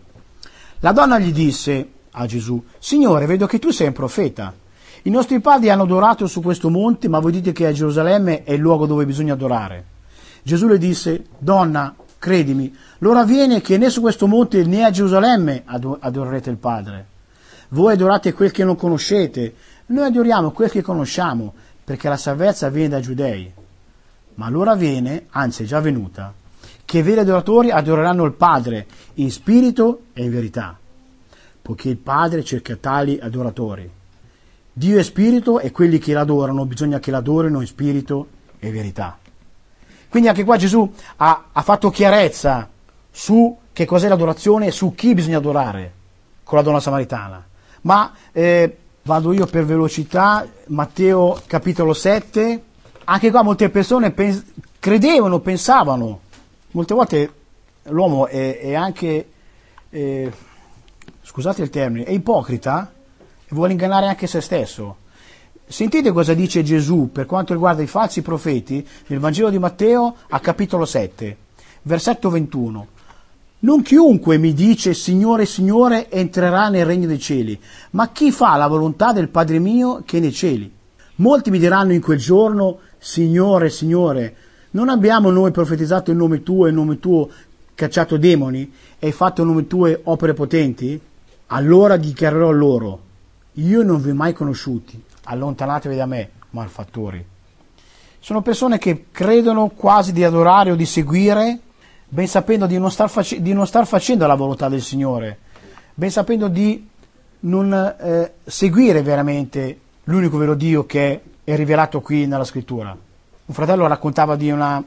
La 0.81 0.93
donna 0.93 1.18
gli 1.18 1.33
disse 1.33 1.89
a 2.12 2.26
Gesù, 2.26 2.62
Signore, 2.79 3.26
vedo 3.26 3.47
che 3.47 3.59
tu 3.59 3.70
sei 3.70 3.89
un 3.89 3.93
profeta. 3.93 4.55
I 5.03 5.11
nostri 5.11 5.41
padri 5.41 5.70
hanno 5.70 5.83
adorato 5.83 6.26
su 6.26 6.41
questo 6.41 6.70
monte, 6.70 7.09
ma 7.09 7.18
voi 7.18 7.33
dite 7.33 7.53
che 7.53 7.66
a 7.66 7.72
Gerusalemme 7.72 8.45
è 8.45 8.53
il 8.53 8.61
luogo 8.61 8.87
dove 8.87 9.07
bisogna 9.07 9.35
adorare. 9.35 9.85
Gesù 10.43 10.66
le 10.66 10.79
disse, 10.79 11.24
Donna, 11.39 11.95
credimi, 12.18 12.74
l'ora 12.98 13.24
viene 13.24 13.60
che 13.60 13.78
né 13.78 13.90
su 13.90 14.00
questo 14.00 14.26
monte 14.26 14.64
né 14.64 14.84
a 14.84 14.90
Gerusalemme 14.90 15.62
adorerete 15.64 16.50
il 16.50 16.56
Padre. 16.56 17.06
Voi 17.70 17.92
adorate 17.92 18.32
quel 18.32 18.50
che 18.50 18.64
non 18.64 18.76
conoscete, 18.76 19.54
noi 19.86 20.06
adoriamo 20.06 20.50
quel 20.50 20.70
che 20.70 20.82
conosciamo, 20.82 21.54
perché 21.84 22.08
la 22.08 22.16
salvezza 22.16 22.68
viene 22.68 22.88
dai 22.88 23.02
giudei. 23.02 23.52
Ma 24.34 24.48
l'ora 24.48 24.74
viene, 24.74 25.26
anzi 25.30 25.62
è 25.62 25.66
già 25.66 25.80
venuta, 25.80 26.32
che 26.84 26.98
i 26.98 27.02
veri 27.02 27.20
adoratori 27.20 27.70
adoreranno 27.70 28.24
il 28.24 28.32
Padre 28.32 28.86
in 29.14 29.30
spirito 29.30 30.02
e 30.12 30.24
in 30.24 30.30
verità, 30.30 30.78
poiché 31.60 31.88
il 31.88 31.96
Padre 31.96 32.44
cerca 32.44 32.76
tali 32.76 33.18
adoratori. 33.20 33.90
Dio 34.72 34.98
è 34.98 35.02
spirito 35.02 35.60
e 35.60 35.70
quelli 35.70 35.98
che 35.98 36.12
l'adorano 36.12 36.64
bisogna 36.64 37.00
che 37.00 37.10
l'adorino 37.10 37.60
in 37.60 37.66
spirito 37.66 38.28
e 38.58 38.70
verità. 38.70 39.18
Quindi 40.09 40.28
anche 40.28 40.44
qua 40.44 40.56
Gesù 40.56 40.90
ha, 41.16 41.44
ha 41.52 41.62
fatto 41.62 41.90
chiarezza 41.90 42.68
su 43.11 43.56
che 43.72 43.84
cos'è 43.84 44.09
l'adorazione 44.09 44.66
e 44.66 44.70
su 44.70 44.94
chi 44.94 45.14
bisogna 45.14 45.38
adorare 45.38 45.92
con 46.44 46.59
la 46.59 46.64
donna 46.64 46.80
samaritana. 46.80 47.46
Ma 47.82 48.12
eh, 48.32 48.76
vado 49.02 49.32
io 49.32 49.46
per 49.46 49.64
velocità, 49.64 50.46
Matteo 50.66 51.40
capitolo 51.46 51.92
7, 51.92 52.62
anche 53.04 53.30
qua 53.30 53.42
molte 53.42 53.70
persone 53.70 54.11
pens- 54.11 54.44
credevano, 54.78 55.40
pensavano, 55.40 56.20
molte 56.72 56.94
volte 56.94 57.32
l'uomo 57.84 58.26
è, 58.26 58.59
è 58.59 58.74
anche, 58.74 59.28
eh, 59.90 60.32
scusate 61.22 61.62
il 61.62 61.70
termine, 61.70 62.04
è 62.04 62.11
ipocrita 62.11 62.92
e 63.44 63.54
vuole 63.54 63.72
ingannare 63.72 64.06
anche 64.06 64.26
se 64.26 64.40
stesso. 64.40 64.96
Sentite 65.70 66.12
cosa 66.12 66.32
dice 66.32 66.62
Gesù 66.62 67.10
per 67.12 67.26
quanto 67.26 67.52
riguarda 67.52 67.82
i 67.82 67.86
falsi 67.86 68.22
profeti 68.22 68.84
nel 69.08 69.18
Vangelo 69.18 69.50
di 69.50 69.58
Matteo 69.58 70.16
a 70.30 70.40
capitolo 70.40 70.86
7, 70.86 71.36
versetto 71.82 72.30
21. 72.30 72.86
Non 73.60 73.82
chiunque 73.82 74.38
mi 74.38 74.54
dice 74.54 74.94
Signore, 74.94 75.44
Signore 75.44 76.10
entrerà 76.10 76.70
nel 76.70 76.86
regno 76.86 77.06
dei 77.06 77.18
cieli, 77.18 77.60
ma 77.90 78.08
chi 78.08 78.32
fa 78.32 78.56
la 78.56 78.66
volontà 78.66 79.12
del 79.12 79.28
Padre 79.28 79.58
mio 79.58 80.02
che 80.06 80.16
è 80.16 80.20
nei 80.20 80.32
cieli. 80.32 80.72
Molti 81.16 81.50
mi 81.50 81.58
diranno 81.58 81.92
in 81.92 82.00
quel 82.00 82.18
giorno 82.18 82.78
Signore, 82.96 83.68
Signore, 83.68 84.36
non 84.70 84.88
abbiamo 84.88 85.30
noi 85.30 85.50
profetizzato 85.50 86.10
in 86.10 86.16
nome 86.16 86.42
tuo 86.42 86.64
e 86.64 86.70
in 86.70 86.76
nome 86.76 86.98
tuo 86.98 87.28
cacciato 87.74 88.16
demoni 88.16 88.72
e 88.98 89.12
fatto 89.12 89.42
in 89.42 89.48
nome 89.48 89.66
tue 89.66 90.00
opere 90.04 90.32
potenti? 90.32 90.98
Allora 91.48 91.98
dichiarerò 91.98 92.50
loro 92.52 93.06
io 93.58 93.82
non 93.82 94.00
vi 94.00 94.10
ho 94.10 94.14
mai 94.14 94.32
conosciuti, 94.32 95.02
allontanatevi 95.29 95.95
da 95.95 96.07
me, 96.07 96.31
malfattori. 96.51 97.24
Sono 98.18 98.43
persone 98.43 98.79
che 98.79 99.07
credono 99.12 99.68
quasi 99.68 100.12
di 100.12 100.24
adorare 100.24 100.70
o 100.70 100.74
di 100.74 100.87
seguire, 100.87 101.59
ben 102.09 102.26
sapendo 102.26 102.66
di 102.66 102.79
non 102.79 102.91
star, 102.91 103.09
face- 103.09 103.41
di 103.41 103.53
non 103.53 103.66
star 103.66 103.87
facendo 103.87 104.26
la 104.26 104.35
volontà 104.35 104.68
del 104.68 104.83
Signore, 104.83 105.39
ben 105.95 106.11
sapendo 106.11 106.49
di 106.49 106.87
non 107.41 107.72
eh, 107.72 108.33
seguire 108.45 109.03
veramente 109.03 109.81
l'unico 110.05 110.39
vero 110.39 110.55
Dio 110.55 110.87
che 110.87 111.20
è 111.45 111.55
rivelato 111.55 112.01
qui 112.01 112.26
nella 112.26 112.45
scrittura. 112.45 112.91
Un 112.91 113.55
fratello 113.55 113.87
raccontava 113.87 114.35
di, 114.35 114.51
una, 114.51 114.83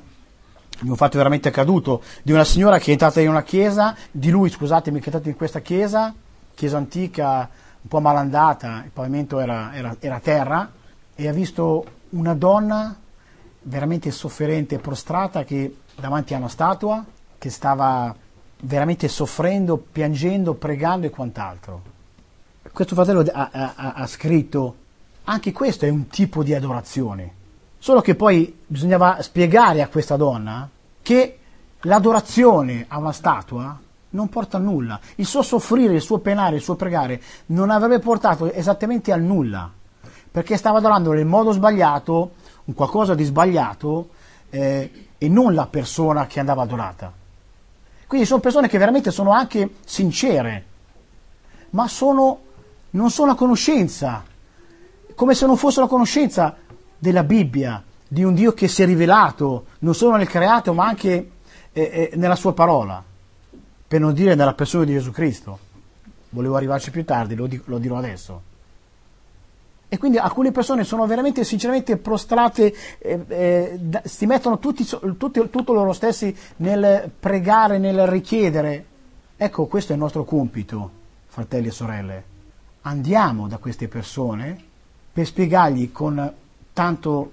di 0.80 0.90
un 0.90 0.96
fatto 0.96 1.18
veramente 1.18 1.48
accaduto, 1.48 2.02
di 2.24 2.32
una 2.32 2.44
signora 2.44 2.80
che 2.80 2.88
è 2.88 2.92
entrata 2.92 3.22
in 3.22 3.30
una 3.30 3.44
chiesa, 3.44 3.96
di 4.12 4.30
lui, 4.30 4.50
scusatemi, 4.50 4.98
che 5.00 5.06
è 5.06 5.08
entrato 5.08 5.30
in 5.30 5.36
questa 5.36 5.62
chiesa, 5.62 6.14
chiesa 6.54 6.78
antica, 6.78 7.50
un 7.82 7.90
po' 7.90 8.00
malandata, 8.00 8.84
il 8.86 8.92
pavimento 8.92 9.40
era, 9.40 9.74
era, 9.74 9.96
era 10.00 10.20
terra, 10.20 10.72
e 11.16 11.28
ha 11.28 11.34
visto 11.34 11.86
una 12.10 12.34
donna 12.34 12.96
veramente 13.64 14.12
sofferente 14.12 14.76
e 14.76 14.80
prostrata 14.80 15.44
che 15.44 15.78
davanti 15.96 16.34
a 16.34 16.38
una 16.38 16.48
statua, 16.48 17.04
che 17.38 17.50
stava 17.50 18.16
veramente 18.62 19.08
soffrendo, 19.08 19.78
piangendo, 19.78 20.54
pregando 20.54 21.08
e 21.08 21.10
quant'altro. 21.10 21.82
Questo 22.72 22.96
fratello 22.96 23.26
ha, 23.32 23.50
ha, 23.52 23.94
ha, 23.94 24.08
scritto, 24.08 24.76
anche 25.24 25.52
questo 25.52 25.86
è 25.86 25.90
un 25.90 26.08
tipo 26.08 26.44
di 26.44 26.54
adorazione, 26.54 27.34
solo 27.80 28.02
che 28.02 28.16
poi 28.16 28.60
bisognava 28.66 29.22
spiegare 29.22 29.82
a 29.82 29.88
questa 29.88 30.16
donna 30.16 30.70
che 31.02 31.40
l'adorazione 31.82 32.86
a 32.88 33.00
una 33.00 33.12
statua 33.12 33.80
non 34.12 34.30
porta 34.30 34.58
a 34.58 34.60
nulla. 34.60 35.00
Il 35.16 35.26
suo 35.26 35.42
soffrire, 35.42 35.94
il 35.94 36.02
suo 36.02 36.20
penare, 36.20 36.56
il 36.56 36.62
suo 36.62 36.76
pregare 36.76 37.22
non 37.48 37.70
avrebbe 37.70 38.00
portato 38.00 38.52
esattamente 38.52 39.12
a 39.12 39.18
nulla, 39.18 39.70
perché 40.32 40.58
stava 40.58 40.78
adorando 40.78 41.12
nel 41.12 41.26
modo 41.26 41.52
sbagliato, 41.52 42.32
un 42.66 42.74
qualcosa 42.74 43.14
di 43.16 43.24
sbagliato, 43.24 44.10
eh, 44.50 45.08
e 45.18 45.30
non 45.30 45.54
la 45.54 45.68
persona 45.68 46.26
che 46.28 46.40
andava 46.40 46.64
adorata. 46.64 47.12
Quindi 48.08 48.28
sono 48.28 48.42
persone 48.42 48.68
che 48.68 48.78
veramente 48.78 49.12
sono 49.12 49.32
anche 49.32 49.76
sincere, 49.86 50.66
ma 51.72 51.88
sono, 51.88 52.40
non 52.92 53.10
sono 53.10 53.32
a 53.32 53.36
conoscenza, 53.36 54.24
come 55.16 55.34
se 55.34 55.46
non 55.46 55.56
fossero 55.56 55.86
a 55.86 55.90
conoscenza 55.90 56.56
della 56.98 57.24
Bibbia, 57.24 57.82
di 58.08 58.24
un 58.24 58.34
Dio 58.34 58.54
che 58.54 58.68
si 58.68 58.84
è 58.84 58.86
rivelato 58.86 59.68
non 59.80 59.96
solo 59.96 60.18
nel 60.18 60.28
creato, 60.28 60.74
ma 60.74 60.86
anche 60.86 61.32
eh, 61.72 61.82
eh, 61.82 62.12
nella 62.16 62.36
sua 62.36 62.52
parola 62.54 63.02
per 63.92 64.00
non 64.00 64.14
dire 64.14 64.36
nella 64.36 64.54
persona 64.54 64.86
di 64.86 64.94
Gesù 64.94 65.12
Cristo. 65.12 65.60
Volevo 66.30 66.56
arrivarci 66.56 66.92
più 66.92 67.04
tardi, 67.04 67.36
lo, 67.36 67.46
di, 67.46 67.62
lo 67.66 67.78
dirò 67.78 67.98
adesso. 67.98 68.42
E 69.90 69.98
quindi 69.98 70.18
alcune 70.18 70.54
persone 70.54 70.86
sono 70.86 71.06
veramente, 71.06 71.44
sinceramente 71.44 71.98
prostrate, 71.98 72.74
eh, 73.00 73.26
eh, 73.28 73.80
si 74.06 74.26
mettono 74.28 74.60
tutti, 74.60 74.88
tutti, 75.18 75.50
tutto 75.50 75.74
loro 75.74 75.92
stessi 75.92 76.34
nel 76.58 77.12
pregare, 77.20 77.80
nel 77.80 78.08
richiedere. 78.08 78.86
Ecco, 79.36 79.66
questo 79.66 79.92
è 79.92 79.96
il 79.96 80.02
nostro 80.02 80.24
compito, 80.24 80.92
fratelli 81.26 81.68
e 81.68 81.72
sorelle. 81.72 82.24
Andiamo 82.84 83.50
da 83.50 83.58
queste 83.58 83.90
persone 83.90 84.58
per 85.12 85.26
spiegargli 85.26 85.92
con 85.92 86.34
tanto 86.72 87.32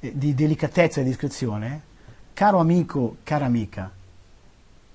eh, 0.00 0.10
di 0.16 0.32
delicatezza 0.34 1.02
e 1.02 1.04
discrezione, 1.04 1.82
caro 2.32 2.60
amico, 2.60 3.16
cara 3.24 3.44
amica, 3.44 3.92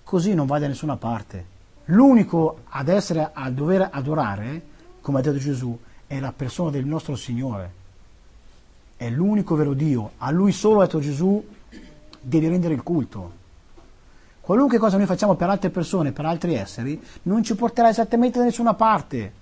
così 0.07 0.33
non 0.33 0.45
va 0.45 0.57
da 0.57 0.67
nessuna 0.67 0.95
parte. 0.95 1.55
L'unico 1.85 2.59
ad 2.69 2.87
essere 2.87 3.29
a 3.33 3.49
dover 3.51 3.89
adorare, 3.91 4.61
come 5.01 5.19
ha 5.19 5.21
detto 5.21 5.37
Gesù, 5.37 5.77
è 6.07 6.17
la 6.21 6.31
persona 6.31 6.69
del 6.69 6.85
nostro 6.85 7.17
Signore. 7.17 7.73
È 8.95 9.09
l'unico 9.09 9.55
vero 9.55 9.73
Dio. 9.73 10.11
A 10.19 10.31
Lui 10.31 10.53
solo, 10.53 10.79
ha 10.79 10.85
detto 10.85 11.01
Gesù, 11.01 11.45
devi 12.21 12.47
rendere 12.47 12.73
il 12.73 12.83
culto. 12.83 13.33
Qualunque 14.39 14.77
cosa 14.77 14.95
noi 14.95 15.07
facciamo 15.07 15.35
per 15.35 15.49
altre 15.49 15.71
persone, 15.71 16.13
per 16.13 16.23
altri 16.23 16.53
esseri, 16.53 17.01
non 17.23 17.43
ci 17.43 17.55
porterà 17.55 17.89
esattamente 17.89 18.39
da 18.39 18.45
nessuna 18.45 18.75
parte. 18.75 19.33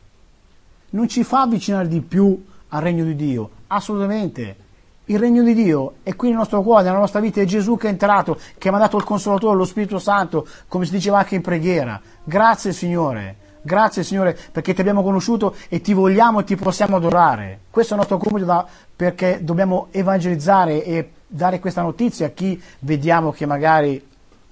Non 0.89 1.07
ci 1.07 1.23
fa 1.23 1.41
avvicinare 1.41 1.87
di 1.87 2.01
più 2.01 2.43
al 2.69 2.81
regno 2.81 3.03
di 3.03 3.15
Dio, 3.15 3.51
assolutamente. 3.67 4.64
Il 5.05 5.19
regno 5.19 5.43
di 5.43 5.53
Dio 5.53 5.95
è 6.01 6.15
qui 6.15 6.29
nel 6.29 6.37
nostro 6.37 6.61
cuore, 6.61 6.83
nella 6.83 6.97
nostra 6.97 7.19
vita, 7.19 7.39
è 7.39 7.45
Gesù 7.45 7.77
che 7.77 7.87
è 7.87 7.91
entrato, 7.91 8.39
che 8.57 8.69
ha 8.69 8.77
dato 8.77 8.97
il 8.97 9.03
Consolatore, 9.03 9.55
lo 9.55 9.65
Spirito 9.65 9.99
Santo, 9.99 10.47
come 10.67 10.85
si 10.85 10.91
diceva 10.91 11.19
anche 11.19 11.35
in 11.35 11.41
preghiera. 11.41 12.01
Grazie 12.23 12.73
Signore, 12.73 13.35
Grazie 13.65 14.03
Signore 14.03 14.37
perché 14.51 14.75
ti 14.75 14.81
abbiamo 14.81 15.01
conosciuto 15.01 15.55
e 15.69 15.81
ti 15.81 15.93
vogliamo 15.93 16.39
e 16.39 16.43
ti 16.43 16.55
possiamo 16.55 16.97
adorare. 16.97 17.61
Questo 17.71 17.93
è 17.93 17.95
il 17.95 18.01
nostro 18.01 18.19
compito 18.19 18.45
da, 18.45 18.63
perché 18.95 19.39
dobbiamo 19.41 19.87
evangelizzare 19.89 20.83
e 20.83 21.11
dare 21.25 21.59
questa 21.59 21.81
notizia 21.81 22.27
a 22.27 22.29
chi 22.29 22.61
vediamo 22.79 23.31
che 23.31 23.47
magari, 23.47 24.07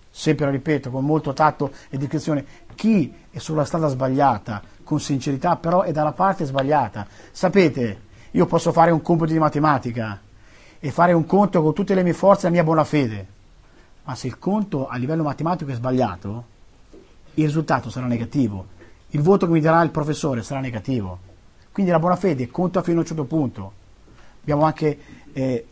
sempre 0.10 0.50
ripeto, 0.50 0.90
con 0.90 1.06
molto 1.06 1.32
tatto 1.34 1.72
e 1.90 1.98
discrezione, 1.98 2.44
chi 2.74 3.14
è 3.30 3.38
sulla 3.38 3.66
strada 3.66 3.88
sbagliata, 3.88 4.64
con 4.84 5.00
sincerità, 5.00 5.58
però 5.58 5.82
è 5.82 5.92
dalla 5.92 6.14
parte 6.14 6.46
sbagliata. 6.46 7.06
Sapete, 7.32 8.02
io 8.32 8.48
posso 8.48 8.72
fare 8.72 8.90
un 8.90 9.04
compito 9.04 9.32
di 9.32 9.38
matematica 9.38 10.20
e 10.86 10.92
fare 10.92 11.14
un 11.14 11.26
conto 11.26 11.62
con 11.62 11.74
tutte 11.74 11.96
le 11.96 12.04
mie 12.04 12.12
forze 12.12 12.42
e 12.42 12.50
la 12.50 12.56
mia 12.56 12.64
buona 12.66 12.84
fede, 12.84 13.26
ma 14.04 14.16
se 14.16 14.28
il 14.28 14.38
conto 14.38 14.90
a 14.90 14.98
livello 14.98 15.24
matematico 15.24 15.72
è 15.72 15.76
sbagliato, 15.76 16.44
il 17.36 17.46
risultato 17.46 17.90
sarà 17.90 18.06
negativo. 18.06 18.66
Il 19.12 19.22
voto 19.22 19.46
che 19.46 19.54
mi 19.54 19.62
darà 19.62 19.82
il 19.82 19.92
professore 19.92 20.44
sarà 20.44 20.60
negativo. 20.60 21.18
Quindi 21.72 21.90
la 21.90 22.00
buona 22.00 22.18
fede 22.18 22.52
conta 22.52 22.84
fino 22.84 22.98
a 22.98 23.00
un 23.00 23.06
certo 23.06 23.24
punto. 23.24 23.72
Dobbiamo 24.40 24.66
anche 24.66 25.00
eh, 25.32 25.68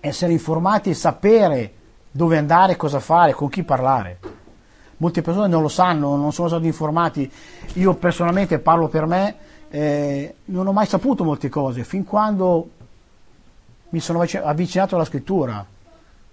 essere 0.00 0.32
informati 0.32 0.88
e 0.88 0.94
sapere 0.94 1.72
dove 2.10 2.38
andare, 2.38 2.76
cosa 2.76 3.00
fare, 3.00 3.34
con 3.34 3.50
chi 3.50 3.62
parlare. 3.62 4.20
Molte 4.96 5.20
persone 5.20 5.48
non 5.48 5.60
lo 5.60 5.68
sanno, 5.68 6.16
non 6.16 6.32
sono 6.32 6.48
stati 6.48 6.64
informati. 6.64 7.30
Io 7.74 7.92
personalmente 7.96 8.58
parlo 8.58 8.88
per 8.88 9.04
me, 9.04 9.36
eh, 9.68 10.34
non 10.46 10.66
ho 10.66 10.72
mai 10.72 10.86
saputo 10.86 11.24
molte 11.24 11.50
cose, 11.50 11.84
fin 11.84 12.04
quando 12.04 12.70
mi 13.94 14.00
sono 14.00 14.20
avvicinato 14.20 14.96
alla 14.96 15.04
scrittura 15.04 15.64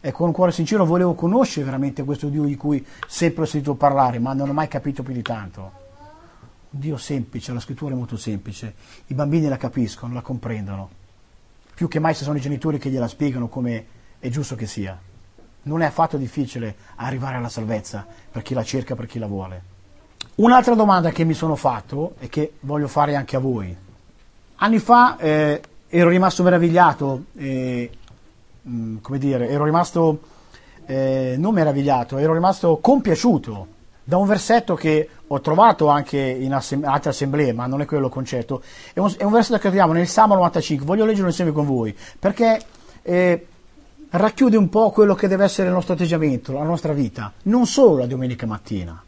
e 0.02 0.12
con 0.12 0.26
un 0.26 0.34
cuore 0.34 0.52
sincero 0.52 0.84
volevo 0.84 1.14
conoscere 1.14 1.64
veramente 1.66 2.04
questo 2.04 2.28
Dio 2.28 2.44
di 2.44 2.56
cui 2.56 2.84
sempre 3.08 3.44
ho 3.44 3.46
sentito 3.46 3.76
parlare, 3.76 4.18
ma 4.18 4.34
non 4.34 4.50
ho 4.50 4.54
mai 4.54 4.68
capito 4.68 5.04
più 5.04 5.14
di 5.14 5.22
tanto. 5.22 5.72
Un 6.72 6.80
Dio 6.80 6.98
semplice, 6.98 7.54
la 7.54 7.60
scrittura 7.60 7.94
è 7.94 7.98
molto 7.98 8.18
semplice, 8.18 8.74
i 9.06 9.14
bambini 9.14 9.48
la 9.48 9.58
capiscono, 9.58 10.16
la 10.16 10.22
comprendono, 10.22 10.90
più 11.76 11.88
che 11.88 12.00
mai 12.00 12.16
se 12.16 12.24
sono 12.24 12.38
i 12.38 12.42
genitori 12.42 12.80
che 12.80 12.90
gliela 12.90 13.08
spiegano 13.08 13.48
come 13.48 13.86
è 14.18 14.30
giusto 14.30 14.56
che 14.56 14.66
sia. 14.66 15.00
Non 15.64 15.84
è 15.84 15.86
affatto 15.86 16.18
difficile 16.18 16.76
arrivare 16.96 17.36
alla 17.36 17.50
salvezza 17.50 18.08
per 18.32 18.42
chi 18.42 18.56
la 18.56 18.64
cerca, 18.64 18.96
per 18.96 19.06
chi 19.06 19.20
la 19.20 19.28
vuole. 19.28 19.64
Un'altra 20.38 20.74
domanda 20.74 21.12
che 21.12 21.26
mi 21.26 21.36
sono 21.36 21.56
fatto 21.56 22.16
e 22.18 22.28
che 22.28 22.54
voglio 22.62 22.88
fare 22.88 23.16
anche 23.16 23.36
a 23.36 23.40
voi. 23.40 23.78
Anni 24.56 24.80
fa 24.80 25.18
eh, 25.18 25.62
ero 25.92 26.10
rimasto 26.10 26.42
meravigliato 26.42 27.26
eh, 27.38 27.90
Mm, 28.70 28.98
come 29.02 29.18
dire, 29.18 29.50
ero 29.50 29.64
rimasto 29.64 30.20
eh, 30.86 31.34
non 31.38 31.54
meravigliato, 31.54 32.20
ero 32.20 32.34
rimasto 32.34 32.78
compiaciuto 32.78 33.68
da 34.04 34.18
un 34.18 34.28
versetto 34.28 34.76
che 34.76 35.10
ho 35.26 35.42
trovato 35.42 35.88
anche 35.88 36.20
in 36.20 36.54
assem- 36.54 36.86
altre 36.86 37.10
assemblee, 37.10 37.54
ma 37.54 37.66
non 37.66 37.82
è 37.82 37.86
quello 37.86 38.06
il 38.06 38.12
concetto. 38.12 38.62
È 38.94 39.00
un, 39.00 39.12
è 39.18 39.24
un 39.24 39.32
versetto 39.32 39.56
che 39.56 39.62
troviamo 39.62 39.94
nel 39.94 40.08
Salmo 40.08 40.36
95, 40.36 40.86
voglio 40.86 41.06
leggerlo 41.06 41.30
insieme 41.30 41.52
con 41.52 41.66
voi, 41.66 41.96
perché 42.20 42.62
eh, 43.02 43.48
racchiude 44.12 44.58
un 44.58 44.70
po' 44.70 44.92
quello 44.92 45.16
che 45.16 45.28
deve 45.28 45.46
essere 45.46 45.70
il 45.70 45.74
nostro 45.74 45.96
atteggiamento, 45.96 46.54
la 46.54 46.62
nostra 46.62 46.94
vita, 46.94 47.34
non 47.44 47.66
solo 47.66 47.98
la 47.98 48.06
domenica 48.06 48.46
mattina. 48.46 49.02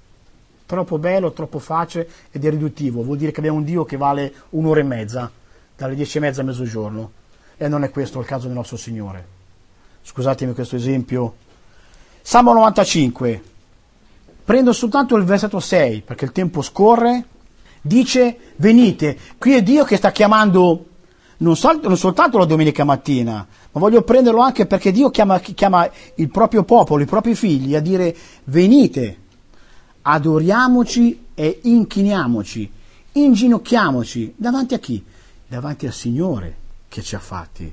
Troppo 0.65 0.97
bello, 0.97 1.31
troppo 1.31 1.59
facile 1.59 2.09
ed 2.31 2.43
è 2.43 2.49
riduttivo, 2.49 3.03
vuol 3.03 3.17
dire 3.17 3.31
che 3.31 3.39
abbiamo 3.39 3.59
un 3.59 3.65
Dio 3.65 3.85
che 3.85 3.97
vale 3.97 4.33
un'ora 4.51 4.79
e 4.79 4.83
mezza, 4.83 5.29
dalle 5.75 5.95
dieci 5.95 6.17
e 6.17 6.21
mezza 6.21 6.41
a 6.41 6.43
mezzogiorno, 6.43 7.11
e 7.57 7.67
non 7.67 7.83
è 7.83 7.89
questo 7.89 8.19
il 8.19 8.25
caso 8.25 8.47
del 8.47 8.55
nostro 8.55 8.77
Signore. 8.77 9.27
Scusatemi 10.01 10.53
questo 10.53 10.75
esempio, 10.75 11.35
Salmo 12.21 12.53
95, 12.53 13.41
prendo 14.43 14.73
soltanto 14.73 15.15
il 15.15 15.23
versetto 15.23 15.59
6 15.59 16.01
perché 16.01 16.25
il 16.25 16.31
tempo 16.31 16.61
scorre, 16.61 17.25
dice 17.81 18.37
venite, 18.57 19.17
qui 19.37 19.53
è 19.53 19.61
Dio 19.61 19.83
che 19.83 19.97
sta 19.97 20.11
chiamando 20.11 20.85
non, 21.37 21.55
sol- 21.55 21.81
non 21.81 21.97
soltanto 21.97 22.37
la 22.37 22.45
domenica 22.45 22.83
mattina, 22.83 23.45
ma 23.71 23.79
voglio 23.79 24.01
prenderlo 24.03 24.41
anche 24.41 24.65
perché 24.65 24.91
Dio 24.91 25.09
chiama, 25.09 25.39
chiama 25.39 25.89
il 26.15 26.29
proprio 26.29 26.63
popolo, 26.63 27.03
i 27.03 27.07
propri 27.07 27.35
figli 27.35 27.75
a 27.75 27.81
dire 27.81 28.15
venite, 28.45 29.17
adoriamoci 30.01 31.25
e 31.33 31.59
inchiniamoci, 31.63 32.71
inginocchiamoci. 33.13 34.33
Davanti 34.37 34.73
a 34.73 34.79
chi? 34.79 35.03
Davanti 35.53 35.85
al 35.85 35.93
Signore 35.93 36.55
che 36.87 37.03
ci 37.03 37.13
ha 37.13 37.19
fatti 37.19 37.71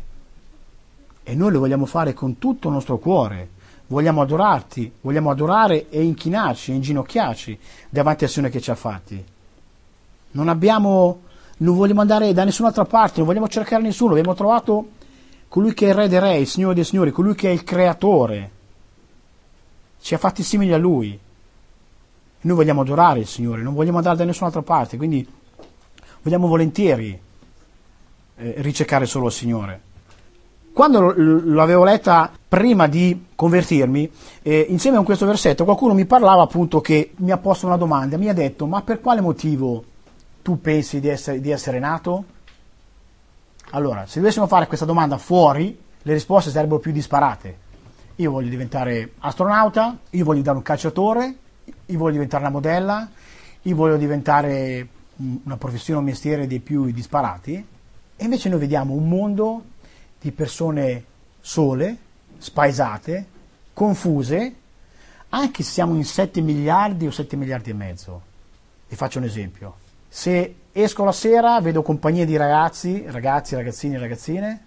e 1.23 1.35
noi 1.35 1.51
lo 1.51 1.61
vogliamo 1.61 1.87
fare 1.87 2.13
con 2.13 2.37
tutto 2.37 2.69
il 2.69 2.75
nostro 2.75 2.99
cuore. 2.99 3.49
Vogliamo 3.87 4.21
adorarti, 4.21 4.93
vogliamo 5.01 5.31
adorare 5.31 5.89
e 5.89 6.03
inchinarci, 6.03 6.73
e 6.73 6.75
inginocchiarci 6.75 7.59
davanti 7.89 8.25
al 8.25 8.31
Signore 8.31 8.53
che 8.53 8.61
ci 8.61 8.71
ha 8.71 8.75
fatti. 8.75 9.25
Non 10.33 10.49
abbiamo, 10.49 11.23
non 11.57 11.75
vogliamo 11.75 12.03
andare 12.03 12.35
da 12.35 12.45
nessun'altra 12.45 12.85
parte, 12.85 13.17
non 13.17 13.27
vogliamo 13.27 13.49
cercare 13.49 13.83
nessuno, 13.83 14.11
abbiamo 14.11 14.35
trovato 14.35 14.91
colui 15.49 15.73
che 15.73 15.87
è 15.87 15.89
il 15.89 15.95
Re 15.95 16.09
dei 16.09 16.19
Re, 16.19 16.37
il 16.37 16.47
Signore 16.47 16.75
dei 16.75 16.85
Signori, 16.85 17.13
colui 17.13 17.35
che 17.35 17.49
è 17.49 17.53
il 17.53 17.65
Creatore. 17.65 18.51
Ci 20.03 20.13
ha 20.13 20.19
fatti 20.19 20.43
simili 20.43 20.75
a 20.75 20.77
Lui. 20.77 21.19
Noi 22.43 22.57
vogliamo 22.57 22.83
adorare 22.83 23.21
il 23.21 23.27
Signore, 23.27 23.63
non 23.63 23.73
vogliamo 23.73 23.97
andare 23.97 24.19
da 24.19 24.25
nessun'altra 24.25 24.61
parte, 24.61 24.99
quindi 24.99 25.27
vogliamo 26.21 26.47
volentieri 26.47 27.29
eh, 28.41 28.55
ricercare 28.59 29.07
solo 29.07 29.27
il 29.27 29.33
Signore. 29.33 29.81
Quando 30.73 31.13
l'avevo 31.17 31.85
letta 31.85 32.31
prima 32.49 32.87
di 32.87 33.27
convertirmi, 33.35 34.11
eh, 34.43 34.67
insieme 34.69 34.97
a 34.97 35.03
questo 35.03 35.27
versetto, 35.27 35.65
qualcuno 35.65 35.95
mi 35.95 36.07
parlava 36.07 36.43
appunto 36.43 36.81
che 36.81 37.13
mi 37.17 37.33
ha 37.33 37.39
posto 37.39 37.67
una 37.67 37.77
domanda, 37.77 38.17
mi 38.17 38.29
ha 38.29 38.33
detto 38.33 38.67
ma 38.67 38.81
per 38.83 39.01
quale 39.01 39.21
motivo 39.21 39.85
tu 40.43 40.61
pensi 40.61 41.01
di 41.01 41.09
essere, 41.09 41.41
di 41.41 41.51
essere 41.51 41.79
nato? 41.81 42.25
Allora, 43.73 44.07
se 44.07 44.21
dovessimo 44.21 44.47
fare 44.47 44.67
questa 44.67 44.87
domanda 44.87 45.19
fuori, 45.19 45.79
le 46.03 46.13
risposte 46.13 46.51
sarebbero 46.51 46.81
più 46.81 46.93
disparate. 46.93 47.69
Io 48.17 48.31
voglio 48.31 48.49
diventare 48.49 49.13
astronauta, 49.19 49.97
io 50.11 50.25
voglio 50.25 50.43
diventare 50.43 50.57
un 50.57 50.63
calciatore, 50.63 51.37
io 51.87 51.99
voglio 51.99 52.13
diventare 52.13 52.45
una 52.45 52.53
modella, 52.53 53.09
io 53.63 53.75
voglio 53.77 53.97
diventare 53.97 54.89
una 55.45 55.57
professione 55.57 55.99
o 55.99 56.03
un 56.03 56.09
mestiere 56.09 56.47
dei 56.47 56.61
più 56.61 56.91
disparati. 56.91 57.67
E 58.21 58.25
invece 58.25 58.51
noi 58.51 58.59
vediamo 58.59 58.93
un 58.93 59.09
mondo 59.09 59.65
di 60.21 60.31
persone 60.31 61.05
sole, 61.41 61.97
spaesate, 62.37 63.27
confuse, 63.73 64.55
anche 65.31 65.63
se 65.63 65.71
siamo 65.71 65.95
in 65.95 66.05
7 66.05 66.43
miliardi 66.43 67.07
o 67.07 67.11
7 67.11 67.35
miliardi 67.37 67.71
e 67.71 67.73
mezzo. 67.73 68.23
Vi 68.89 68.95
faccio 68.95 69.21
un 69.21 69.25
esempio. 69.25 69.77
Se 70.07 70.55
esco 70.71 71.03
la 71.03 71.13
sera, 71.13 71.59
vedo 71.63 71.81
compagnie 71.81 72.27
di 72.27 72.37
ragazzi, 72.37 73.07
ragazzi, 73.07 73.55
ragazzini 73.55 73.95
e 73.95 73.99
ragazzine, 73.99 74.65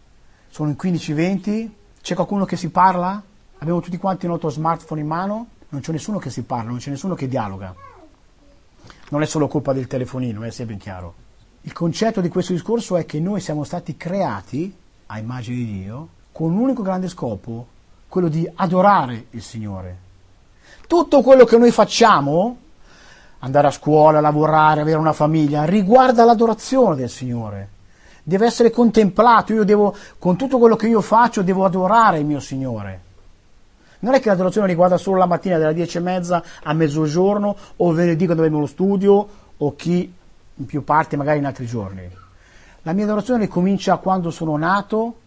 sono 0.50 0.70
in 0.70 0.76
15-20, 0.76 1.70
c'è 2.02 2.16
qualcuno 2.16 2.46
che 2.46 2.56
si 2.56 2.70
parla, 2.70 3.22
abbiamo 3.60 3.82
tutti 3.82 3.98
quanti 3.98 4.26
il 4.26 4.32
nostro 4.32 4.50
smartphone 4.50 5.02
in 5.02 5.08
mano, 5.08 5.48
non 5.70 5.82
c'è 5.82 5.92
nessuno 5.92 6.18
che 6.18 6.32
si 6.32 6.42
parla, 6.42 6.72
non 6.72 6.80
c'è 6.80 6.90
nessuno 6.90 7.14
che 7.14 7.28
dialoga. 7.28 7.76
Non 9.10 9.22
è 9.22 9.28
solo 9.28 9.48
colpa 9.48 9.74
del 9.74 9.86
telefonino, 9.86 10.42
è 10.42 10.50
sempre 10.50 10.78
chiaro. 10.78 11.22
Il 11.66 11.72
concetto 11.72 12.20
di 12.20 12.28
questo 12.28 12.52
discorso 12.52 12.98
è 12.98 13.06
che 13.06 13.22
noi 13.22 13.40
siamo 13.40 13.64
stati 13.64 13.96
creati 13.96 14.76
a 15.06 15.18
immagine 15.18 15.56
di 15.56 15.82
Dio 15.84 16.08
con 16.34 16.52
un 16.52 16.58
unico 16.58 16.82
grande 16.82 17.08
scopo, 17.08 17.68
quello 18.10 18.28
di 18.28 18.50
adorare 18.56 19.28
il 19.30 19.42
Signore. 19.42 19.98
Tutto 20.88 21.22
quello 21.22 21.46
che 21.46 21.58
noi 21.58 21.72
facciamo, 21.72 22.58
andare 23.40 23.68
a 23.68 23.72
scuola, 23.72 24.20
lavorare, 24.20 24.82
avere 24.82 24.98
una 24.98 25.14
famiglia, 25.14 25.64
riguarda 25.64 26.26
l'adorazione 26.26 26.98
del 26.98 27.10
Signore. 27.10 27.70
Deve 28.24 28.46
essere 28.46 28.70
contemplato, 28.70 29.54
io 29.54 29.64
devo, 29.64 29.96
con 30.20 30.36
tutto 30.36 30.58
quello 30.58 30.76
che 30.76 30.90
io 30.90 31.00
faccio, 31.00 31.44
devo 31.44 31.64
adorare 31.64 32.20
il 32.20 32.26
mio 32.26 32.42
Signore. 32.42 33.02
Non 34.00 34.16
è 34.16 34.20
che 34.20 34.28
l'adorazione 34.28 34.68
riguarda 34.68 34.98
solo 34.98 35.18
la 35.18 35.28
mattina 35.28 35.58
dalle 35.58 35.74
dieci 35.74 35.96
e 35.96 36.02
mezza 36.02 36.44
a 36.62 36.74
mezzogiorno 36.74 37.56
o 37.78 37.92
venerdì 37.94 38.26
quando 38.26 38.44
abbiamo 38.44 38.60
lo 38.60 38.68
studio 38.68 39.28
o 39.56 39.76
chi 39.78 40.14
in 40.56 40.66
più 40.66 40.84
parti 40.84 41.16
magari 41.16 41.40
in 41.40 41.46
altri 41.46 41.66
giorni. 41.66 42.10
La 42.84 42.94
mia 42.94 43.06
adorazione 43.06 43.48
comincia 43.48 43.98
quando 43.98 44.30
sono 44.30 44.58
nato, 44.58 45.20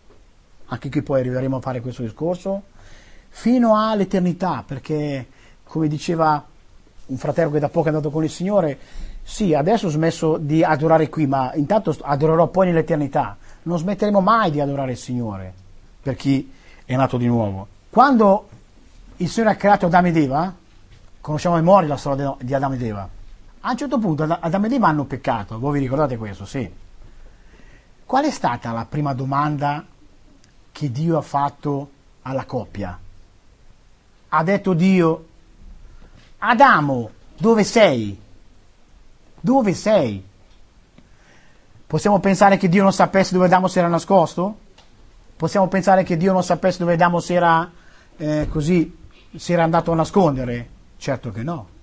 anche 0.66 0.90
qui 0.90 1.02
poi 1.02 1.20
arriveremo 1.20 1.56
a 1.56 1.60
fare 1.60 1.80
questo 1.80 2.02
discorso, 2.02 2.62
fino 3.28 3.76
all'eternità, 3.76 4.62
perché 4.66 5.26
come 5.64 5.88
diceva 5.88 6.44
un 7.06 7.16
fratello 7.16 7.50
che 7.50 7.58
da 7.58 7.68
poco 7.68 7.86
è 7.86 7.90
andato 7.90 8.10
con 8.10 8.24
il 8.24 8.30
Signore, 8.30 8.78
sì, 9.22 9.54
adesso 9.54 9.86
ho 9.86 9.90
smesso 9.90 10.36
di 10.36 10.62
adorare 10.62 11.08
qui, 11.08 11.26
ma 11.26 11.52
intanto 11.54 11.96
adorerò 12.00 12.46
poi 12.48 12.66
nell'eternità. 12.66 13.36
Non 13.62 13.78
smetteremo 13.78 14.20
mai 14.20 14.50
di 14.50 14.60
adorare 14.60 14.92
il 14.92 14.96
Signore, 14.96 15.52
per 16.00 16.14
chi 16.14 16.52
è 16.84 16.94
nato 16.94 17.16
di 17.16 17.26
nuovo. 17.26 17.66
Quando 17.90 18.48
il 19.16 19.28
Signore 19.28 19.52
ha 19.52 19.56
creato 19.56 19.86
Adamo 19.86 20.06
ed 20.08 20.16
Eva, 20.16 20.54
conosciamo 21.20 21.56
a 21.56 21.58
memoria 21.58 21.88
la 21.88 21.96
storia 21.96 22.36
di 22.40 22.54
Adamo 22.54 22.74
ed 22.74 22.82
Eva, 22.82 23.08
a 23.66 23.70
un 23.72 23.76
certo 23.76 23.98
punto 23.98 24.22
Adamo 24.22 24.66
ed 24.66 24.72
Eva 24.72 24.86
hanno 24.86 25.04
peccato, 25.04 25.58
voi 25.58 25.74
vi 25.74 25.80
ricordate 25.80 26.16
questo? 26.16 26.44
Sì. 26.44 26.70
Qual 28.04 28.24
è 28.24 28.30
stata 28.30 28.70
la 28.70 28.86
prima 28.88 29.12
domanda 29.12 29.84
che 30.70 30.92
Dio 30.92 31.18
ha 31.18 31.22
fatto 31.22 31.90
alla 32.22 32.44
coppia? 32.44 32.96
Ha 34.28 34.42
detto 34.44 34.72
Dio, 34.72 35.26
Adamo, 36.38 37.10
dove 37.36 37.64
sei? 37.64 38.16
Dove 39.40 39.74
sei? 39.74 40.24
Possiamo 41.88 42.20
pensare 42.20 42.58
che 42.58 42.68
Dio 42.68 42.84
non 42.84 42.92
sapesse 42.92 43.32
dove 43.32 43.46
Adamo 43.46 43.66
si 43.66 43.80
era 43.80 43.88
nascosto? 43.88 44.58
Possiamo 45.36 45.66
pensare 45.66 46.04
che 46.04 46.16
Dio 46.16 46.32
non 46.32 46.44
sapesse 46.44 46.78
dove 46.78 46.92
Adamo 46.92 47.18
si 47.18 47.34
era 47.34 47.68
eh, 48.16 48.46
così, 48.48 48.96
si 49.34 49.52
era 49.52 49.64
andato 49.64 49.90
a 49.90 49.96
nascondere? 49.96 50.68
Certo 50.98 51.32
che 51.32 51.42
no. 51.42 51.74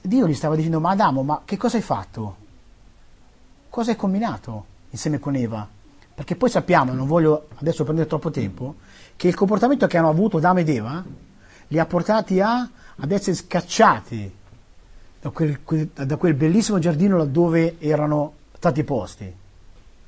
Dio 0.00 0.26
gli 0.26 0.34
stava 0.34 0.56
dicendo, 0.56 0.80
ma 0.80 0.90
Adamo, 0.90 1.22
ma 1.22 1.42
che 1.44 1.56
cosa 1.56 1.76
hai 1.76 1.82
fatto? 1.82 2.36
Cosa 3.68 3.90
hai 3.90 3.96
combinato 3.96 4.64
insieme 4.90 5.18
con 5.18 5.34
Eva? 5.34 5.66
Perché 6.14 6.34
poi 6.36 6.50
sappiamo, 6.50 6.92
non 6.92 7.06
voglio 7.06 7.48
adesso 7.56 7.84
prendere 7.84 8.08
troppo 8.08 8.30
tempo, 8.30 8.76
che 9.16 9.28
il 9.28 9.34
comportamento 9.34 9.86
che 9.86 9.98
hanno 9.98 10.08
avuto 10.08 10.38
Adamo 10.38 10.60
ed 10.60 10.68
Eva 10.68 11.04
li 11.68 11.78
ha 11.78 11.86
portati 11.86 12.40
a, 12.40 12.68
ad 12.96 13.12
essere 13.12 13.36
scacciati 13.36 14.34
da 15.20 15.30
quel, 15.30 15.58
da 15.92 16.16
quel 16.16 16.34
bellissimo 16.34 16.78
giardino 16.78 17.16
laddove 17.16 17.76
erano 17.78 18.32
stati 18.56 18.82
posti. 18.84 19.32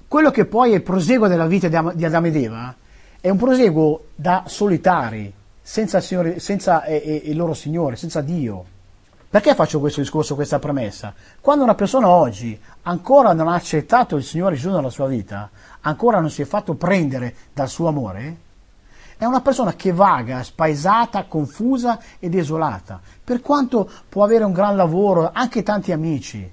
Quello 0.08 0.30
che 0.30 0.44
poi 0.46 0.72
è 0.72 0.76
il 0.76 0.82
proseguo 0.82 1.28
della 1.28 1.46
vita 1.46 1.68
di 1.68 2.04
Adamo 2.04 2.26
ed 2.26 2.36
Eva 2.36 2.74
è 3.20 3.28
un 3.28 3.36
proseguo 3.36 4.06
da 4.16 4.44
solitari, 4.46 5.32
senza, 5.62 6.00
Signore, 6.00 6.40
senza 6.40 6.84
il 6.86 7.36
loro 7.36 7.54
Signore, 7.54 7.94
senza 7.94 8.20
Dio. 8.20 8.64
Perché 9.30 9.54
faccio 9.54 9.78
questo 9.78 10.00
discorso, 10.00 10.34
questa 10.34 10.58
premessa? 10.58 11.14
Quando 11.40 11.62
una 11.62 11.76
persona 11.76 12.08
oggi 12.08 12.60
ancora 12.82 13.32
non 13.32 13.46
ha 13.46 13.54
accettato 13.54 14.16
il 14.16 14.24
Signore 14.24 14.56
Gesù 14.56 14.70
nella 14.70 14.90
sua 14.90 15.06
vita, 15.06 15.48
ancora 15.82 16.18
non 16.18 16.30
si 16.30 16.42
è 16.42 16.44
fatto 16.44 16.74
prendere 16.74 17.36
dal 17.52 17.68
suo 17.68 17.86
amore, 17.86 18.36
è 19.16 19.24
una 19.26 19.40
persona 19.40 19.74
che 19.74 19.92
vaga, 19.92 20.42
spaesata, 20.42 21.26
confusa 21.26 22.00
e 22.18 22.28
desolata. 22.28 23.00
Per 23.22 23.40
quanto 23.40 23.88
può 24.08 24.24
avere 24.24 24.42
un 24.42 24.52
gran 24.52 24.74
lavoro, 24.74 25.30
anche 25.32 25.62
tanti 25.62 25.92
amici, 25.92 26.50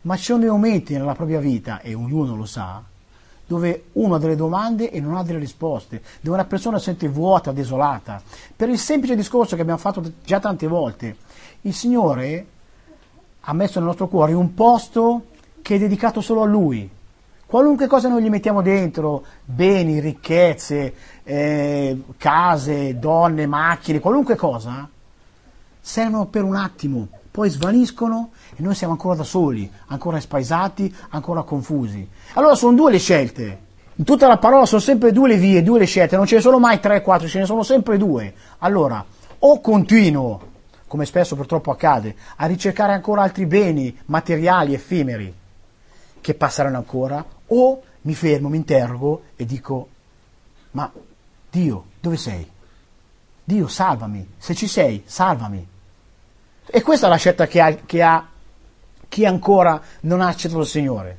ma 0.00 0.16
ci 0.16 0.24
sono 0.24 0.40
dei 0.40 0.48
momenti 0.48 0.94
nella 0.94 1.14
propria 1.14 1.38
vita, 1.38 1.80
e 1.80 1.94
ognuno 1.94 2.34
lo 2.34 2.44
sa, 2.44 2.82
dove 3.46 3.84
uno 3.92 4.16
ha 4.16 4.18
delle 4.18 4.34
domande 4.34 4.90
e 4.90 4.98
non 4.98 5.14
ha 5.14 5.22
delle 5.22 5.38
risposte, 5.38 6.02
dove 6.20 6.36
una 6.38 6.46
persona 6.46 6.78
si 6.78 6.86
sente 6.86 7.06
vuota, 7.06 7.52
desolata. 7.52 8.20
Per 8.56 8.68
il 8.68 8.80
semplice 8.80 9.14
discorso 9.14 9.54
che 9.54 9.62
abbiamo 9.62 9.78
fatto 9.78 10.02
già 10.24 10.40
tante 10.40 10.66
volte, 10.66 11.18
il 11.66 11.74
Signore 11.74 12.46
ha 13.40 13.52
messo 13.52 13.78
nel 13.78 13.88
nostro 13.88 14.08
cuore 14.08 14.32
un 14.32 14.54
posto 14.54 15.26
che 15.62 15.76
è 15.76 15.78
dedicato 15.78 16.20
solo 16.20 16.42
a 16.42 16.46
Lui. 16.46 16.90
Qualunque 17.46 17.86
cosa 17.86 18.08
noi 18.08 18.22
gli 18.22 18.28
mettiamo 18.28 18.62
dentro, 18.62 19.24
beni, 19.44 20.00
ricchezze, 20.00 20.94
eh, 21.22 22.02
case, 22.16 22.98
donne, 22.98 23.46
macchine, 23.46 24.00
qualunque 24.00 24.34
cosa, 24.34 24.88
servono 25.80 26.26
per 26.26 26.42
un 26.42 26.56
attimo, 26.56 27.08
poi 27.30 27.48
svaniscono 27.48 28.30
e 28.56 28.62
noi 28.62 28.74
siamo 28.74 28.94
ancora 28.94 29.16
da 29.16 29.24
soli, 29.24 29.70
ancora 29.86 30.20
spaesati, 30.20 30.94
ancora 31.10 31.42
confusi. 31.42 32.06
Allora 32.34 32.54
sono 32.54 32.74
due 32.74 32.90
le 32.90 32.98
scelte. 32.98 33.62
In 33.96 34.04
tutta 34.04 34.26
la 34.26 34.38
parola 34.38 34.66
sono 34.66 34.80
sempre 34.80 35.12
due 35.12 35.28
le 35.28 35.36
vie, 35.36 35.62
due 35.62 35.78
le 35.78 35.84
scelte, 35.84 36.16
non 36.16 36.26
ce 36.26 36.36
ne 36.36 36.40
sono 36.40 36.58
mai 36.58 36.80
tre, 36.80 37.02
quattro, 37.02 37.28
ce 37.28 37.38
ne 37.38 37.46
sono 37.46 37.62
sempre 37.62 37.96
due. 37.96 38.34
Allora, 38.58 39.04
o 39.38 39.60
continuo, 39.60 40.52
come 40.94 41.06
spesso 41.06 41.34
purtroppo 41.34 41.72
accade, 41.72 42.14
a 42.36 42.46
ricercare 42.46 42.92
ancora 42.92 43.22
altri 43.22 43.46
beni 43.46 43.98
materiali, 44.04 44.74
effimeri, 44.74 45.34
che 46.20 46.34
passeranno 46.34 46.76
ancora, 46.76 47.24
o 47.46 47.82
mi 48.02 48.14
fermo, 48.14 48.48
mi 48.48 48.58
interrogo 48.58 49.22
e 49.34 49.44
dico, 49.44 49.88
ma 50.70 50.88
Dio, 51.50 51.86
dove 51.98 52.16
sei? 52.16 52.48
Dio, 53.42 53.66
salvami, 53.66 54.34
se 54.38 54.54
ci 54.54 54.68
sei, 54.68 55.02
salvami. 55.04 55.66
E 56.64 56.82
questa 56.82 57.08
è 57.08 57.10
la 57.10 57.16
scelta 57.16 57.48
che 57.48 57.60
ha, 57.60 57.74
che 57.74 58.00
ha 58.00 58.28
chi 59.08 59.26
ancora 59.26 59.82
non 60.02 60.20
ha 60.20 60.28
accettato 60.28 60.60
il 60.60 60.68
Signore. 60.68 61.18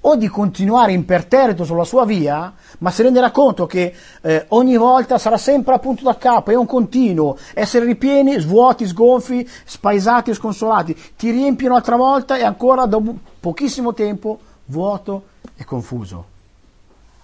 O 0.00 0.16
di 0.16 0.28
continuare 0.28 0.92
imperterrito 0.92 1.64
sulla 1.64 1.84
sua 1.84 2.04
via, 2.04 2.52
ma 2.78 2.90
si 2.90 3.02
renderà 3.02 3.30
conto 3.30 3.66
che 3.66 3.92
eh, 4.22 4.44
ogni 4.48 4.76
volta 4.76 5.18
sarà 5.18 5.36
sempre 5.36 5.74
a 5.74 5.78
punto 5.78 6.04
da 6.04 6.16
capo, 6.16 6.52
è 6.52 6.54
un 6.54 6.66
continuo, 6.66 7.36
essere 7.52 7.84
ripieni, 7.84 8.38
svuoti, 8.38 8.86
sgonfi, 8.86 9.48
spaesati 9.64 10.30
e 10.30 10.34
sconsolati. 10.34 10.96
Ti 11.16 11.30
riempiono 11.30 11.74
un'altra 11.74 11.96
volta 11.96 12.36
e 12.36 12.44
ancora 12.44 12.86
dopo 12.86 13.16
pochissimo 13.40 13.92
tempo 13.92 14.38
vuoto 14.66 15.24
e 15.56 15.64
confuso. 15.64 16.36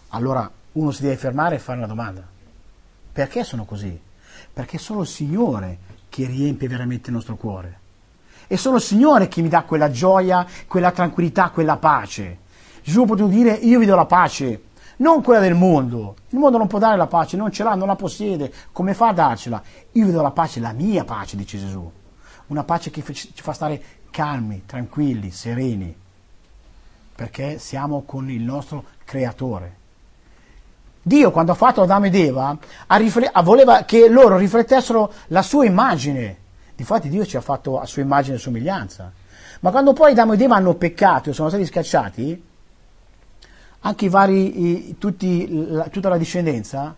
Allora 0.09 0.51
uno 0.72 0.91
si 0.91 1.03
deve 1.03 1.16
fermare 1.16 1.57
e 1.57 1.61
fare 1.61 1.79
una 1.79 1.87
domanda. 1.87 2.22
Perché 3.12 3.45
sono 3.45 3.64
così? 3.64 3.99
Perché 4.53 4.79
solo 4.79 5.03
il 5.03 5.07
Signore 5.07 5.79
che 6.09 6.27
riempie 6.27 6.68
veramente 6.68 7.11
il 7.11 7.14
nostro 7.14 7.37
cuore. 7.37 7.79
È 8.47 8.57
solo 8.57 8.77
il 8.77 8.83
Signore 8.83 9.29
che 9.29 9.41
mi 9.41 9.49
dà 9.49 9.62
quella 9.62 9.91
gioia, 9.91 10.47
quella 10.66 10.91
tranquillità, 10.91 11.51
quella 11.51 11.77
pace. 11.77 12.39
Gesù 12.85 13.07
può 13.07 13.14
dire 13.14 13.53
io 13.53 13.78
vi 13.78 13.87
do 13.87 13.95
la 13.95 14.05
pace, 14.05 14.64
non 14.97 15.22
quella 15.22 15.41
del 15.41 15.55
mondo. 15.55 16.16
Il 16.28 16.39
mondo 16.39 16.59
non 16.59 16.66
può 16.66 16.78
dare 16.78 16.99
la 16.99 17.07
pace, 17.07 17.35
non 17.39 17.51
ce 17.51 17.62
l'ha, 17.62 17.74
non 17.74 17.89
la 17.89 17.97
possiede. 17.97 18.53
Come 18.72 18.93
fa 18.93 19.09
a 19.09 19.12
darcela? 19.14 19.62
Io 19.93 20.05
vi 20.05 20.12
do 20.12 20.20
la 20.20 20.30
pace, 20.30 20.61
la 20.61 20.72
mia 20.72 21.03
pace, 21.03 21.35
dice 21.37 21.59
Gesù. 21.59 21.91
Una 22.49 22.62
pace 22.62 22.91
che 22.91 23.03
ci 23.14 23.32
fa 23.37 23.55
stare 23.55 23.82
calmi, 24.11 24.64
tranquilli, 24.66 25.30
sereni, 25.30 25.97
perché 27.14 27.59
siamo 27.59 28.03
con 28.03 28.28
il 28.28 28.43
nostro 28.43 28.85
Creatore. 29.05 29.76
Dio, 31.01 31.30
quando 31.30 31.53
ha 31.53 31.57
fatto 31.57 31.80
Adamo 31.80 32.07
ed 32.07 32.14
Eva, 32.14 32.57
rifle- 32.89 33.32
voleva 33.43 33.85
che 33.85 34.11
loro 34.11 34.37
riflettessero 34.37 35.11
la 35.28 35.43
sua 35.43 35.64
immagine. 35.64 36.37
Difatti 36.76 37.09
Dio 37.09 37.24
ci 37.24 37.39
ha 37.39 37.41
fatto 37.41 37.80
a 37.80 37.87
sua 37.87 38.03
immagine 38.03 38.37
e 38.37 38.39
somiglianza. 38.39 39.11
Ma 39.61 39.70
quando 39.70 39.95
poi 39.95 40.12
Adamo 40.12 40.35
ed 40.35 40.43
Eva 40.43 40.57
hanno 40.57 40.74
peccato 40.74 41.30
e 41.30 41.32
sono 41.32 41.49
stati 41.49 41.64
scacciati, 41.64 42.53
anche 43.87 44.07
i 44.07 44.09
vari, 44.09 44.89
i, 44.89 44.99
tutti, 44.99 45.47
la, 45.70 45.89
tutta 45.89 46.09
la 46.09 46.16
discendenza 46.16 46.95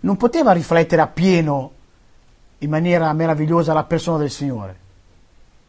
non 0.00 0.16
poteva 0.16 0.52
riflettere 0.52 1.02
appieno 1.02 1.72
in 2.58 2.70
maniera 2.70 3.12
meravigliosa 3.12 3.72
la 3.72 3.84
persona 3.84 4.18
del 4.18 4.30
Signore. 4.30 4.78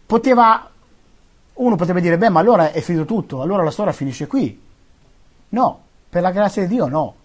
Poteva, 0.05 0.69
uno 1.53 1.75
potrebbe 1.75 2.01
dire, 2.01 2.17
beh, 2.17 2.29
ma 2.29 2.39
allora 2.39 2.71
è 2.71 2.81
finito 2.81 3.05
tutto, 3.05 3.41
allora 3.41 3.63
la 3.63 3.71
storia 3.71 3.93
finisce 3.93 4.27
qui. 4.27 4.59
No, 5.49 5.81
per 6.09 6.21
la 6.21 6.31
grazia 6.31 6.63
di 6.63 6.67
Dio 6.67 6.87
no. 6.87 7.15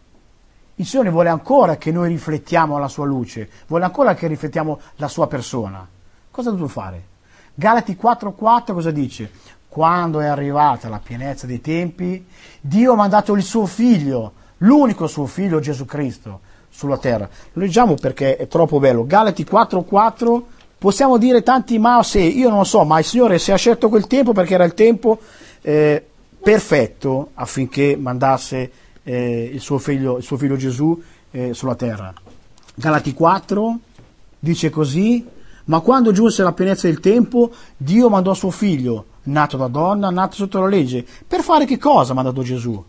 Il 0.74 0.86
Signore 0.86 1.10
vuole 1.10 1.30
ancora 1.30 1.76
che 1.76 1.90
noi 1.90 2.08
riflettiamo 2.08 2.78
la 2.78 2.88
sua 2.88 3.06
luce, 3.06 3.48
vuole 3.66 3.84
ancora 3.84 4.14
che 4.14 4.26
riflettiamo 4.26 4.78
la 4.96 5.08
sua 5.08 5.26
persona. 5.26 5.88
Cosa 6.30 6.50
ha 6.50 6.52
dovuto 6.52 6.70
fare? 6.70 7.14
Galati 7.54 7.96
4:4 8.00 8.74
cosa 8.74 8.90
dice? 8.90 9.30
Quando 9.76 10.20
è 10.20 10.24
arrivata 10.24 10.88
la 10.88 11.02
pienezza 11.04 11.46
dei 11.46 11.60
tempi, 11.60 12.24
Dio 12.62 12.92
ha 12.92 12.96
mandato 12.96 13.34
il 13.34 13.42
suo 13.42 13.66
figlio, 13.66 14.32
l'unico 14.60 15.06
suo 15.06 15.26
figlio 15.26 15.60
Gesù 15.60 15.84
Cristo, 15.84 16.40
sulla 16.70 16.96
terra. 16.96 17.28
Lo 17.52 17.60
leggiamo 17.60 17.92
perché 17.92 18.38
è 18.38 18.48
troppo 18.48 18.78
bello. 18.78 19.04
Galati 19.04 19.44
4:4 19.44 20.42
possiamo 20.78 21.18
dire 21.18 21.42
tanti 21.42 21.78
ma 21.78 22.02
se, 22.02 22.20
io 22.20 22.48
non 22.48 22.56
lo 22.56 22.64
so, 22.64 22.84
ma 22.84 22.98
il 23.00 23.04
Signore 23.04 23.38
si 23.38 23.50
è 23.50 23.56
scelto 23.58 23.90
quel 23.90 24.06
tempo 24.06 24.32
perché 24.32 24.54
era 24.54 24.64
il 24.64 24.72
tempo 24.72 25.18
eh, 25.60 26.02
perfetto 26.42 27.32
affinché 27.34 27.98
mandasse 28.00 28.70
eh, 29.02 29.50
il, 29.52 29.60
suo 29.60 29.76
figlio, 29.76 30.16
il, 30.16 30.22
suo 30.22 30.38
figlio, 30.38 30.56
Gesù 30.56 30.98
eh, 31.32 31.52
sulla 31.52 31.74
terra. 31.74 32.14
Galati 32.74 33.12
4 33.12 33.78
dice 34.38 34.70
così, 34.70 35.22
ma 35.64 35.80
quando 35.80 36.12
giunse 36.12 36.42
la 36.42 36.52
pienezza 36.52 36.86
del 36.86 37.00
tempo, 37.00 37.50
Dio 37.76 38.08
mandò 38.08 38.32
suo 38.32 38.50
figlio, 38.50 39.04
nato 39.26 39.56
da 39.56 39.68
donna, 39.68 40.10
nato 40.10 40.34
sotto 40.34 40.60
la 40.60 40.66
legge. 40.68 41.06
Per 41.26 41.42
fare 41.42 41.64
che 41.64 41.78
cosa 41.78 42.12
ha 42.12 42.14
mandato 42.14 42.42
Gesù? 42.42 42.84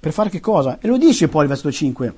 Per 0.00 0.12
fare 0.12 0.30
che 0.30 0.40
cosa? 0.40 0.78
E 0.80 0.88
lo 0.88 0.96
dice 0.96 1.28
poi 1.28 1.42
il 1.42 1.48
versetto 1.48 1.72
5. 1.72 2.14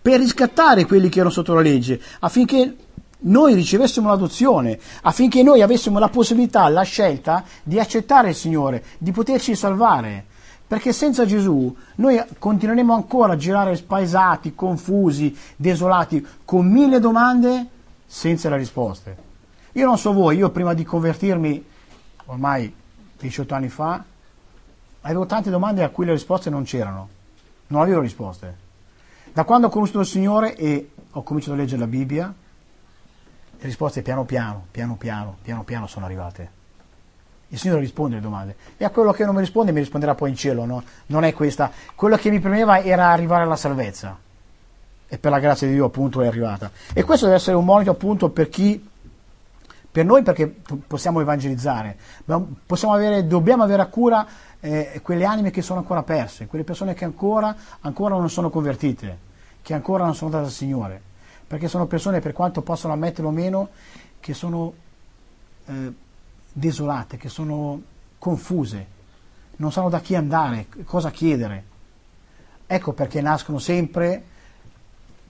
Per 0.00 0.18
riscattare 0.18 0.86
quelli 0.86 1.08
che 1.08 1.18
erano 1.18 1.32
sotto 1.32 1.54
la 1.54 1.60
legge, 1.60 2.00
affinché 2.20 2.76
noi 3.20 3.54
ricevessimo 3.54 4.08
l'adozione, 4.08 4.78
affinché 5.02 5.42
noi 5.42 5.62
avessimo 5.62 5.98
la 5.98 6.08
possibilità, 6.08 6.68
la 6.68 6.82
scelta 6.82 7.44
di 7.62 7.78
accettare 7.78 8.30
il 8.30 8.34
Signore, 8.34 8.84
di 8.98 9.12
poterci 9.12 9.54
salvare. 9.54 10.24
Perché 10.66 10.92
senza 10.92 11.24
Gesù 11.24 11.74
noi 11.96 12.22
continueremo 12.38 12.92
ancora 12.92 13.32
a 13.32 13.36
girare 13.36 13.74
spaesati, 13.74 14.54
confusi, 14.54 15.34
desolati, 15.56 16.24
con 16.44 16.66
mille 16.70 17.00
domande 17.00 17.66
senza 18.06 18.50
le 18.50 18.58
risposte. 18.58 19.16
Io 19.72 19.86
non 19.86 19.96
so 19.96 20.12
voi, 20.12 20.36
io 20.36 20.50
prima 20.50 20.74
di 20.74 20.84
convertirmi, 20.84 21.64
ormai 22.28 22.74
18 23.18 23.54
anni 23.54 23.68
fa, 23.68 24.02
avevo 25.02 25.26
tante 25.26 25.50
domande 25.50 25.82
a 25.82 25.88
cui 25.90 26.04
le 26.04 26.12
risposte 26.12 26.50
non 26.50 26.64
c'erano. 26.64 27.08
Non 27.68 27.82
avevo 27.82 28.00
risposte. 28.00 28.66
Da 29.32 29.44
quando 29.44 29.66
ho 29.66 29.70
conosciuto 29.70 30.00
il 30.00 30.06
Signore 30.06 30.56
e 30.56 30.90
ho 31.10 31.22
cominciato 31.22 31.54
a 31.54 31.56
leggere 31.56 31.80
la 31.80 31.86
Bibbia, 31.86 32.32
le 33.60 33.64
risposte 33.64 34.02
piano 34.02 34.24
piano, 34.24 34.66
piano 34.70 34.96
piano, 34.96 35.36
piano 35.42 35.64
piano 35.64 35.86
sono 35.86 36.04
arrivate. 36.04 36.56
Il 37.48 37.58
Signore 37.58 37.80
risponde 37.80 38.14
alle 38.14 38.24
domande. 38.24 38.56
E 38.76 38.84
a 38.84 38.90
quello 38.90 39.12
che 39.12 39.24
non 39.24 39.34
mi 39.34 39.40
risponde 39.40 39.72
mi 39.72 39.80
risponderà 39.80 40.14
poi 40.14 40.30
in 40.30 40.36
cielo, 40.36 40.64
no? 40.64 40.82
Non 41.06 41.24
è 41.24 41.32
questa. 41.32 41.70
Quello 41.94 42.16
che 42.16 42.30
mi 42.30 42.40
premeva 42.40 42.82
era 42.82 43.10
arrivare 43.10 43.44
alla 43.44 43.56
salvezza. 43.56 44.16
E 45.08 45.18
per 45.18 45.30
la 45.30 45.38
grazia 45.38 45.66
di 45.66 45.72
Dio 45.72 45.86
appunto 45.86 46.20
è 46.20 46.26
arrivata. 46.26 46.70
E 46.92 47.02
questo 47.04 47.24
deve 47.24 47.38
essere 47.38 47.56
un 47.56 47.64
monito 47.64 47.90
appunto 47.90 48.28
per 48.28 48.50
chi 48.50 48.86
per 49.98 50.06
noi 50.06 50.22
perché 50.22 50.46
possiamo 50.86 51.20
evangelizzare, 51.20 51.98
possiamo 52.64 52.94
avere, 52.94 53.26
dobbiamo 53.26 53.64
avere 53.64 53.82
a 53.82 53.86
cura 53.86 54.24
eh, 54.60 55.00
quelle 55.02 55.24
anime 55.24 55.50
che 55.50 55.60
sono 55.60 55.80
ancora 55.80 56.04
perse, 56.04 56.46
quelle 56.46 56.62
persone 56.62 56.94
che 56.94 57.04
ancora, 57.04 57.52
ancora 57.80 58.14
non 58.14 58.30
sono 58.30 58.48
convertite, 58.48 59.18
che 59.60 59.74
ancora 59.74 60.04
non 60.04 60.14
sono 60.14 60.30
date 60.30 60.44
al 60.44 60.52
Signore, 60.52 61.02
perché 61.48 61.66
sono 61.66 61.86
persone, 61.86 62.20
per 62.20 62.32
quanto 62.32 62.62
possano 62.62 62.92
ammetterlo 62.92 63.30
o 63.30 63.32
meno, 63.32 63.70
che 64.20 64.34
sono 64.34 64.72
eh, 65.66 65.92
desolate, 66.52 67.16
che 67.16 67.28
sono 67.28 67.82
confuse, 68.20 68.86
non 69.56 69.72
sanno 69.72 69.88
da 69.88 69.98
chi 69.98 70.14
andare, 70.14 70.68
cosa 70.84 71.10
chiedere. 71.10 71.64
Ecco 72.68 72.92
perché 72.92 73.20
nascono 73.20 73.58
sempre, 73.58 74.22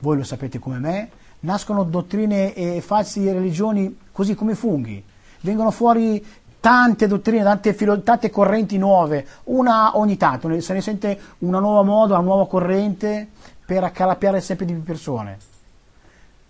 voi 0.00 0.18
lo 0.18 0.24
sapete 0.24 0.58
come 0.58 0.78
me, 0.78 1.10
nascono 1.40 1.84
dottrine 1.84 2.54
e 2.54 2.80
false 2.80 3.32
religioni 3.32 3.98
così 4.12 4.34
come 4.34 4.54
funghi. 4.54 5.02
Vengono 5.40 5.70
fuori 5.70 6.24
tante 6.60 7.06
dottrine, 7.06 7.42
tante, 7.42 7.72
filo, 7.74 8.02
tante 8.02 8.30
correnti 8.30 8.78
nuove, 8.78 9.26
una 9.44 9.96
ogni 9.96 10.16
tanto, 10.16 10.60
se 10.60 10.72
ne 10.72 10.80
sente 10.80 11.20
una 11.38 11.60
nuova 11.60 11.82
moda, 11.82 12.14
una 12.14 12.24
nuova 12.24 12.46
corrente 12.48 13.28
per 13.64 13.84
accalappiare 13.84 14.40
sempre 14.40 14.66
di 14.66 14.72
più 14.72 14.82
persone. 14.82 15.38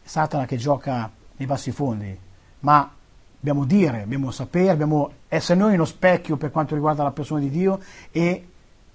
Satana 0.03 0.47
che 0.47 0.57
gioca 0.57 1.11
nei 1.37 1.47
bassi 1.47 1.71
fondi, 1.71 2.19
ma 2.61 2.91
dobbiamo 3.39 3.65
dire, 3.65 4.01
dobbiamo 4.01 4.31
sapere, 4.31 4.69
dobbiamo 4.69 5.11
essere 5.29 5.59
noi 5.59 5.75
uno 5.75 5.85
specchio 5.85 6.37
per 6.37 6.51
quanto 6.51 6.75
riguarda 6.75 7.03
la 7.03 7.11
persona 7.11 7.41
di 7.41 7.51
Dio 7.51 7.79
e 8.11 8.49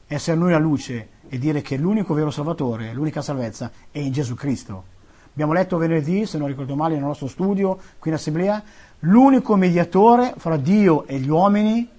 essere 0.07 0.35
noi 0.37 0.51
la 0.51 0.57
luce 0.57 1.09
e 1.29 1.37
dire 1.37 1.61
che 1.61 1.77
l'unico 1.77 2.13
vero 2.13 2.31
Salvatore, 2.31 2.93
l'unica 2.93 3.21
salvezza 3.21 3.71
è 3.91 3.99
in 3.99 4.11
Gesù 4.11 4.33
Cristo. 4.35 4.91
Abbiamo 5.33 5.53
letto 5.53 5.77
venerdì, 5.77 6.25
se 6.25 6.37
non 6.37 6.47
ricordo 6.47 6.75
male, 6.75 6.95
nel 6.95 7.03
nostro 7.03 7.27
studio 7.27 7.79
qui 7.99 8.11
in 8.11 8.15
assemblea, 8.15 8.63
l'unico 8.99 9.55
mediatore 9.55 10.33
fra 10.37 10.57
Dio 10.57 11.05
e 11.07 11.17
gli 11.19 11.29
uomini 11.29 11.89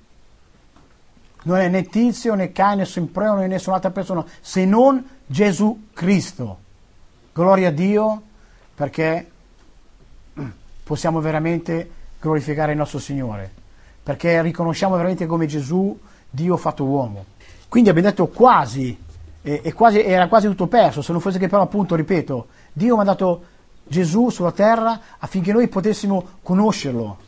non 1.43 1.59
è 1.59 1.69
né 1.69 1.83
Tizio 1.85 2.35
né 2.35 2.53
Caino 2.53 2.77
né 2.77 2.85
Sempreo 2.87 3.35
né 3.35 3.47
nessun'altra 3.47 3.91
persona 3.91 4.25
se 4.41 4.65
non 4.65 5.05
Gesù 5.27 5.89
Cristo. 5.93 6.59
Gloria 7.33 7.69
a 7.69 7.73
Dio 7.73 8.23
perché 8.75 9.31
possiamo 10.85 11.21
veramente 11.21 11.91
glorificare 12.21 12.73
il 12.73 12.79
nostro 12.79 12.99
Signore, 12.99 13.51
perché 14.03 14.41
riconosciamo 14.43 14.97
veramente 14.97 15.27
come 15.27 15.47
Gesù, 15.47 15.99
Dio 16.31 16.57
fatto 16.57 16.85
uomo. 16.85 17.25
Quindi 17.69 17.91
abbiamo 17.91 18.09
detto 18.09 18.29
quasi, 18.29 18.97
e, 19.43 19.73
quasi, 19.73 20.01
era 20.01 20.29
quasi 20.29 20.47
tutto 20.47 20.67
perso, 20.67 21.03
se 21.03 21.13
non 21.13 21.21
fosse 21.21 21.39
che 21.39 21.49
però 21.49 21.63
appunto, 21.63 21.95
ripeto, 21.95 22.47
Dio 22.77 22.95
ha 22.95 22.97
mandato 22.97 23.45
Gesù 23.87 24.31
sulla 24.31 24.53
terra 24.53 25.01
affinché 25.19 25.53
noi 25.53 25.69
potessimo 25.69 26.27
conoscerlo 26.43 27.19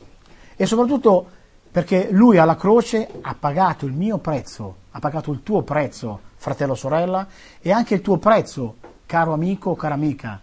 e 0.57 0.66
soprattutto 0.66 1.30
perché 1.70 2.09
lui 2.11 2.38
alla 2.38 2.57
croce 2.57 3.09
ha 3.20 3.36
pagato 3.38 3.84
il 3.84 3.92
mio 3.92 4.16
prezzo, 4.18 4.76
ha 4.90 4.99
pagato 4.99 5.30
il 5.30 5.42
tuo 5.42 5.62
prezzo, 5.62 6.20
fratello 6.34 6.74
sorella, 6.74 7.26
e 7.61 7.70
anche 7.70 7.94
il 7.94 8.01
tuo 8.01 8.16
prezzo, 8.16 8.76
caro 9.05 9.34
amico 9.34 9.70
o 9.70 9.76
cara 9.76 9.92
amica, 9.92 10.40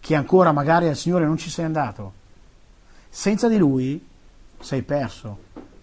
che 0.00 0.14
ancora 0.16 0.50
magari 0.50 0.88
al 0.88 0.96
Signore 0.96 1.24
non 1.24 1.36
ci 1.36 1.50
sei 1.50 1.64
andato. 1.64 2.12
Senza 3.08 3.46
di 3.46 3.56
lui 3.56 4.04
sei 4.58 4.82
perso. 4.82 5.38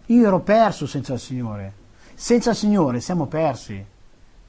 Io 0.07 0.27
ero 0.27 0.41
perso 0.41 0.85
senza 0.85 1.13
il 1.13 1.19
Signore. 1.19 1.73
Senza 2.13 2.49
il 2.49 2.57
Signore 2.57 2.99
siamo 2.99 3.27
persi. 3.27 3.83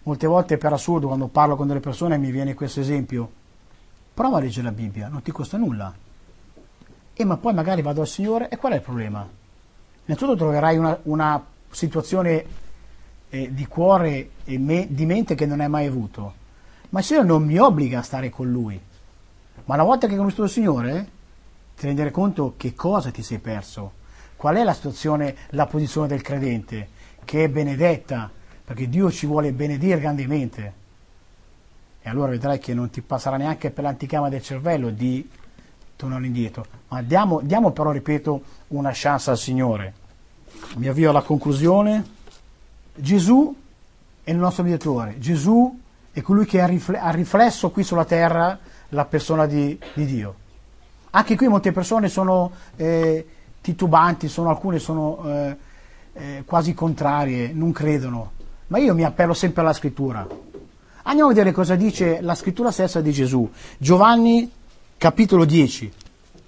Molte 0.02 0.26
volte 0.26 0.58
per 0.58 0.72
assurdo 0.72 1.06
quando 1.06 1.28
parlo 1.28 1.54
con 1.54 1.68
delle 1.68 1.78
persone 1.78 2.18
mi 2.18 2.32
viene 2.32 2.54
questo 2.54 2.80
esempio. 2.80 3.30
Prova 4.14 4.38
a 4.38 4.40
leggere 4.40 4.66
la 4.66 4.72
Bibbia, 4.72 5.08
non 5.08 5.22
ti 5.22 5.32
costa 5.32 5.56
nulla. 5.56 5.92
E 7.12 7.24
ma 7.24 7.36
poi 7.36 7.52
magari 7.52 7.82
vado 7.82 8.00
al 8.00 8.06
Signore 8.06 8.48
e 8.48 8.56
qual 8.56 8.72
è 8.72 8.76
il 8.76 8.82
problema? 8.82 9.28
Innanzitutto 10.04 10.36
troverai 10.36 10.78
una, 10.78 10.96
una 11.02 11.44
situazione 11.70 12.44
eh, 13.28 13.52
di 13.52 13.66
cuore 13.66 14.30
e 14.44 14.56
me, 14.56 14.86
di 14.88 15.04
mente 15.04 15.34
che 15.34 15.46
non 15.46 15.60
hai 15.60 15.68
mai 15.68 15.86
avuto. 15.86 16.34
Ma 16.90 17.00
il 17.00 17.04
Signore 17.04 17.26
non 17.26 17.42
mi 17.42 17.58
obbliga 17.58 17.98
a 17.98 18.02
stare 18.02 18.30
con 18.30 18.48
Lui. 18.48 18.80
Ma 19.64 19.74
una 19.74 19.82
volta 19.82 20.06
che 20.06 20.12
hai 20.12 20.18
conosciuto 20.18 20.44
il 20.44 20.50
Signore, 20.50 21.08
ti 21.76 21.86
rendere 21.86 22.12
conto 22.12 22.54
che 22.56 22.72
cosa 22.74 23.10
ti 23.10 23.22
sei 23.22 23.38
perso, 23.38 23.94
qual 24.36 24.54
è 24.54 24.62
la 24.62 24.74
situazione, 24.74 25.34
la 25.50 25.66
posizione 25.66 26.06
del 26.06 26.22
credente, 26.22 26.88
che 27.24 27.42
è 27.42 27.48
benedetta, 27.48 28.30
perché 28.64 28.88
Dio 28.88 29.10
ci 29.10 29.26
vuole 29.26 29.52
benedire 29.52 29.98
grandemente. 29.98 30.82
E 32.06 32.10
allora 32.10 32.32
vedrai 32.32 32.58
che 32.58 32.74
non 32.74 32.90
ti 32.90 33.00
passerà 33.00 33.38
neanche 33.38 33.70
per 33.70 33.82
l'anticama 33.82 34.28
del 34.28 34.42
cervello 34.42 34.90
di 34.90 35.26
tornare 35.96 36.26
indietro. 36.26 36.66
Ma 36.88 37.00
diamo, 37.00 37.40
diamo 37.42 37.70
però, 37.70 37.92
ripeto, 37.92 38.42
una 38.68 38.90
chance 38.92 39.30
al 39.30 39.38
Signore. 39.38 39.94
Mi 40.76 40.86
avvio 40.86 41.08
alla 41.08 41.22
conclusione. 41.22 42.04
Gesù 42.94 43.56
è 44.22 44.30
il 44.30 44.36
nostro 44.36 44.64
mediatore. 44.64 45.18
Gesù 45.18 45.80
è 46.12 46.20
colui 46.20 46.44
che 46.44 46.60
ha 46.60 47.10
riflesso 47.10 47.70
qui 47.70 47.82
sulla 47.82 48.04
terra 48.04 48.58
la 48.90 49.06
persona 49.06 49.46
di, 49.46 49.78
di 49.94 50.04
Dio. 50.04 50.34
Anche 51.08 51.36
qui 51.36 51.48
molte 51.48 51.72
persone 51.72 52.10
sono 52.10 52.52
eh, 52.76 53.26
titubanti, 53.62 54.28
sono, 54.28 54.50
alcune 54.50 54.78
sono 54.78 55.22
eh, 55.24 55.56
eh, 56.12 56.42
quasi 56.44 56.74
contrarie, 56.74 57.50
non 57.54 57.72
credono. 57.72 58.32
Ma 58.66 58.76
io 58.76 58.94
mi 58.94 59.04
appello 59.04 59.32
sempre 59.32 59.62
alla 59.62 59.72
scrittura. 59.72 60.52
Andiamo 61.06 61.30
a 61.30 61.34
vedere 61.34 61.52
cosa 61.52 61.74
dice 61.74 62.20
la 62.22 62.34
scrittura 62.34 62.70
stessa 62.70 63.02
di 63.02 63.12
Gesù. 63.12 63.48
Giovanni 63.76 64.50
capitolo 64.96 65.44
10. 65.44 65.92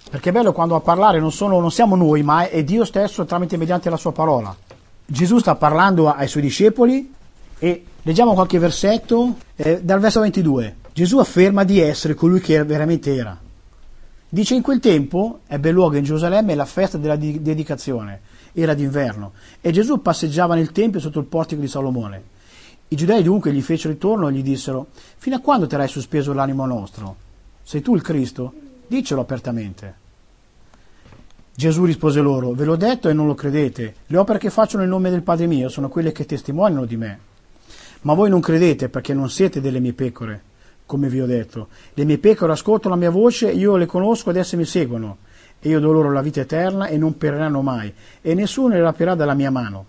Perché 0.09 0.31
è 0.31 0.33
bello 0.33 0.53
quando 0.53 0.75
a 0.75 0.81
parlare 0.81 1.21
non, 1.21 1.31
sono, 1.31 1.61
non 1.61 1.71
siamo 1.71 1.95
noi, 1.95 2.23
ma 2.23 2.49
è 2.49 2.65
Dio 2.65 2.87
stesso 2.87 3.27
tramite 3.27 3.59
mediante 3.59 3.91
la 3.91 3.99
sua 3.99 4.13
parola. 4.13 4.57
Gesù 5.05 5.39
sta 5.39 5.57
parlando 5.57 6.11
ai 6.11 6.27
suoi 6.27 6.43
discepoli 6.43 7.13
e 7.59 7.85
leggiamo 8.01 8.33
qualche 8.33 8.59
versetto 8.59 9.37
eh, 9.57 9.83
dal 9.83 10.01
verso 10.01 10.21
22. 10.21 10.77
Gesù 10.95 11.19
afferma 11.19 11.63
di 11.63 11.79
essere 11.79 12.15
colui 12.15 12.41
che 12.41 12.65
veramente 12.65 13.15
era. 13.15 13.39
Dice 14.27 14.55
in 14.55 14.63
quel 14.63 14.81
tempo 14.81 15.41
ebbe 15.49 15.71
luogo 15.71 15.97
in 15.97 16.05
Gerusalemme 16.05 16.55
la 16.55 16.65
festa 16.65 16.97
della 16.97 17.17
dedicazione, 17.17 18.21
era 18.55 18.73
d'inverno, 18.73 19.33
e 19.61 19.71
Gesù 19.71 20.01
passeggiava 20.01 20.55
nel 20.55 20.73
Tempio 20.73 20.99
sotto 20.99 21.19
il 21.19 21.27
portico 21.27 21.61
di 21.61 21.69
Salomone. 21.69 22.35
I 22.89 22.97
giudei 22.97 23.23
dunque 23.23 23.53
gli 23.53 23.63
fecero 23.63 23.93
ritorno 23.93 24.29
e 24.29 24.33
gli 24.33 24.43
dissero, 24.43 24.87
fino 25.17 25.37
a 25.37 25.41
quando 25.41 25.67
terrai 25.67 25.89
sospeso 25.89 26.33
l'animo 26.33 26.67
nostro? 26.67 27.17
Sei 27.63 27.83
tu 27.83 27.95
il 27.95 28.03
Cristo? 28.03 28.53
Dicelo 28.87 29.21
apertamente. 29.21 29.95
Gesù 31.55 31.85
rispose 31.85 32.21
loro, 32.21 32.53
ve 32.53 32.65
l'ho 32.65 32.77
detto 32.77 33.09
e 33.09 33.13
non 33.13 33.27
lo 33.27 33.35
credete, 33.35 33.95
le 34.07 34.17
opere 34.17 34.39
che 34.39 34.51
faccio 34.51 34.79
nel 34.79 34.89
nome 34.89 35.11
del 35.11 35.23
Padre 35.23 35.47
mio 35.47 35.69
sono 35.69 35.89
quelle 35.89 36.13
che 36.13 36.27
testimoniano 36.27 36.85
di 36.85 36.97
me. 36.97 37.19
Ma 38.03 38.15
voi 38.15 38.31
non 38.31 38.41
credete 38.41 38.89
perché 38.89 39.15
non 39.15 39.31
siete 39.31 39.61
delle 39.61 39.81
mie 39.81 39.93
pecore 39.93 40.55
come 40.87 41.09
vi 41.09 41.21
ho 41.21 41.27
detto. 41.27 41.69
Le 41.93 42.05
mie 42.05 42.19
pecore 42.19 42.53
ascoltano 42.53 42.95
la 42.95 43.01
mia 43.01 43.11
voce, 43.11 43.51
io 43.51 43.77
le 43.77 43.87
conosco 43.87 44.31
ed 44.31 44.37
esse 44.37 44.57
mi 44.57 44.65
seguono. 44.65 45.19
E 45.59 45.69
io 45.69 45.81
do 45.81 45.91
loro 45.91 46.13
la 46.13 46.23
vita 46.23 46.41
eterna 46.41 46.87
e 46.87 46.97
non 46.97 47.19
periranno 47.19 47.61
mai, 47.61 47.93
e 48.23 48.35
nessuno 48.35 48.75
le 48.75 48.81
rapirà 48.81 49.15
dalla 49.15 49.35
mia 49.35 49.51
mano. 49.51 49.87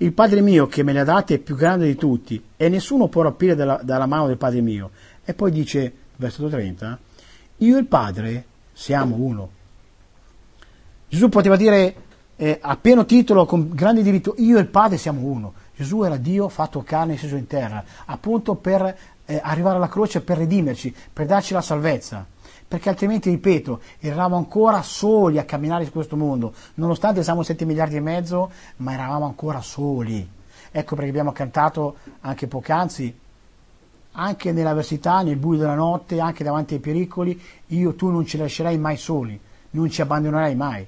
Il 0.00 0.12
Padre 0.12 0.40
mio 0.40 0.68
che 0.68 0.84
me 0.84 0.92
le 0.92 1.00
ha 1.00 1.04
date 1.04 1.34
è 1.34 1.38
più 1.38 1.56
grande 1.56 1.86
di 1.86 1.96
tutti, 1.96 2.42
e 2.56 2.68
nessuno 2.68 3.08
può 3.08 3.22
rapire 3.22 3.54
dalla, 3.54 3.80
dalla 3.82 4.06
mano 4.06 4.28
del 4.28 4.36
Padre 4.36 4.60
mio. 4.60 4.90
E 5.24 5.34
poi 5.34 5.50
dice, 5.50 5.92
versetto 6.16 6.48
30, 6.48 6.98
io 7.58 7.76
e 7.76 7.80
il 7.80 7.86
Padre 7.86 8.44
siamo 8.72 9.16
uno. 9.16 9.50
Gesù 11.08 11.28
poteva 11.28 11.56
dire 11.56 11.94
eh, 12.36 12.58
a 12.60 12.76
pieno 12.76 13.04
titolo, 13.04 13.44
con 13.44 13.70
grande 13.74 14.02
diritto, 14.02 14.34
io 14.38 14.58
e 14.58 14.60
il 14.60 14.68
Padre 14.68 14.98
siamo 14.98 15.26
uno. 15.26 15.54
Gesù 15.74 16.02
era 16.02 16.16
Dio 16.16 16.48
fatto 16.48 16.82
carne 16.82 17.14
e 17.14 17.16
sceso 17.16 17.34
in 17.34 17.48
terra, 17.48 17.84
appunto 18.04 18.54
per 18.54 18.96
eh, 19.24 19.40
arrivare 19.42 19.76
alla 19.76 19.88
croce 19.88 20.20
per 20.20 20.38
redimerci, 20.38 20.94
per 21.12 21.26
darci 21.26 21.52
la 21.52 21.60
salvezza. 21.60 22.24
Perché 22.68 22.90
altrimenti, 22.90 23.30
ripeto, 23.30 23.80
eravamo 23.98 24.36
ancora 24.36 24.82
soli 24.82 25.38
a 25.38 25.44
camminare 25.44 25.86
su 25.86 25.90
questo 25.90 26.16
mondo, 26.16 26.52
nonostante 26.74 27.22
siamo 27.22 27.42
7 27.42 27.64
miliardi 27.64 27.96
e 27.96 28.00
mezzo, 28.00 28.50
ma 28.76 28.92
eravamo 28.92 29.24
ancora 29.24 29.62
soli. 29.62 30.28
Ecco 30.70 30.94
perché 30.94 31.08
abbiamo 31.08 31.32
cantato 31.32 31.96
anche 32.20 32.46
poc'anzi, 32.46 33.18
anche 34.12 34.52
nell'avversità, 34.52 35.22
nel 35.22 35.36
buio 35.36 35.60
della 35.60 35.74
notte, 35.74 36.20
anche 36.20 36.44
davanti 36.44 36.74
ai 36.74 36.80
pericoli, 36.80 37.40
io 37.68 37.94
tu 37.94 38.10
non 38.10 38.26
ci 38.26 38.36
lascerai 38.36 38.76
mai 38.76 38.98
soli, 38.98 39.40
non 39.70 39.88
ci 39.90 40.02
abbandonerai 40.02 40.54
mai. 40.54 40.86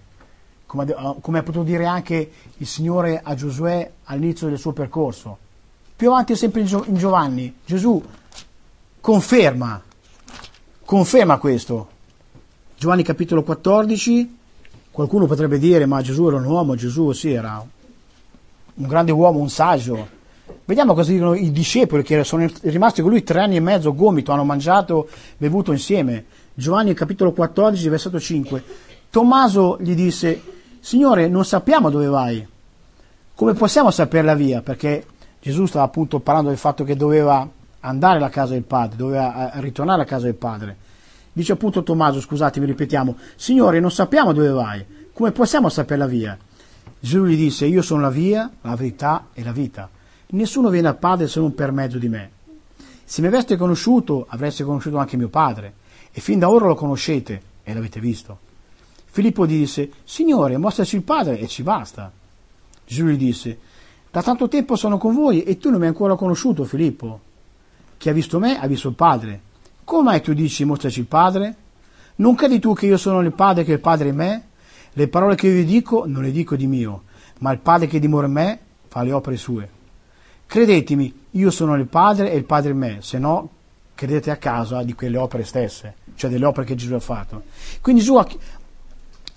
Come, 0.67 0.93
ha 0.93 1.43
potuto 1.43 1.63
dire 1.63 1.87
anche 1.87 2.31
il 2.59 2.67
Signore 2.67 3.21
a 3.25 3.35
Giosuè 3.35 3.91
all'inizio 4.05 4.49
del 4.49 4.59
suo 4.59 4.73
percorso. 4.73 5.39
Più 5.97 6.11
avanti 6.11 6.37
sempre 6.37 6.61
in 6.61 6.95
Giovanni, 6.95 7.57
Gesù 7.65 8.03
conferma, 9.01 9.83
conferma 10.91 11.39
questo. 11.39 11.89
Giovanni 12.77 13.05
capitolo 13.05 13.45
14, 13.45 14.39
qualcuno 14.91 15.27
potrebbe 15.27 15.61
dire 15.61 15.87
ma 15.87 16.03
Gesù 16.03 16.27
era 16.27 16.39
un 16.39 16.45
uomo, 16.45 16.75
Gesù 16.75 17.13
sì 17.13 17.31
era 17.31 17.65
un 18.75 18.87
grande 18.89 19.13
uomo, 19.13 19.39
un 19.39 19.49
saggio. 19.49 20.09
Vediamo 20.65 20.95
cosa 20.95 21.13
dicono 21.13 21.35
i 21.35 21.53
discepoli 21.53 22.03
che 22.03 22.25
sono 22.25 22.45
rimasti 22.63 23.03
con 23.03 23.11
lui 23.13 23.23
tre 23.23 23.41
anni 23.41 23.55
e 23.55 23.61
mezzo 23.61 23.95
gomito, 23.95 24.33
hanno 24.33 24.43
mangiato, 24.43 25.09
bevuto 25.37 25.71
insieme. 25.71 26.25
Giovanni 26.55 26.93
capitolo 26.93 27.31
14, 27.31 27.89
versetto 27.89 28.19
5. 28.19 28.65
Tommaso 29.11 29.77
gli 29.81 29.95
disse, 29.95 30.43
Signore, 30.81 31.29
non 31.29 31.45
sappiamo 31.45 31.89
dove 31.89 32.07
vai. 32.07 32.45
Come 33.37 33.53
possiamo 33.53 33.93
sapere 33.93 34.25
la 34.25 34.35
via? 34.35 34.61
Perché 34.61 35.07
Gesù 35.41 35.67
stava 35.67 35.85
appunto 35.85 36.19
parlando 36.19 36.49
del 36.49 36.59
fatto 36.59 36.83
che 36.83 36.97
doveva 36.97 37.49
andare 37.81 38.17
alla 38.17 38.29
casa 38.29 38.53
del 38.53 38.63
Padre, 38.63 38.97
doveva 38.97 39.51
ritornare 39.55 40.01
alla 40.01 40.09
casa 40.09 40.25
del 40.25 40.35
Padre. 40.35 40.77
Dice 41.33 41.53
appunto 41.53 41.83
Tommaso, 41.83 42.21
scusatemi, 42.21 42.67
ripetiamo, 42.67 43.17
Signore, 43.37 43.81
non 43.81 43.91
sappiamo 43.91 44.33
dove 44.33 44.51
vai. 44.51 44.85
Come 45.13 45.33
possiamo 45.33 45.69
sapere 45.69 45.99
la 45.99 46.07
via? 46.07 46.37
Gesù 46.99 47.25
gli 47.25 47.37
disse, 47.37 47.67
io 47.67 47.83
sono 47.83 48.03
la 48.03 48.11
via, 48.11 48.51
la 48.61 48.75
verità 48.75 49.29
e 49.33 49.43
la 49.43 49.53
vita. 49.53 49.89
Nessuno 50.31 50.69
viene 50.69 50.89
al 50.89 50.99
Padre 50.99 51.29
se 51.29 51.41
non 51.41 51.55
per 51.55 51.73
mezzo 51.73 51.99
di 51.99 52.09
me. 52.09 52.31
Se 53.05 53.21
mi 53.21 53.29
aveste 53.29 53.57
conosciuto, 53.57 54.27
avreste 54.29 54.65
conosciuto 54.65 54.99
anche 54.99 55.17
mio 55.17 55.29
Padre, 55.29 55.75
e 56.13 56.21
fin 56.21 56.39
da 56.39 56.51
ora 56.51 56.67
lo 56.67 56.75
conoscete 56.75 57.43
e 57.63 57.75
l'avete 57.75 58.01
visto. 58.01 58.39
Filippo 59.07 59.47
gli 59.47 59.59
disse, 59.59 59.91
Signore, 60.05 60.57
mostraci 60.57 60.97
il 60.97 61.03
Padre 61.03 61.39
e 61.39 61.49
ci 61.49 61.63
basta. 61.63 62.13
Gesù 62.87 63.07
gli 63.07 63.17
disse, 63.17 63.59
da 64.11 64.23
tanto 64.23 64.49
tempo 64.49 64.77
sono 64.77 64.99
con 64.99 65.15
voi 65.15 65.43
e 65.43 65.59
tu 65.59 65.71
non 65.71 65.79
mi 65.79 65.85
hai 65.85 65.91
ancora 65.91 66.17
conosciuto, 66.17 66.65
Filippo. 66.65 67.21
Chi 68.01 68.09
ha 68.09 68.15
visto 68.15 68.39
me 68.39 68.59
ha 68.59 68.67
visto 68.67 68.89
il 68.89 68.95
Padre. 68.95 69.41
Come 69.85 70.23
tu 70.23 70.33
dici 70.33 70.65
mostraci 70.65 71.01
il 71.01 71.05
Padre? 71.05 71.55
Non 72.17 72.35
credi 72.35 72.59
tu 72.59 72.73
che 72.73 72.87
io 72.87 72.97
sono 72.97 73.21
il 73.21 73.31
Padre 73.31 73.63
che 73.63 73.73
il 73.73 73.79
Padre 73.79 74.09
è 74.09 74.13
me? 74.13 74.45
Le 74.95 75.09
parole 75.09 75.35
che 75.35 75.49
io 75.49 75.53
vi 75.53 75.67
dico 75.67 76.05
non 76.07 76.23
le 76.23 76.33
dico 76.33 76.57
di 76.57 76.67
mio, 76.67 77.03
ma 77.41 77.53
il 77.53 77.59
Padre 77.59 77.89
che 77.89 77.99
dimora 77.99 78.27
in 78.27 78.33
me 78.33 78.59
fa 78.89 79.03
le 79.03 79.13
opere 79.13 79.37
sue. 79.37 79.69
Credetemi, 80.47 81.27
io 81.33 81.51
sono 81.51 81.75
il 81.75 81.85
Padre 81.89 82.33
e 82.33 82.39
il 82.39 82.45
Padre 82.45 82.71
in 82.71 82.79
me, 82.79 82.97
se 83.03 83.19
no 83.19 83.51
credete 83.95 84.31
a 84.31 84.39
causa 84.39 84.83
di 84.83 84.95
quelle 84.95 85.19
opere 85.19 85.45
stesse, 85.45 85.97
cioè 86.15 86.31
delle 86.31 86.47
opere 86.47 86.65
che 86.65 86.77
Gesù 86.77 86.95
ha 86.95 87.01
fatto. 87.01 87.43
Quindi 87.83 88.01
Gesù 88.01 88.19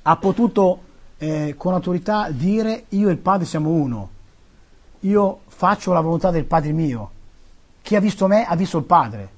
ha 0.04 0.16
potuto 0.16 0.82
eh, 1.18 1.56
con 1.58 1.74
autorità 1.74 2.30
dire 2.32 2.86
io 2.90 3.10
e 3.10 3.12
il 3.12 3.18
Padre 3.18 3.46
siamo 3.46 3.72
uno, 3.72 4.10
io 5.02 5.40
faccio 5.48 5.92
la 5.92 6.00
volontà 6.00 6.32
del 6.32 6.46
Padre 6.46 6.72
mio, 6.72 7.12
chi 7.84 7.96
ha 7.96 8.00
visto 8.00 8.28
me 8.28 8.46
ha 8.46 8.56
visto 8.56 8.78
il 8.80 8.86
Padre. 8.86 9.30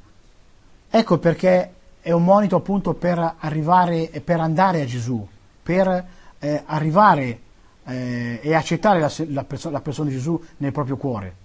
Ecco 0.89 1.17
perché 1.17 1.73
è 1.99 2.11
un 2.11 2.23
monito 2.23 2.55
appunto 2.55 2.93
per 2.93 3.35
arrivare 3.39 4.11
e 4.11 4.21
per 4.21 4.39
andare 4.39 4.81
a 4.81 4.85
Gesù, 4.85 5.27
per 5.61 6.05
eh, 6.37 6.63
arrivare 6.65 7.39
eh, 7.85 8.39
e 8.41 8.53
accettare 8.53 8.99
la, 8.99 9.11
la, 9.29 9.43
perso- 9.43 9.71
la, 9.71 9.81
persona 9.81 10.09
di 10.09 10.15
Gesù 10.15 10.41
nel 10.57 10.71
proprio 10.71 10.95
cuore. 10.95 11.35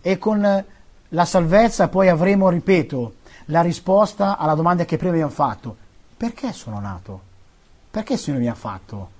E 0.00 0.16
con 0.16 0.64
la 1.08 1.24
salvezza 1.26 1.88
poi 1.88 2.08
avremo, 2.08 2.48
ripeto, 2.48 3.16
la 3.46 3.60
risposta 3.60 4.38
alla 4.38 4.54
domanda 4.54 4.86
che 4.86 4.96
prima 4.96 5.12
abbiamo 5.12 5.30
fatto. 5.30 5.76
Perché 6.16 6.52
sono 6.52 6.80
nato? 6.80 7.20
Perché 7.90 8.14
il 8.14 8.18
Signore 8.18 8.42
mi 8.42 8.48
ha 8.48 8.54
fatto? 8.54 9.10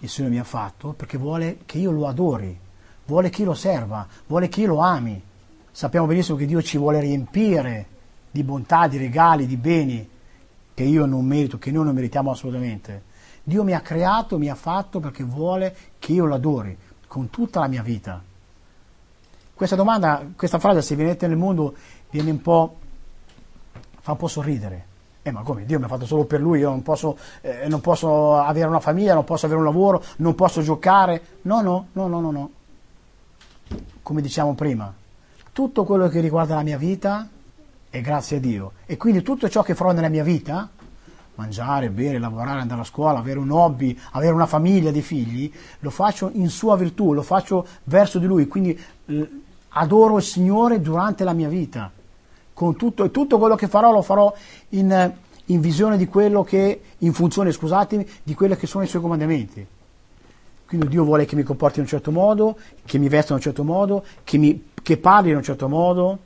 Il 0.00 0.08
Signore 0.08 0.34
mi 0.34 0.40
ha 0.40 0.44
fatto 0.44 0.92
perché 0.92 1.16
vuole 1.16 1.58
che 1.64 1.78
io 1.78 1.92
lo 1.92 2.08
adori, 2.08 2.58
vuole 3.06 3.30
che 3.30 3.42
io 3.42 3.48
lo 3.48 3.54
serva, 3.54 4.04
vuole 4.26 4.48
che 4.48 4.62
io 4.62 4.66
lo 4.66 4.80
ami. 4.80 5.22
Sappiamo 5.72 6.06
benissimo 6.06 6.36
che 6.36 6.46
Dio 6.46 6.62
ci 6.62 6.76
vuole 6.76 7.00
riempire 7.00 7.86
di 8.30 8.44
bontà, 8.44 8.86
di 8.86 8.98
regali, 8.98 9.46
di 9.46 9.56
beni 9.56 10.08
che 10.74 10.82
io 10.82 11.06
non 11.06 11.24
merito, 11.24 11.58
che 11.58 11.70
noi 11.70 11.86
non 11.86 11.94
meritiamo 11.94 12.30
assolutamente. 12.30 13.10
Dio 13.42 13.64
mi 13.64 13.72
ha 13.72 13.80
creato, 13.80 14.38
mi 14.38 14.50
ha 14.50 14.54
fatto 14.54 15.00
perché 15.00 15.24
vuole 15.24 15.74
che 15.98 16.12
io 16.12 16.26
lo 16.26 16.34
adori 16.34 16.76
con 17.08 17.30
tutta 17.30 17.60
la 17.60 17.68
mia 17.68 17.82
vita. 17.82 18.22
Questa 19.54 19.74
domanda, 19.74 20.24
questa 20.36 20.58
frase, 20.58 20.82
se 20.82 20.94
viene 20.94 21.16
nel 21.18 21.36
mondo, 21.36 21.74
viene 22.10 22.30
un 22.30 22.40
po', 22.40 22.76
fa 24.00 24.12
un 24.12 24.18
po' 24.18 24.28
sorridere 24.28 24.90
eh 25.24 25.30
ma 25.30 25.42
come 25.42 25.64
Dio 25.64 25.78
mi 25.78 25.84
ha 25.84 25.88
fatto 25.88 26.04
solo 26.04 26.24
per 26.24 26.40
lui, 26.40 26.58
io 26.58 26.70
non 26.70 26.82
posso, 26.82 27.16
eh, 27.42 27.68
non 27.68 27.80
posso 27.80 28.34
avere 28.36 28.66
una 28.66 28.80
famiglia, 28.80 29.14
non 29.14 29.22
posso 29.22 29.46
avere 29.46 29.60
un 29.60 29.66
lavoro, 29.66 30.02
non 30.16 30.34
posso 30.34 30.62
giocare. 30.62 31.22
No, 31.42 31.62
no, 31.62 31.86
no, 31.92 32.08
no, 32.08 32.20
no, 32.20 32.30
no. 32.32 32.50
Come 34.02 34.20
diciamo 34.20 34.54
prima, 34.54 34.92
tutto 35.52 35.84
quello 35.84 36.08
che 36.08 36.20
riguarda 36.20 36.54
la 36.54 36.62
mia 36.62 36.78
vita 36.78 37.28
è 37.90 38.00
grazie 38.00 38.38
a 38.38 38.40
Dio. 38.40 38.72
E 38.86 38.96
quindi 38.96 39.22
tutto 39.22 39.48
ciò 39.48 39.62
che 39.62 39.74
farò 39.74 39.92
nella 39.92 40.08
mia 40.08 40.24
vita, 40.24 40.68
mangiare, 41.34 41.90
bere, 41.90 42.18
lavorare, 42.18 42.60
andare 42.60 42.80
a 42.80 42.84
scuola, 42.84 43.18
avere 43.18 43.38
un 43.38 43.50
hobby, 43.50 43.96
avere 44.12 44.32
una 44.32 44.46
famiglia, 44.46 44.90
dei 44.90 45.02
figli, 45.02 45.52
lo 45.80 45.90
faccio 45.90 46.30
in 46.32 46.48
sua 46.48 46.76
virtù, 46.76 47.12
lo 47.12 47.22
faccio 47.22 47.66
verso 47.84 48.18
di 48.18 48.26
lui. 48.26 48.48
Quindi 48.48 48.78
eh, 49.06 49.30
adoro 49.68 50.16
il 50.16 50.22
Signore 50.22 50.80
durante 50.80 51.22
la 51.24 51.34
mia 51.34 51.48
vita 51.48 51.90
con 52.54 52.76
tutto 52.76 53.04
e 53.04 53.10
tutto 53.10 53.38
quello 53.38 53.54
che 53.54 53.68
farò 53.68 53.92
lo 53.92 54.02
farò 54.02 54.32
in, 54.70 55.12
in 55.46 55.60
visione 55.60 55.96
di 55.98 56.06
quello 56.06 56.42
che, 56.44 56.80
in 56.98 57.12
funzione, 57.12 57.52
scusatemi, 57.52 58.08
di 58.22 58.34
quelli 58.34 58.56
che 58.56 58.66
sono 58.66 58.84
i 58.84 58.86
suoi 58.86 59.02
comandamenti. 59.02 59.66
Quindi 60.66 60.88
Dio 60.88 61.04
vuole 61.04 61.26
che 61.26 61.36
mi 61.36 61.42
comporti 61.42 61.78
in 61.80 61.84
un 61.84 61.90
certo 61.90 62.10
modo, 62.10 62.56
che 62.86 62.96
mi 62.96 63.10
vesta 63.10 63.32
in 63.32 63.38
un 63.38 63.42
certo 63.42 63.62
modo, 63.62 64.04
che, 64.24 64.38
mi, 64.38 64.70
che 64.82 64.96
parli 64.96 65.30
in 65.30 65.36
un 65.36 65.42
certo 65.42 65.68
modo, 65.68 66.18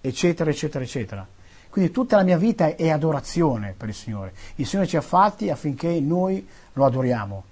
eccetera, 0.00 0.50
eccetera, 0.50 0.84
eccetera. 0.84 1.26
Quindi 1.68 1.90
tutta 1.90 2.16
la 2.16 2.22
mia 2.22 2.36
vita 2.36 2.76
è 2.76 2.90
adorazione 2.90 3.74
per 3.76 3.88
il 3.88 3.94
Signore. 3.94 4.34
Il 4.56 4.66
Signore 4.66 4.88
ci 4.88 4.96
ha 4.96 5.00
fatti 5.00 5.50
affinché 5.50 5.98
noi 6.00 6.46
lo 6.74 6.84
adoriamo. 6.84 7.44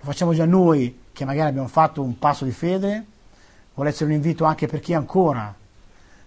Lo 0.00 0.04
facciamo 0.04 0.32
già 0.32 0.46
noi 0.46 1.02
che 1.12 1.24
magari 1.24 1.50
abbiamo 1.50 1.68
fatto 1.68 2.02
un 2.02 2.18
passo 2.18 2.44
di 2.44 2.52
fede, 2.52 3.04
vuole 3.74 3.90
essere 3.90 4.06
un 4.06 4.16
invito 4.16 4.44
anche 4.44 4.66
per 4.66 4.80
chi 4.80 4.94
ancora 4.94 5.54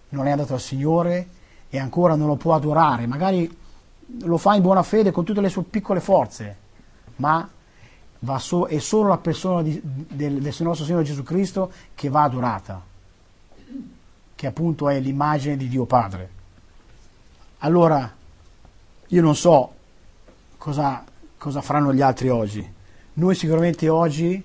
non 0.09 0.28
è 0.28 0.32
andato 0.32 0.53
al 0.53 0.61
Signore 0.61 1.28
e 1.69 1.80
ancora 1.80 2.15
non 2.15 2.28
lo 2.28 2.36
può 2.36 2.53
adorare, 2.53 3.07
magari 3.07 3.55
lo 4.21 4.38
fa 4.38 4.55
in 4.55 4.61
buona 4.61 4.84
fede 4.84 5.11
con 5.11 5.25
tutte 5.25 5.41
le 5.41 5.49
sue 5.49 5.63
piccole 5.63 5.99
forze, 5.99 6.55
ma 7.17 7.47
so, 8.38 8.67
è 8.67 8.80
solo 8.80 9.09
la 9.09 9.17
persona 9.17 9.61
di, 9.61 9.80
del, 9.84 10.39
del 10.41 10.55
nostro 10.59 10.86
Signore 10.86 11.03
Gesù 11.03 11.23
Cristo 11.23 11.71
che 11.93 12.09
va 12.09 12.23
adorata, 12.23 12.82
che 14.38 14.45
appunto 14.45 14.88
è 14.88 14.99
l'immagine 14.99 15.57
di 15.57 15.67
Dio 15.67 15.85
Padre. 15.85 16.29
Allora, 17.59 18.13
io 19.07 19.21
non 19.21 19.35
so 19.35 19.73
cosa, 20.59 21.03
cosa 21.39 21.61
faranno 21.61 21.91
gli 21.91 22.01
altri 22.01 22.29
oggi. 22.29 22.65
Noi 23.13 23.33
sicuramente 23.33 23.89
oggi, 23.89 24.39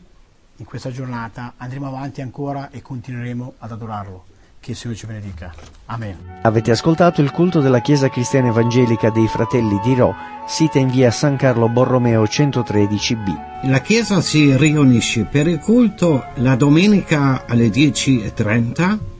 in 0.56 0.64
questa 0.64 0.90
giornata, 0.90 1.52
andremo 1.58 1.88
avanti 1.88 2.22
ancora 2.22 2.70
e 2.70 2.80
continueremo 2.80 3.54
ad 3.58 3.70
adorarlo. 3.70 4.24
Che 4.60 4.70
il 4.70 4.76
Signore 4.78 4.98
ci 4.98 5.06
benedica. 5.06 5.52
Amen. 5.86 6.38
Avete 6.40 6.70
ascoltato 6.70 7.20
il 7.20 7.30
culto 7.30 7.60
della 7.60 7.80
Chiesa 7.80 8.08
Cristiana 8.08 8.48
Evangelica 8.48 9.10
dei 9.10 9.28
Fratelli 9.28 9.78
di 9.82 9.94
Ro, 9.94 10.14
sita 10.46 10.78
in 10.78 10.88
via 10.88 11.10
San 11.10 11.36
Carlo 11.36 11.68
Borromeo 11.68 12.22
113b. 12.22 13.68
La 13.68 13.80
Chiesa 13.80 14.22
si 14.22 14.56
riunisce 14.56 15.24
per 15.24 15.48
il 15.48 15.58
culto 15.58 16.24
la 16.36 16.54
domenica 16.56 17.44
alle 17.46 17.66
10.30 17.66 19.11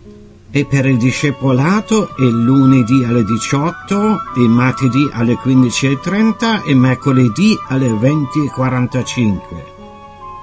e 0.53 0.65
per 0.67 0.87
il 0.87 0.99
discepolato 0.99 2.15
il 2.19 2.29
lunedì 2.29 3.03
alle 3.05 3.25
18, 3.25 4.19
il 4.37 4.51
martedì 4.51 5.09
alle 5.13 5.35
15.30 5.35 6.67
e 6.67 6.75
mercoledì 6.75 7.57
alle 7.69 7.89
20.45. 7.89 9.41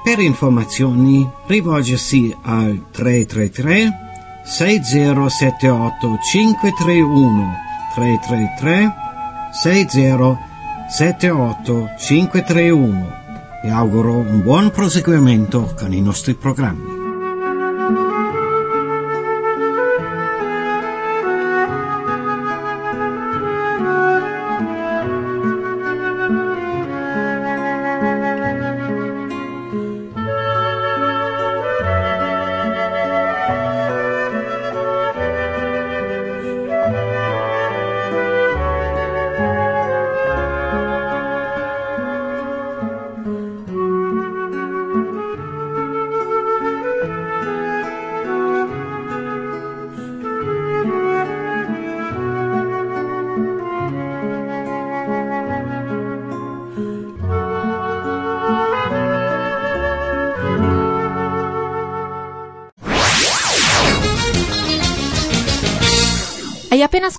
Per 0.03 0.19
informazioni 0.19 1.29
rivolgersi 1.45 2.35
al 2.41 2.85
333 2.91 4.07
6078 4.43 6.17
531 6.31 7.53
333 7.93 8.93
6078 9.51 11.89
531 11.99 13.17
e 13.61 13.69
auguro 13.69 14.15
un 14.15 14.41
buon 14.41 14.71
proseguimento 14.71 15.71
con 15.77 15.93
i 15.93 16.01
nostri 16.01 16.33
programmi. 16.33 16.98